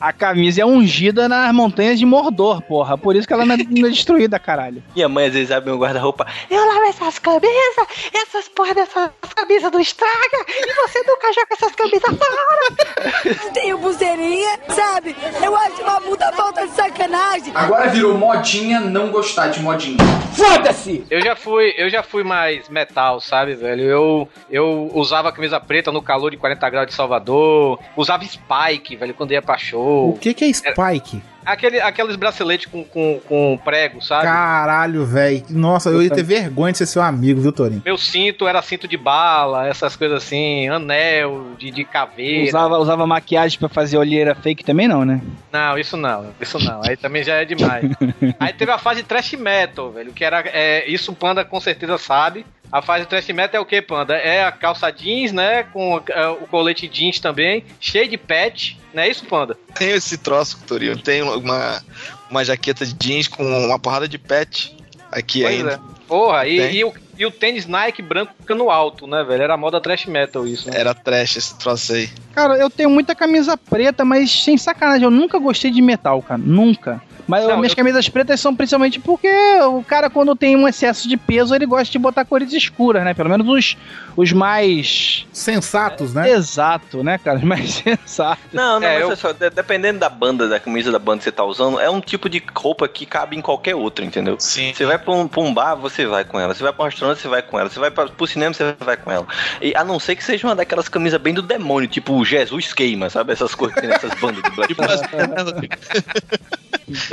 [0.01, 2.97] A camisa é ungida nas montanhas de Mordor, porra.
[2.97, 4.83] Por isso que ela não é, não é destruída, caralho.
[4.95, 6.27] Minha mãe às vezes abre meu guarda-roupa.
[6.51, 11.73] Eu lavo essas camisas, essas porra dessas camisas não estraga, e você nunca joga essas
[11.75, 13.51] camisas fora.
[13.55, 15.17] Tenho pulseirinha, sabe?
[15.43, 17.53] Eu acho uma puta falta de sacanagem.
[17.55, 19.99] Agora virou modinha não gostar de modinha.
[20.35, 21.05] Foda-se!
[21.11, 23.83] Eu já fui, eu já fui mais metal, sabe, velho?
[23.83, 29.15] Eu, eu usava camisa preta no calor de 40 graus de Salvador, usava Spike, velho,
[29.15, 29.82] quando ia pra show.
[29.83, 31.23] O que, que é Spike?
[31.45, 34.23] Aquele, aqueles braceletes com, com, com prego, sabe?
[34.23, 35.45] Caralho, velho.
[35.51, 37.83] Nossa, eu ia ter vergonha de ser seu amigo, viu, Torinho?
[37.85, 42.49] Meu cinto era cinto de bala, essas coisas assim, anel de, de caveira.
[42.49, 45.21] Usava, usava maquiagem pra fazer olheira fake também, não, né?
[45.53, 46.81] Não, isso não, isso não.
[46.85, 47.85] Aí também já é demais.
[48.39, 50.45] Aí teve a fase trash metal, velho, que era.
[50.47, 52.47] É, isso o Panda com certeza sabe.
[52.73, 54.15] A fase trash metal é o que, Panda?
[54.15, 55.63] É a calça jeans, né?
[55.63, 59.57] Com é, o colete jeans também, cheio de patch, não é isso, Panda?
[59.75, 60.97] Tenho esse troço, Torinho.
[60.97, 61.83] Tenho uma,
[62.31, 64.75] uma jaqueta de jeans com uma porrada de pet
[65.11, 65.73] aqui Pois ainda.
[65.75, 65.93] é.
[66.09, 66.75] Porra, e, Tem.
[66.75, 69.43] e o, e o tênis Nike branco ficando alto, né, velho?
[69.43, 70.79] Era a moda trash metal isso, né?
[70.79, 72.09] Era trash esse troço aí.
[72.35, 76.41] Cara, eu tenho muita camisa preta, mas sem sacanagem, eu nunca gostei de metal, cara.
[76.43, 77.03] Nunca.
[77.27, 79.29] Mas Não, minhas eu- camisas pretas são principalmente porque
[79.63, 83.15] o cara, quando tem um excesso de peso, ele gosta de botar cores escuras, né?
[83.15, 83.77] Pelo menos os,
[84.17, 85.27] os mais.
[85.33, 86.31] Sensatos, né?
[86.31, 87.39] Exato, né, cara?
[87.39, 88.45] Os mais sensatos.
[88.53, 91.25] Não, não, É, eu- olha só, de- dependendo da banda, da camisa da banda que
[91.25, 94.37] você tá usando, é um tipo de roupa que cabe em qualquer outra, entendeu?
[94.39, 94.73] Sim.
[94.75, 96.55] Você vai pra um, pra um bar, você vai com ela.
[96.55, 97.69] Você vai pra um restaurante, você vai com ela.
[97.69, 99.27] Você vai pra, pro cinema, você vai com ela.
[99.61, 103.09] E, a não ser que seja uma daquelas camisas bem do demônio, tipo Jesus queima,
[103.11, 103.33] sabe?
[103.33, 104.83] Essas coisas que tem nessas bandas de black Tipo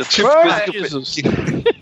[0.06, 1.16] Tipo coisa que Jesus.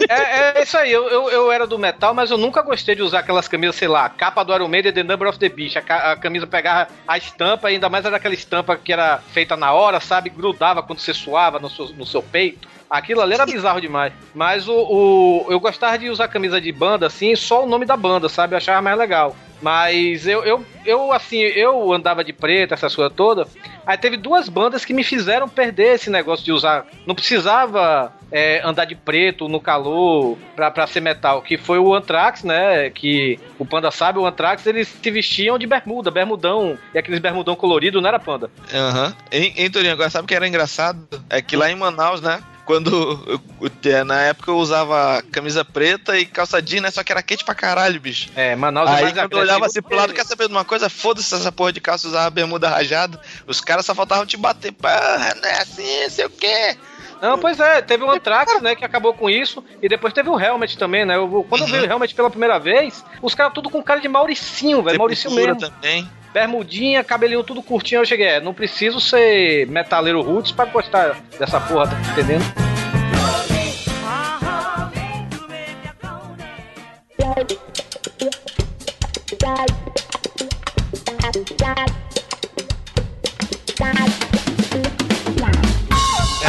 [0.10, 3.02] É, é isso aí, eu, eu, eu era do metal, mas eu nunca gostei de
[3.02, 5.78] usar aquelas camisas, sei lá, capa do Iron Maiden, The Number of the Beast.
[5.78, 9.74] A, a camisa pegava a estampa, ainda mais era aquela estampa que era feita na
[9.74, 10.30] hora, sabe?
[10.30, 12.68] Grudava quando você suava no seu, no seu peito.
[12.90, 14.14] Aquilo ali era bizarro demais.
[14.34, 17.98] Mas o, o- eu gostava de usar camisa de banda, assim, só o nome da
[17.98, 18.54] banda, sabe?
[18.54, 19.36] Eu achava mais legal.
[19.62, 23.48] Mas eu, eu, eu, assim, eu andava de preto, essas coisas todas.
[23.88, 26.86] Aí teve duas bandas que me fizeram perder esse negócio de usar.
[27.08, 31.42] Não precisava é, andar de preto no calor pra, pra ser metal.
[31.42, 32.92] Que foi o Anthrax, né?
[32.92, 36.78] Que o Panda sabe, o Anthrax eles se vestiam de bermuda, bermudão.
[36.94, 38.52] E aqueles bermudão colorido, não era Panda?
[38.72, 39.16] Aham.
[39.32, 41.00] Em, em Torinho, agora sabe o que era engraçado?
[41.30, 42.40] É que lá em Manaus, né?
[42.68, 42.92] Quando
[43.26, 46.92] eu- eu- na época eu usava camisa preta e calça jeans, né?
[46.92, 48.28] Só que era quente pra caralho, bicho.
[48.36, 50.90] É, Manaus é Aí quando eu olhava assim pro lado, quer saber de uma coisa?
[50.90, 53.22] Foda-se essa porra de calça, usava bermuda rajada.
[53.48, 54.74] Os caras só faltavam te bater.
[54.74, 56.76] Porra, não é assim, sei o quê.
[57.22, 60.40] Não, pois é, teve o Anthrax, né, que acabou com isso, e depois teve o
[60.40, 61.16] Helmet também, né?
[61.16, 64.08] Eu, quando eu vi o Helmet pela primeira vez, os caras tudo com cara de
[64.08, 65.60] Mauricinho, velho, Mauricinho mesmo.
[65.60, 66.08] também.
[66.34, 71.60] Bermudinha, cabelinho tudo curtinho, eu cheguei, é, não preciso ser metaleiro roots pra gostar dessa
[71.60, 72.46] porra, tá entendendo?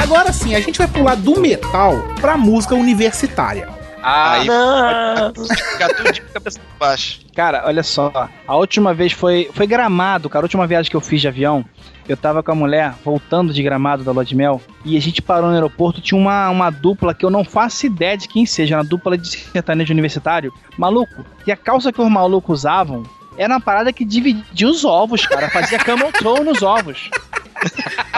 [0.09, 3.69] Agora sim, a gente vai pular do metal pra música universitária.
[4.03, 5.33] Ah, Aí Não.
[5.35, 7.21] pode ficar tudo de cabeça pra baixo.
[7.37, 8.11] Cara, olha só.
[8.47, 10.45] A última vez foi, foi gramado, cara.
[10.45, 11.63] A última viagem que eu fiz de avião,
[12.09, 15.21] eu tava com a mulher voltando de gramado da Lua de Mel e a gente
[15.21, 16.01] parou no aeroporto.
[16.01, 19.29] Tinha uma, uma dupla que eu não faço ideia de quem seja, uma dupla de
[19.29, 20.51] sertanejo universitário.
[20.79, 23.03] Maluco, e a calça que os malucos usavam
[23.37, 25.51] era uma parada que dividia os ovos, cara.
[25.51, 27.11] Fazia camel toe nos ovos.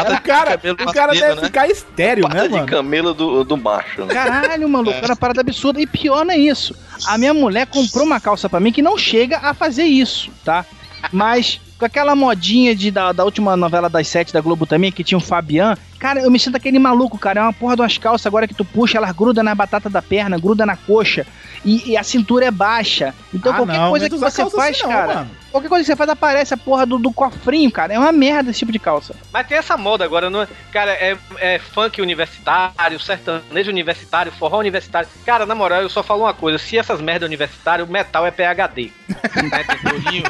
[0.01, 1.47] O cara, o cara deve né?
[1.47, 2.67] ficar estéreo, né, Pata de mano?
[2.67, 4.15] camelo do, do macho, né?
[4.15, 5.81] Caralho, maluco, era uma parada absurda.
[5.81, 6.75] E pior não é isso.
[7.07, 10.65] A minha mulher comprou uma calça pra mim que não chega a fazer isso, tá?
[11.13, 15.03] Mas com aquela modinha de, da, da última novela das sete da Globo também, que
[15.03, 15.77] tinha o Fabian.
[15.99, 17.41] Cara, eu me sinto aquele maluco, cara.
[17.41, 20.03] É uma porra de umas calças agora que tu puxa, elas grudam na batata da
[20.03, 21.27] perna, gruda na coxa.
[21.65, 23.15] E, e a cintura é baixa.
[23.33, 25.15] Então Ah, qualquer não, coisa que você calça faz, assim não, cara.
[25.15, 25.31] mano.
[25.51, 27.93] Qualquer coisa que você faz aparece a porra do, do cofrinho, cara.
[27.95, 29.15] É uma merda esse tipo de calça.
[29.33, 30.49] Mas tem essa moda agora, não é?
[30.71, 35.09] Cara, é, é funk universitário, sertanejo universitário, forró universitário.
[35.25, 38.31] Cara, na moral, eu só falo uma coisa: se essas merda universitário, o metal é
[38.31, 38.91] PHD.
[39.83, 40.25] Torinho,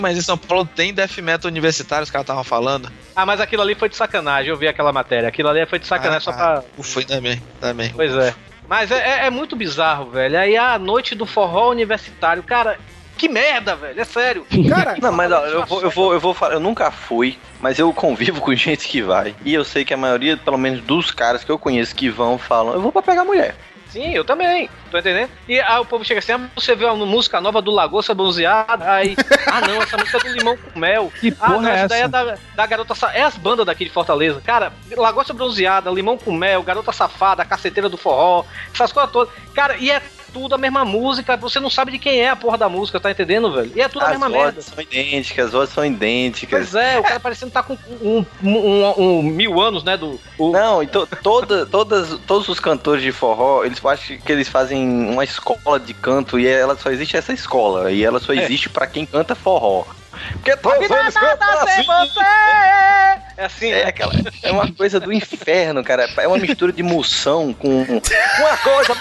[0.00, 2.90] Mas em São Paulo tem death metal universitário, os caras estavam falando.
[3.14, 5.28] Ah, mas aquilo ali foi de sacanagem, eu vi aquela matéria.
[5.28, 6.62] Aquilo ali foi de sacanagem só pra.
[6.96, 7.92] Ainda bem, ainda bem.
[7.94, 8.34] Pois é.
[8.68, 10.38] Mas é, é- é muito bizarro, velho.
[10.38, 12.78] Aí a noite do forró universitário, cara,
[13.16, 13.98] que merda, velho.
[14.00, 14.46] É sério.
[14.68, 17.78] Cara, Não, mas ó, eu vou, eu vou, eu vou falar, eu nunca fui, mas
[17.78, 19.34] eu convivo com gente que vai.
[19.44, 22.36] E eu sei que a maioria, pelo menos dos caras que eu conheço que vão,
[22.38, 23.56] falam, eu vou pra pegar mulher.
[23.90, 24.68] Sim, eu também.
[24.90, 25.30] Tô entendendo?
[25.48, 28.90] E aí o povo chega assim, ah, você vê uma música nova do Lagosta Bronzeada,
[28.90, 29.16] aí,
[29.50, 31.12] ah não, essa música é do Limão com Mel.
[31.20, 33.64] Que Ah, porra não, é essa daí é da, da Garota Sa- É as bandas
[33.66, 34.42] daqui de Fortaleza.
[34.44, 38.44] Cara, Lagosta Bronzeada, Limão com Mel, Garota Safada, Caceteira do Forró,
[38.74, 39.32] essas coisas todas.
[39.54, 40.02] Cara, e é
[40.32, 43.10] tudo a mesma música, você não sabe de quem é a porra da música, tá
[43.10, 43.72] entendendo, velho?
[43.74, 44.62] E é tudo a As mesma vozes merda.
[44.62, 46.70] são idênticas, as vozes são idênticas.
[46.70, 48.54] Pois é, o cara parecendo tá com um, um-
[48.94, 50.20] um- um mil anos, né, do...
[50.38, 54.86] o- Não, então toda, todas, todos os cantores de forró, eles acham que eles fazem
[55.10, 57.90] uma escola de canto e ela só existe essa escola.
[57.92, 59.84] E ela só existe pra quem canta forró.
[60.32, 61.82] Porque todos eles cantam assim.
[61.84, 62.20] você!
[63.36, 64.12] É assim, É, aquela,
[64.42, 66.08] é uma coisa do inferno, cara.
[66.16, 68.94] É uma mistura de moção com uma coisa,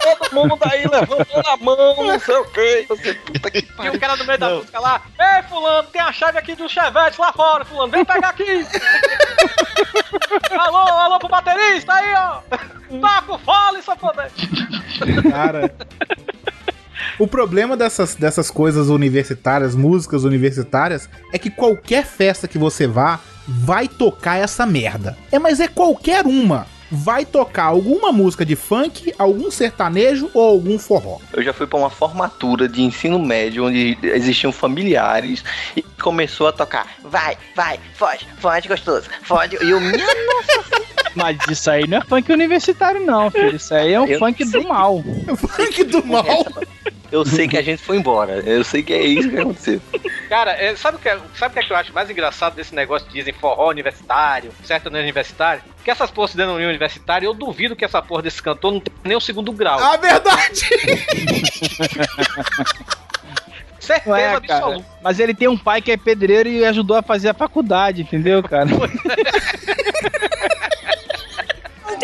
[0.00, 2.84] todo mundo aí levantando a mão, não sei o quê.
[2.88, 3.94] Você, puta que E pariu.
[3.94, 7.18] o cara no meio da música lá, ei fulano, tem a chave aqui do Chevette
[7.20, 8.66] lá fora, fulano, vem pegar aqui!
[10.58, 12.40] alô, alô pro baterista aí, ó!
[13.00, 14.26] Toca o fole, safadão!
[15.30, 15.72] Cara.
[17.18, 23.20] O problema dessas, dessas coisas universitárias, músicas universitárias, é que qualquer festa que você vá,
[23.46, 25.16] vai tocar essa merda.
[25.32, 26.66] É, mas é qualquer uma.
[26.90, 31.18] Vai tocar alguma música de funk, algum sertanejo ou algum forró.
[31.32, 35.44] Eu já fui pra uma formatura de ensino médio onde existiam familiares
[35.76, 36.86] e começou a tocar.
[37.04, 39.58] Vai, vai, foge, foge gostoso, foge.
[39.62, 40.06] E eu, minha
[41.14, 43.56] Mas isso aí não é funk universitário, não, filho.
[43.56, 45.02] Isso aí é um Eu funk do mal.
[45.36, 46.46] Funk do mal.
[47.10, 48.40] Eu sei que a gente foi embora.
[48.40, 49.80] Eu sei que é isso que aconteceu.
[50.28, 52.54] Cara, é, sabe o que, é- sabe o que, é que eu acho mais engraçado
[52.54, 55.62] desse negócio de dizem forró universitário, sertanejo universitário?
[55.82, 58.92] Que essas porras se denomiam universitário, eu duvido que essa porra desse cantor não tem
[59.04, 59.78] nem o segundo grau.
[59.78, 60.68] A verdade!
[63.80, 64.36] Certeza é, cara.
[64.36, 64.84] absoluta.
[65.02, 68.42] Mas ele tem um pai que é pedreiro e ajudou a fazer a faculdade, entendeu,
[68.42, 68.66] cara?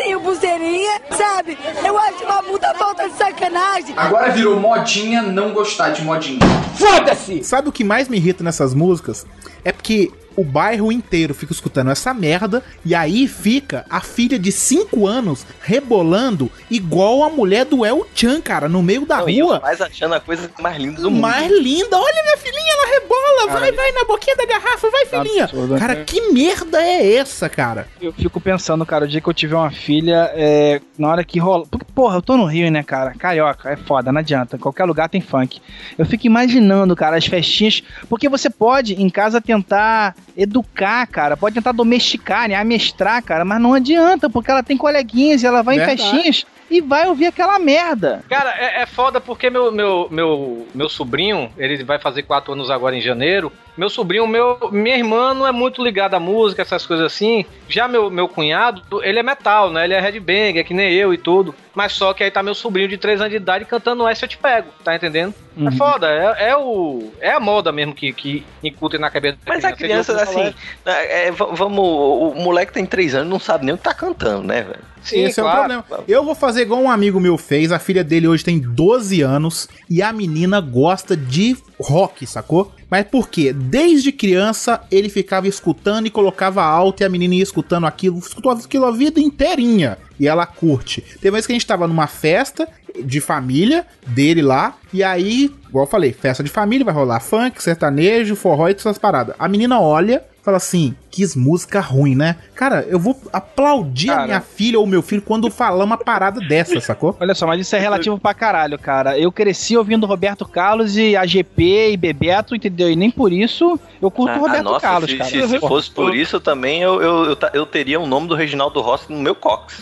[0.05, 1.59] Eu tenho pulseirinha, pulseirinha, sabe?
[1.83, 3.95] Eu acho uma puta falta de sacanagem.
[3.97, 6.41] Agora virou modinha não gostar de modinha.
[6.77, 7.43] Foda-se!
[7.43, 9.27] Sabe o que mais me irrita nessas músicas?
[9.65, 14.51] É porque o bairro inteiro fica escutando essa merda e aí fica a filha de
[14.53, 19.61] 5 anos rebolando igual a mulher do El Chan, cara, no meio da Não, rua.
[19.61, 21.21] pais achando a coisa mais linda do mundo.
[21.21, 25.45] Mais linda, olha minha filhinha, ela rebola, vai, vai na boquinha da garrafa, vai filhinha.
[25.45, 26.05] Absurdo, Cara, né?
[26.05, 27.87] que merda é essa, cara?
[28.01, 31.39] Eu fico pensando, cara, o dia que eu tiver uma filha, é, na hora que
[31.39, 31.65] rola.
[31.71, 33.15] Porque, porra, eu tô no Rio, né, cara?
[33.15, 34.59] Carioca, é foda, não adianta.
[34.59, 35.61] Qualquer lugar tem funk.
[35.99, 37.83] Eu fico imaginando, cara, as festinhas.
[38.09, 41.37] Porque você pode, em casa, tentar educar, cara.
[41.37, 42.55] Pode tentar domesticar, né?
[42.55, 43.45] Amestrar, cara.
[43.45, 46.03] Mas não adianta, porque ela tem coleguinhas e ela vai Verdade.
[46.03, 48.25] em festinhas e vai ouvir aquela merda.
[48.29, 52.71] Cara, é, é foda porque meu, meu, meu, meu sobrinho, ele vai fazer quatro anos
[52.71, 53.53] agora em janeiro.
[53.77, 57.45] Meu sobrinho, meu, minha irmã não é muito ligada à música, essas coisas assim.
[57.69, 59.85] Já meu, meu cunhado, ele é metal, né?
[59.85, 61.55] Ele é headbang, é que nem eu e tudo.
[61.75, 64.29] Mas só que aí tá meu sobrinho de 3 anos de idade cantando essa eu
[64.29, 65.35] te pego, tá entendendo?
[65.57, 65.73] É Uhum.
[65.73, 67.13] foda, é, é o.
[67.21, 70.47] É a moda mesmo que, que incutem na cabeça da Mas a criança, ouve falar,
[70.49, 71.79] assim, é, v- vamos.
[71.79, 74.81] O moleque tem 3 anos não sabe nem o que tá cantando, né, velho?
[75.13, 75.85] Esse é o problema.
[76.09, 77.71] Eu vou fazer igual um amigo meu fez.
[77.71, 82.73] A filha dele hoje tem 12 anos e a menina gosta de rock, sacou?
[82.91, 83.53] Mas por quê?
[83.53, 88.53] Desde criança ele ficava escutando e colocava alto e a menina ia escutando aquilo, escutou
[88.53, 89.99] aquilo a vida inteirinha.
[90.19, 91.01] E ela curte.
[91.21, 92.69] Teve vez que a gente tava numa festa
[93.05, 94.77] de família dele lá.
[94.93, 98.99] E aí, igual eu falei, festa de família, vai rolar funk, sertanejo, forró e essas
[98.99, 99.35] paradas.
[99.39, 102.37] A menina olha, fala assim: que música ruim, né?
[102.55, 104.27] Cara, eu vou aplaudir a Cara.
[104.27, 107.17] minha filha ou meu filho quando falar uma parada dessa, sacou?
[107.21, 109.19] Olha só, mas isso é relativo pra caralho, cara.
[109.19, 112.91] Eu cresci ouvindo Roberto Carlos e AGP e Bebeto, entendeu?
[112.91, 115.31] E nem por isso eu curto Ah, Roberto nossa, Carlos, se, cara.
[115.31, 118.81] se- se fosse por isso também, eu, eu, eu, eu teria o nome do Reginaldo
[118.81, 119.81] Rossi no meu cox.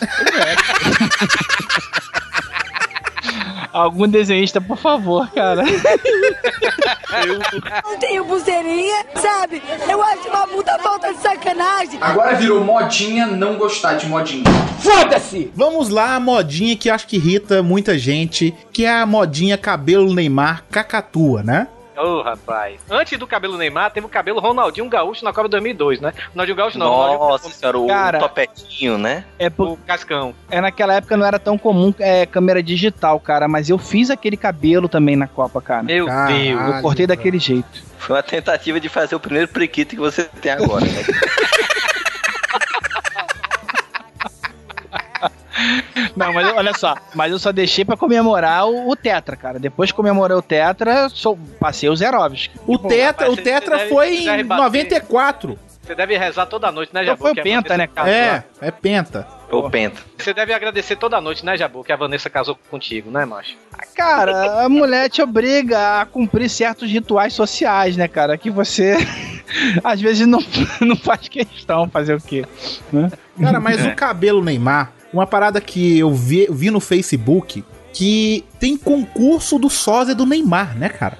[3.72, 5.62] Algum desenhista, por favor, cara.
[7.84, 9.62] Não tenho pulseirinha, sabe?
[9.88, 11.98] Eu acho uma puta falta de sacanagem.
[12.00, 14.44] Agora virou modinha não gostar de modinha.
[14.78, 15.50] Foda-se!
[15.54, 20.12] Vamos lá, a modinha que acho que irrita muita gente, que é a modinha cabelo
[20.12, 21.66] Neymar cacatua, né?
[21.96, 22.80] Ô, rapaz.
[22.90, 26.12] Antes do cabelo Neymar, teve o cabelo Ronaldinho Gaúcho na Copa 2002, né?
[26.30, 26.88] Ronaldinho Gaúcho não.
[26.88, 29.24] Ronaldinho- Nossa, cara, o Cara, topetinho, né?
[29.38, 29.72] É por...
[29.72, 30.34] O Cascão.
[30.50, 34.36] É, naquela época não era tão comum é, câmera digital, cara, mas eu fiz aquele
[34.36, 35.82] cabelo também na Copa, cara.
[35.82, 37.92] Meu Caralho, Eu cortei daquele jeito.
[37.98, 41.02] Foi uma tentativa de fazer o primeiro prequito que você tem agora, né?
[46.16, 49.58] Não, mas eu- olha só, mas eu só deixei pra comemorar o, o Tetra, cara.
[49.58, 52.50] Depois que comemorei o Tetra, sou, passei o Zerovski.
[52.66, 54.62] O Tetra, rapaz, o Tetra deve- foi em deve bater.
[54.62, 55.58] 94.
[55.82, 57.22] Você deve rezar toda noite, né, Então Jabu?
[57.22, 57.88] foi o Penta, né?
[57.88, 58.12] casou.
[58.12, 59.26] É, é penta.
[59.50, 60.00] Ô, Penta.
[60.16, 63.56] Você deve agradecer toda noite, né, Jabu, que a Vanessa casou contigo, né, macho?
[63.94, 68.38] Cara, a mulher te obriga a cumprir certos rituais sociais, né, cara?
[68.38, 68.96] Que você
[69.82, 70.38] às vezes não,
[70.80, 72.44] não faz questão fazer o quê?
[72.92, 73.10] Né?
[73.40, 73.88] Cara, mas É.
[73.88, 79.68] o cabelo Neymar, uma parada que eu vi, vi no Facebook, que tem concurso do
[79.68, 81.18] sósia do Neymar, né, cara?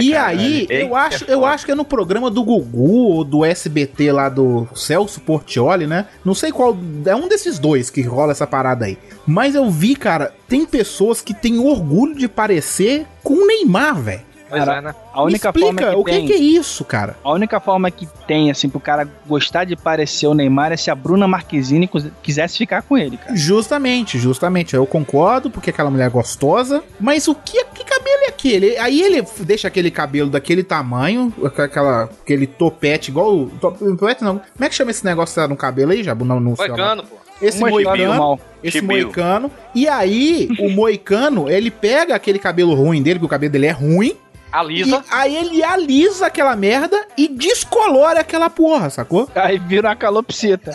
[0.00, 4.10] e aí, eu acho, eu acho que é no programa do Gugu ou do SBT
[4.10, 6.06] lá do Celso Portioli, né?
[6.24, 6.76] Não sei qual,
[7.06, 8.98] é um desses dois que rola essa parada aí.
[9.24, 14.31] Mas eu vi, cara, tem pessoas que têm orgulho de parecer com o Neymar, velho.
[14.52, 14.94] Pois Cara, é, né?
[15.14, 17.16] A única Me explica, forma que o que, tem, que é isso, cara?
[17.24, 20.90] a única forma que tem assim pro cara gostar de parecer o Neymar é se
[20.90, 21.88] a Bruna Marquezine
[22.22, 23.34] quisesse ficar com ele, cara.
[23.34, 24.74] Justamente, justamente.
[24.74, 26.84] Eu concordo, porque aquela mulher é gostosa.
[27.00, 28.76] Mas o que, que cabelo é aquele?
[28.76, 33.46] Aí ele deixa aquele cabelo daquele tamanho, aquela, aquele topete, igual.
[33.58, 34.38] Topete não.
[34.38, 36.26] Como é que chama esse negócio que tá no cabelo aí, Jabu?
[36.26, 37.16] Não, no seu- Moicano, pô.
[37.40, 38.38] Esse Uma moicano.
[38.62, 38.88] Esse Chibio.
[39.06, 39.50] moicano.
[39.74, 43.72] E aí, o moicano, ele pega aquele cabelo ruim dele, que o cabelo dele é
[43.72, 44.14] ruim.
[44.52, 45.02] A Lisa.
[45.08, 49.28] E aí ele alisa aquela merda e descolora aquela porra, sacou?
[49.34, 50.72] Aí vira uma calopsita.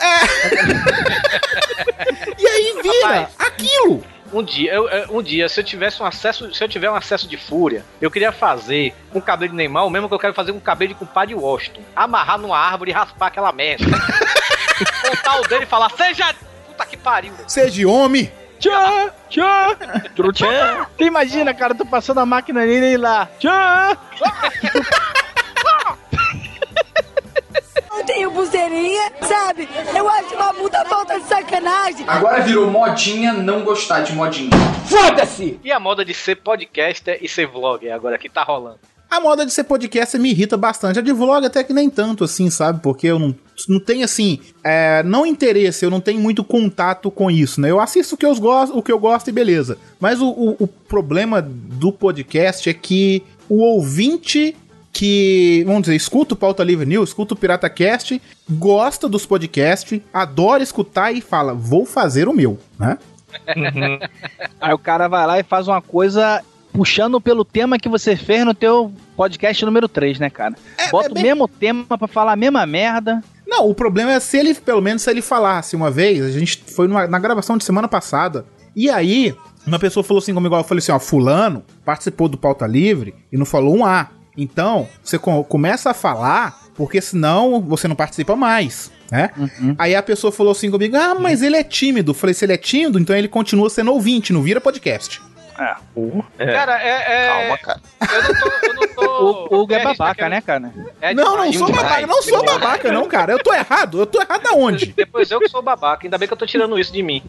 [2.38, 3.30] E aí vira Rapaz.
[3.40, 4.04] aquilo.
[4.34, 7.28] Um dia, eu, um dia, se eu tivesse um acesso, se eu tiver um acesso
[7.28, 10.34] de fúria, eu queria fazer com o cabelo de Neymar, o mesmo que eu quero
[10.34, 11.82] fazer com o cabelo de compadre Washington.
[11.96, 13.86] Amarrar numa árvore e raspar aquela merda.
[15.08, 16.36] Contar o dele e falar, seja.
[16.68, 17.34] Puta que pariu.
[17.48, 18.30] Seja homem.
[18.60, 19.76] Tchau, tchau.
[20.34, 20.88] Tchau.
[20.98, 23.30] Tu imagina, cara, tu passando a máquina nele e lá.
[23.40, 23.98] Tchau.
[27.90, 29.68] Não tenho pulseirinha, sabe?
[29.96, 32.06] Eu acho uma puta falta de sacanagem.
[32.08, 34.52] Agora virou modinha não gostar de modinha.
[34.86, 35.60] Foda-se!
[35.64, 38.80] E a moda de ser podcaster e ser vlogger agora que tá rolando.
[39.10, 41.00] A moda de ser podcast me irrita bastante.
[41.00, 42.82] A de vlog até que nem tanto, assim, sabe?
[42.82, 43.36] Porque eu não
[43.68, 47.72] não tem assim, é, não interesse, eu não tenho muito contato com isso, né?
[47.72, 49.78] Eu assisto o que eu gosto, o que eu gosto e beleza.
[50.00, 54.56] Mas o, o, o problema do podcast é que o ouvinte
[54.94, 58.20] que, vamos dizer, escuta o Pauta Livre News, escuta o Pirata Cast,
[58.50, 62.98] gosta dos podcasts, adora escutar e fala, vou fazer o meu, né?
[64.60, 66.44] Aí o cara vai lá e faz uma coisa
[66.74, 70.56] puxando pelo tema que você fez no teu podcast número 3, né, cara?
[70.92, 73.24] Bota é bem- o mesmo tema pra falar a mesma merda.
[73.48, 76.64] Não, o problema é se ele, pelo menos, se ele falasse uma vez, a gente
[76.68, 78.46] foi numa- na gravação de semana passada,
[78.76, 79.34] e aí,
[79.66, 83.38] uma pessoa falou assim comigo, eu falei assim, ó, fulano participou do Pauta Livre e
[83.38, 84.10] não falou um A.
[84.36, 89.32] Então, você co- começa a falar, porque senão você não participa mais, né?
[89.80, 92.12] Aí a pessoa falou assim comigo, ah, mas ele é tímido.
[92.12, 95.20] Eu falei, se ele é tímido, então ele continua sendo ouvinte, não vira podcast.
[96.54, 96.90] Cara, é.
[96.90, 97.82] é- Calma, cara.
[98.14, 98.68] Eu não tô.
[98.68, 100.72] Eu não tô O, o Hugo é babaca, né, cara?
[101.02, 103.32] É não, não sou babaca, não sou babaca não, cara.
[103.34, 104.88] Eu tô errado, eu tô errado aonde?
[104.98, 107.24] Depois eu que sou babaca, ainda bem que eu tô tirando isso de mim.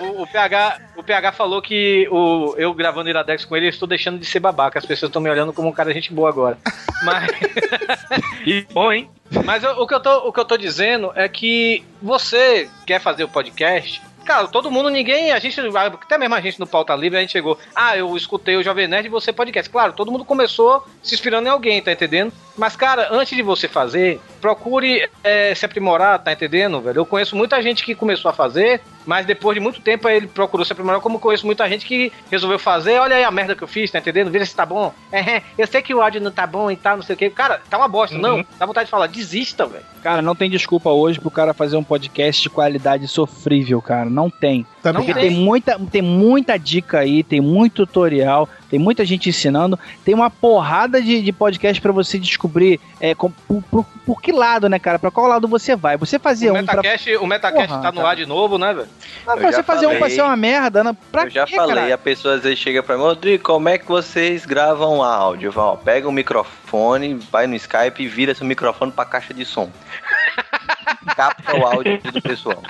[0.00, 3.70] O, o- o PH, o PH falou que o, eu gravando Iradex com ele, eu
[3.70, 4.78] estou deixando de ser babaca.
[4.78, 6.56] As pessoas estão me olhando como um cara de gente boa agora.
[7.02, 7.30] Mas.
[8.46, 9.10] E bom, hein?
[9.44, 13.00] Mas eu- o, que eu tô, o que eu tô dizendo é que você quer
[13.00, 14.00] fazer o podcast.
[14.26, 17.30] Cara, todo mundo, ninguém, a gente, até mesmo a gente no Pauta Livre, a gente
[17.30, 19.70] chegou, ah, eu escutei o Jovem Nerd e você podcast.
[19.70, 22.32] Claro, todo mundo começou se inspirando em alguém, tá entendendo?
[22.58, 26.98] Mas, cara, antes de você fazer, procure é, se aprimorar, tá entendendo, velho?
[26.98, 30.64] Eu conheço muita gente que começou a fazer, mas depois de muito tempo ele procurou
[30.66, 33.62] se aprimorar, como eu conheço muita gente que resolveu fazer, olha aí a merda que
[33.62, 34.30] eu fiz, tá entendendo?
[34.30, 34.92] Vira se tá bom.
[35.12, 37.30] É, eu sei que o áudio não tá bom e tal, não sei o que.
[37.30, 38.44] Cara, tá uma bosta, não.
[38.58, 39.84] Dá vontade de falar, desista, velho.
[40.02, 44.08] Cara, não tem desculpa hoje pro cara fazer um podcast de qualidade sofrível, cara.
[44.10, 44.64] Não tem.
[44.82, 49.76] Também Porque tem muita, tem muita dica aí, tem muito tutorial, tem muita gente ensinando,
[50.04, 54.30] tem uma porrada de, de podcast pra você descobrir é, com- por, por- por que
[54.30, 54.98] lado, né, cara?
[55.00, 55.96] Pra qual lado você vai.
[55.96, 58.08] Você fazer O um pra, Metacast, o Metacast Porra, tá no cara.
[58.10, 58.88] ar de novo, né, velho?
[59.24, 59.98] Pra Eu já você fazer um falei.
[60.00, 60.96] pra ser uma merda, né?
[61.12, 61.94] pra eu já quê, falei, cara?
[61.94, 65.48] a pessoa às vezes chega pra mim, Rodrigo, como é que vocês gravam áudio?
[65.48, 69.32] Eu falo, ó, pega o microfone, vai no Skype e vira seu microfone pra caixa
[69.34, 69.70] de som.
[71.16, 72.62] Capta o áudio do pessoal.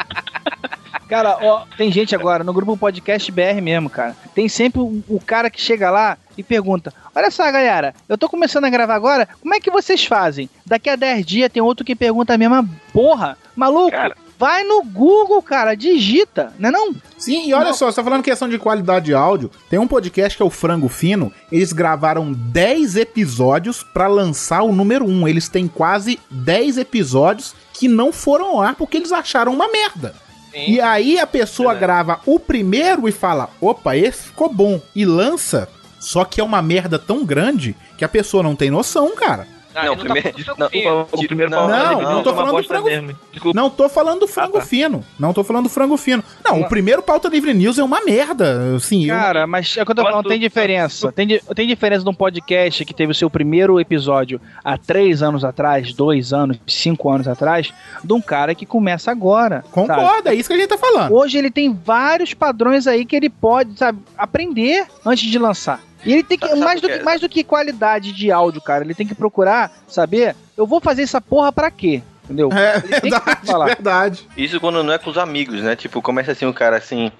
[1.08, 4.16] Cara, ó, tem gente agora no grupo Podcast BR mesmo, cara.
[4.34, 8.28] Tem sempre o, o cara que chega lá e pergunta: Olha só, galera, eu tô
[8.28, 10.50] começando a gravar agora, como é que vocês fazem?
[10.64, 13.38] Daqui a 10 dias tem outro que pergunta a mesma porra.
[13.54, 13.96] Maluco,
[14.38, 16.94] vai no Google, cara, digita, não é não?
[17.18, 19.50] Sim, e olha só, você tá falando questão de qualidade de áudio.
[19.68, 21.32] Tem um podcast que é o Frango Fino.
[21.50, 25.28] Eles gravaram 10 episódios pra lançar o número 1.
[25.28, 30.14] Eles têm quase 10 episódios que não foram ao ar porque eles acharam uma merda.
[30.54, 34.80] E aí a pessoa grava o primeiro e fala: opa, esse ficou bom.
[34.94, 35.68] E lança.
[36.00, 39.46] Só que é uma merda tão grande que a pessoa não tem noção, cara.
[39.84, 40.34] Não, tá primeiro.
[40.58, 42.86] Não, O primeiro não, Não, Pauta não, Livre tô é uma falando do bosta frango.
[42.88, 43.16] mesmo.
[43.54, 44.66] Não tô falando do frango Ah, tá.
[44.66, 45.04] fino.
[45.18, 46.24] Não tô falando do frango fino.
[46.44, 48.74] Não, o primeiro pauta livre news é uma merda.
[48.76, 51.12] Assim, eu- Cara, mas é o que eu tô falando, tem diferença.
[51.12, 55.44] Tem, tem diferença de um podcast que teve o seu primeiro episódio há três anos
[55.44, 57.72] atrás, dois anos, cinco anos atrás,
[58.02, 59.56] de um cara que começa agora.
[59.62, 59.68] sabe?
[59.72, 61.12] concorda, é isso que a gente tá falando.
[61.14, 65.80] Hoje ele tem vários padrões aí que ele pode, sabe, aprender antes de lançar.
[66.06, 67.02] E ele tem que, Sabe- mais, do que, que é?
[67.02, 71.02] mais do que qualidade de áudio, cara, ele tem que procurar saber, eu vou fazer
[71.02, 72.02] essa porra pra quê?
[72.24, 72.48] Entendeu?
[72.52, 73.66] É Ele tem que verdade, falar.
[73.66, 74.28] verdade.
[74.36, 75.76] Isso quando não é com os amigos, né?
[75.76, 77.12] Tipo, começa assim o cara assim.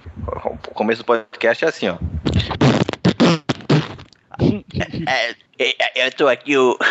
[0.69, 1.97] O começo do podcast é assim, ó.
[5.07, 6.77] É, é, eu tô aqui, eu.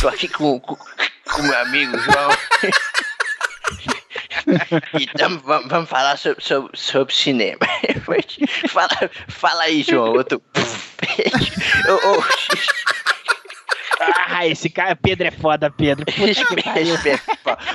[0.00, 2.30] Tô aqui com, com, com meu amigo João.
[5.00, 7.60] Então vamos, falar sobre, sobre, sobre cinema.
[8.68, 10.14] Fala, fala aí, João.
[10.16, 10.36] Eu tô.
[11.88, 12.24] Ô, ô,
[14.28, 16.06] Ah, esse cara, Pedro é foda, Pedro.
[16.64, 16.96] Pariu.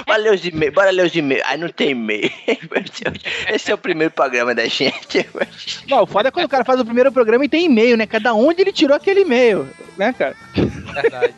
[0.05, 1.43] Bora ler os e-mails, bora ler os e-mails.
[1.45, 2.31] Ai, não tem e-mail.
[3.51, 5.25] Esse é o primeiro programa da gente.
[5.87, 8.07] Não, o foda é quando o cara faz o primeiro programa e tem e-mail, né?
[8.07, 9.67] Cada onde ele tirou aquele e-mail,
[9.97, 10.35] né, cara?
[11.01, 11.33] Verdade.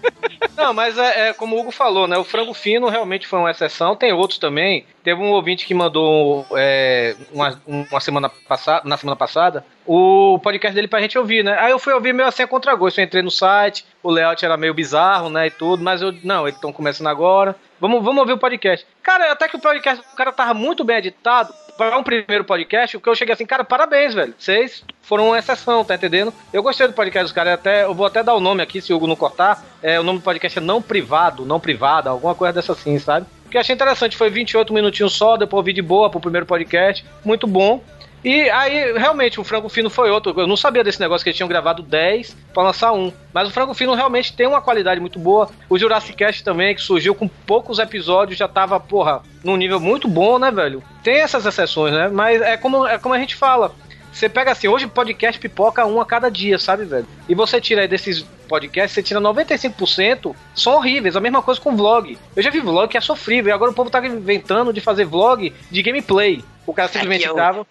[0.56, 2.18] Não, mas é, é como o Hugo falou, né?
[2.18, 3.96] O frango fino realmente foi uma exceção.
[3.96, 4.86] Tem outros também.
[5.04, 10.74] Teve um ouvinte que mandou é, uma, uma semana passada, na semana passada, o podcast
[10.74, 11.58] dele pra gente ouvir, né?
[11.60, 13.00] Aí eu fui ouvir meio assim a contragosto.
[13.00, 15.48] Eu entrei no site, o layout era meio bizarro, né?
[15.48, 17.56] E tudo, mas eu, não, eles estão começando agora.
[17.80, 18.86] Vamos, vamos ouvir o podcast.
[19.04, 21.54] Cara, até que o podcast, o cara tava muito bem editado.
[21.78, 24.34] Para um primeiro podcast, o que eu cheguei assim, cara, parabéns, velho.
[24.38, 26.34] Vocês foram uma exceção, tá entendendo?
[26.52, 28.92] Eu gostei do podcast dos caras, até, eu vou até dar o nome aqui, se
[28.92, 29.64] o Hugo não cortar.
[29.82, 33.28] É, o nome do podcast é Não Privado, Não Privada, alguma coisa dessa assim, sabe?
[33.46, 36.46] O que eu achei interessante foi 28 minutinhos só, depois ouvi de boa pro primeiro
[36.46, 37.06] podcast.
[37.24, 37.82] Muito bom.
[38.24, 40.34] E aí, realmente, o Frango Fino foi outro.
[40.38, 43.12] Eu não sabia desse negócio que eles tinham gravado 10 pra lançar um.
[43.34, 45.50] Mas o Frango Fino realmente tem uma qualidade muito boa.
[45.70, 50.08] O Jurassic Cast também, que surgiu com poucos episódios, já tava, porra, num nível muito
[50.08, 50.84] bom, né, velho?
[51.04, 52.10] Tem essas exceções, né?
[52.10, 53.74] Mas é como, é como a gente fala.
[54.12, 57.06] Você pega assim, hoje podcast pipoca um a cada dia, sabe, velho?
[57.30, 61.16] E você tira aí desses podcasts, você tira 95%, são horríveis.
[61.16, 62.18] A mesma coisa com vlog.
[62.36, 65.06] Eu já vi vlog que é sofrível, e agora o povo tá inventando de fazer
[65.06, 66.44] vlog de gameplay.
[66.68, 67.68] O cara simplesmente Aqui é o- grava.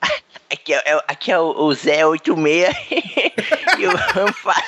[0.53, 2.77] Aqui é, é- aqui é o, o Zé 86
[3.79, 4.65] e vamos, fa-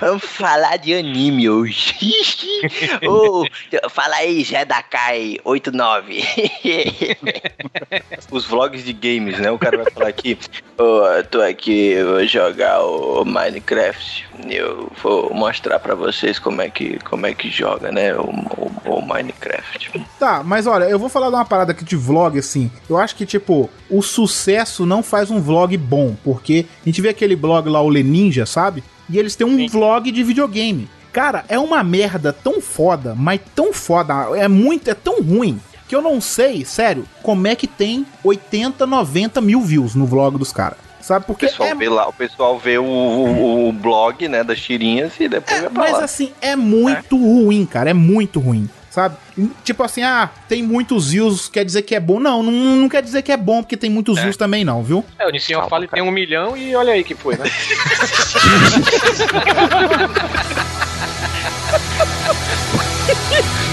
[0.00, 1.94] vamos falar de anime hoje.
[3.08, 3.44] Ô,
[3.90, 6.22] fala aí, Zé da Kai 89.
[8.30, 9.50] Os vlogs de games, né?
[9.50, 10.38] O cara vai falar aqui,
[10.78, 14.28] "Ô, eu tô aqui, eu vou jogar o Minecraft.
[14.48, 18.14] Eu vou mostrar pra vocês como é que, como é que joga, né?
[18.14, 19.90] O, o- o Minecraft.
[20.18, 22.70] Tá, mas olha, eu vou falar de uma parada aqui de vlog, assim.
[22.88, 27.08] Eu acho que, tipo, o sucesso não faz um vlog bom, porque a gente vê
[27.10, 28.82] aquele blog lá, o Leninja, sabe?
[29.10, 30.88] E eles têm um vlog de videogame.
[31.12, 35.58] Cara, é uma merda tão foda, mas tão foda, é muito, é tão ruim,
[35.88, 40.36] que eu não sei, sério, como é que tem 80, 90 mil views no vlog
[40.38, 40.78] dos caras.
[41.00, 41.24] Sabe?
[41.24, 44.60] O Porque pessoal é vê lá, o pessoal vê o, o- o blog, né, das
[44.60, 46.04] tirinhas e depois vai pra Mas lá.
[46.04, 47.88] assim, é muito ruim, cara.
[47.90, 49.16] É muito ruim sabe?
[49.64, 52.20] Tipo assim, ah, tem muitos views, quer dizer que é bom.
[52.20, 54.22] Não, não, não quer dizer que é bom, porque tem muitos é.
[54.22, 55.04] views também, não, viu?
[55.18, 57.44] É, o Nissin fala que tem um milhão e olha aí que foi, né?